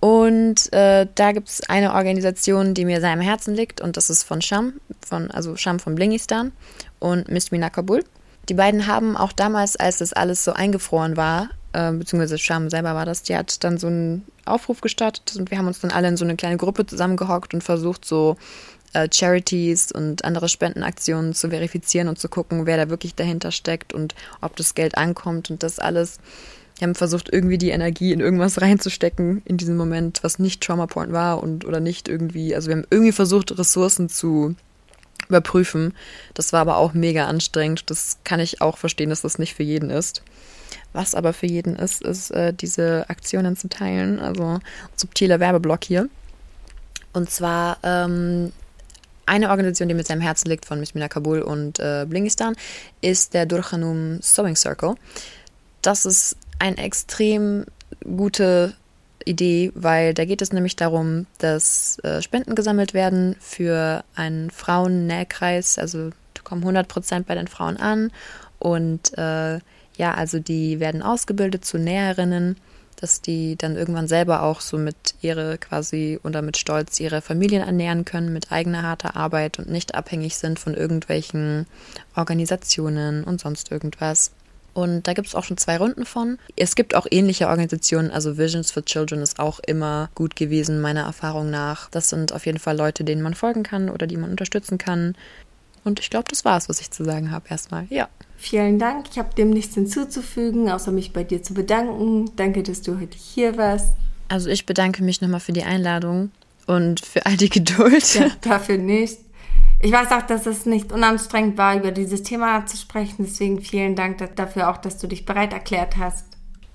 Und 0.00 0.72
äh, 0.72 1.06
da 1.14 1.32
gibt 1.32 1.48
es 1.48 1.68
eine 1.68 1.92
Organisation, 1.94 2.72
die 2.72 2.86
mir 2.86 3.00
sehr 3.00 3.12
am 3.12 3.20
Herzen 3.20 3.54
liegt, 3.54 3.82
und 3.82 3.98
das 3.98 4.08
ist 4.08 4.22
von 4.22 4.40
Sham, 4.40 4.74
von, 5.06 5.30
also 5.30 5.56
Sham 5.56 5.78
von 5.78 5.94
Blingistan 5.94 6.52
und 6.98 7.28
Mistmina 7.28 7.68
Kabul. 7.68 8.02
Die 8.48 8.54
beiden 8.54 8.86
haben 8.86 9.16
auch 9.16 9.32
damals, 9.32 9.76
als 9.76 9.98
das 9.98 10.14
alles 10.14 10.42
so 10.42 10.54
eingefroren 10.54 11.18
war, 11.18 11.50
äh, 11.74 11.92
beziehungsweise 11.92 12.38
Sham 12.38 12.70
selber 12.70 12.94
war 12.94 13.04
das, 13.04 13.22
die 13.22 13.36
hat 13.36 13.62
dann 13.62 13.76
so 13.76 13.88
einen 13.88 14.24
Aufruf 14.46 14.80
gestartet 14.80 15.36
und 15.36 15.50
wir 15.50 15.58
haben 15.58 15.66
uns 15.66 15.80
dann 15.80 15.90
alle 15.90 16.08
in 16.08 16.16
so 16.16 16.24
eine 16.24 16.36
kleine 16.36 16.56
Gruppe 16.56 16.86
zusammengehockt 16.86 17.52
und 17.52 17.62
versucht, 17.62 18.06
so 18.06 18.36
äh, 18.94 19.08
Charities 19.12 19.92
und 19.92 20.24
andere 20.24 20.48
Spendenaktionen 20.48 21.34
zu 21.34 21.50
verifizieren 21.50 22.08
und 22.08 22.18
zu 22.18 22.28
gucken, 22.28 22.66
wer 22.66 22.76
da 22.76 22.90
wirklich 22.90 23.14
dahinter 23.14 23.52
steckt 23.52 23.92
und 23.92 24.14
ob 24.40 24.56
das 24.56 24.74
Geld 24.74 24.96
ankommt 24.96 25.50
und 25.50 25.62
das 25.62 25.78
alles. 25.78 26.18
Wir 26.80 26.88
haben 26.88 26.94
versucht, 26.94 27.30
irgendwie 27.30 27.58
die 27.58 27.70
Energie 27.70 28.12
in 28.12 28.20
irgendwas 28.20 28.62
reinzustecken 28.62 29.42
in 29.44 29.58
diesem 29.58 29.76
Moment, 29.76 30.20
was 30.22 30.38
nicht 30.38 30.62
Trauma 30.62 30.86
Point 30.86 31.12
war 31.12 31.42
und 31.42 31.66
oder 31.66 31.78
nicht 31.78 32.08
irgendwie, 32.08 32.54
also 32.54 32.68
wir 32.68 32.76
haben 32.76 32.86
irgendwie 32.88 33.12
versucht, 33.12 33.56
Ressourcen 33.58 34.08
zu 34.08 34.56
überprüfen. 35.28 35.94
Das 36.32 36.54
war 36.54 36.60
aber 36.62 36.78
auch 36.78 36.94
mega 36.94 37.26
anstrengend. 37.26 37.90
Das 37.90 38.16
kann 38.24 38.40
ich 38.40 38.62
auch 38.62 38.78
verstehen, 38.78 39.10
dass 39.10 39.20
das 39.20 39.38
nicht 39.38 39.54
für 39.54 39.62
jeden 39.62 39.90
ist. 39.90 40.22
Was 40.94 41.14
aber 41.14 41.34
für 41.34 41.46
jeden 41.46 41.76
ist, 41.76 42.02
ist 42.02 42.30
äh, 42.30 42.54
diese 42.54 43.04
Aktionen 43.10 43.56
zu 43.58 43.68
teilen. 43.68 44.18
Also 44.18 44.60
subtiler 44.96 45.38
Werbeblock 45.38 45.84
hier. 45.84 46.08
Und 47.12 47.30
zwar 47.30 47.76
ähm, 47.82 48.52
eine 49.26 49.50
Organisation, 49.50 49.88
die 49.88 49.94
mir 49.94 50.02
sehr 50.02 50.16
am 50.16 50.22
Herzen 50.22 50.48
liegt 50.48 50.64
von 50.64 50.80
Mishmina 50.80 51.08
Kabul 51.08 51.42
und 51.42 51.78
äh, 51.78 52.06
Blingistan, 52.08 52.56
ist 53.02 53.34
der 53.34 53.44
Durkhanum 53.44 54.22
Sewing 54.22 54.56
Circle. 54.56 54.94
Das 55.82 56.06
ist 56.06 56.36
eine 56.60 56.78
extrem 56.78 57.64
gute 58.04 58.74
Idee, 59.24 59.72
weil 59.74 60.14
da 60.14 60.24
geht 60.24 60.42
es 60.42 60.52
nämlich 60.52 60.76
darum, 60.76 61.26
dass 61.38 61.98
äh, 62.04 62.22
Spenden 62.22 62.54
gesammelt 62.54 62.94
werden 62.94 63.36
für 63.40 64.04
einen 64.14 64.50
Frauennähkreis. 64.50 65.78
Also 65.78 66.10
kommen 66.50 66.62
100 66.62 66.88
Prozent 66.88 67.26
bei 67.28 67.36
den 67.36 67.46
Frauen 67.46 67.76
an 67.76 68.10
und 68.58 69.16
äh, 69.16 69.60
ja, 69.96 70.14
also 70.14 70.40
die 70.40 70.80
werden 70.80 71.00
ausgebildet 71.00 71.64
zu 71.64 71.78
Näherinnen, 71.78 72.56
dass 72.96 73.20
die 73.20 73.54
dann 73.56 73.76
irgendwann 73.76 74.08
selber 74.08 74.42
auch 74.42 74.60
so 74.60 74.76
mit 74.76 75.14
ihre 75.22 75.58
quasi 75.58 76.18
oder 76.24 76.42
mit 76.42 76.56
Stolz 76.56 76.98
ihre 76.98 77.20
Familien 77.20 77.62
ernähren 77.62 78.04
können 78.04 78.32
mit 78.32 78.50
eigener 78.50 78.82
harter 78.82 79.14
Arbeit 79.14 79.60
und 79.60 79.70
nicht 79.70 79.94
abhängig 79.94 80.36
sind 80.36 80.58
von 80.58 80.74
irgendwelchen 80.74 81.66
Organisationen 82.16 83.22
und 83.22 83.40
sonst 83.40 83.70
irgendwas. 83.70 84.32
Und 84.80 85.06
da 85.06 85.12
gibt 85.12 85.28
es 85.28 85.34
auch 85.34 85.44
schon 85.44 85.58
zwei 85.58 85.76
Runden 85.76 86.06
von. 86.06 86.38
Es 86.56 86.74
gibt 86.74 86.94
auch 86.94 87.06
ähnliche 87.10 87.48
Organisationen, 87.48 88.10
also 88.10 88.38
Visions 88.38 88.70
for 88.70 88.84
Children 88.84 89.20
ist 89.20 89.38
auch 89.38 89.60
immer 89.60 90.08
gut 90.14 90.36
gewesen, 90.36 90.80
meiner 90.80 91.02
Erfahrung 91.02 91.50
nach. 91.50 91.90
Das 91.90 92.08
sind 92.08 92.32
auf 92.32 92.46
jeden 92.46 92.58
Fall 92.58 92.76
Leute, 92.76 93.04
denen 93.04 93.22
man 93.22 93.34
folgen 93.34 93.62
kann 93.62 93.90
oder 93.90 94.06
die 94.06 94.16
man 94.16 94.30
unterstützen 94.30 94.78
kann. 94.78 95.14
Und 95.84 96.00
ich 96.00 96.10
glaube, 96.10 96.26
das 96.28 96.44
war 96.44 96.56
es, 96.56 96.68
was 96.68 96.80
ich 96.80 96.90
zu 96.90 97.04
sagen 97.04 97.30
habe 97.30 97.46
erstmal. 97.48 97.86
Ja. 97.90 98.08
Vielen 98.36 98.78
Dank. 98.78 99.06
Ich 99.10 99.18
habe 99.18 99.34
dem 99.34 99.50
nichts 99.50 99.74
hinzuzufügen, 99.74 100.70
außer 100.70 100.92
mich 100.92 101.12
bei 101.12 101.24
dir 101.24 101.42
zu 101.42 101.52
bedanken. 101.52 102.30
Danke, 102.36 102.62
dass 102.62 102.82
du 102.82 102.98
heute 102.98 103.18
hier 103.18 103.56
warst. 103.56 103.92
Also 104.28 104.48
ich 104.48 104.64
bedanke 104.64 105.02
mich 105.02 105.20
nochmal 105.20 105.40
für 105.40 105.52
die 105.52 105.64
Einladung 105.64 106.30
und 106.66 107.04
für 107.04 107.26
all 107.26 107.36
die 107.36 107.50
Geduld. 107.50 108.14
Ja, 108.14 108.30
dafür 108.40 108.78
nicht. 108.78 109.18
Ich 109.82 109.92
weiß 109.92 110.12
auch, 110.12 110.22
dass 110.22 110.46
es 110.46 110.66
nicht 110.66 110.92
unanstrengend 110.92 111.56
war, 111.56 111.74
über 111.74 111.90
dieses 111.90 112.22
Thema 112.22 112.66
zu 112.66 112.76
sprechen. 112.76 113.24
Deswegen 113.24 113.62
vielen 113.62 113.96
Dank 113.96 114.18
dafür 114.36 114.70
auch, 114.70 114.76
dass 114.76 114.98
du 114.98 115.06
dich 115.06 115.24
bereit 115.24 115.54
erklärt 115.54 115.96
hast. 115.96 116.26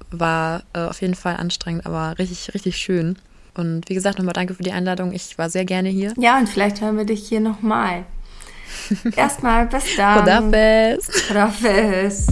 War 0.09 0.63
äh, 0.73 0.79
auf 0.79 1.01
jeden 1.01 1.13
Fall 1.13 1.37
anstrengend, 1.37 1.85
aber 1.85 2.17
richtig, 2.17 2.53
richtig 2.55 2.77
schön. 2.77 3.17
Und 3.53 3.87
wie 3.89 3.93
gesagt, 3.93 4.17
nochmal 4.17 4.33
danke 4.33 4.55
für 4.55 4.63
die 4.63 4.71
Einladung. 4.71 5.13
Ich 5.13 5.37
war 5.37 5.49
sehr 5.49 5.65
gerne 5.65 5.89
hier. 5.89 6.13
Ja, 6.17 6.37
und 6.37 6.49
vielleicht 6.49 6.81
hören 6.81 6.97
wir 6.97 7.05
dich 7.05 7.27
hier 7.27 7.39
nochmal. 7.39 8.05
Erstmal 9.15 9.67
bis 9.67 9.95
dann. 9.95 10.19
Kodafes. 10.19 11.27
Kodafes. 11.27 12.27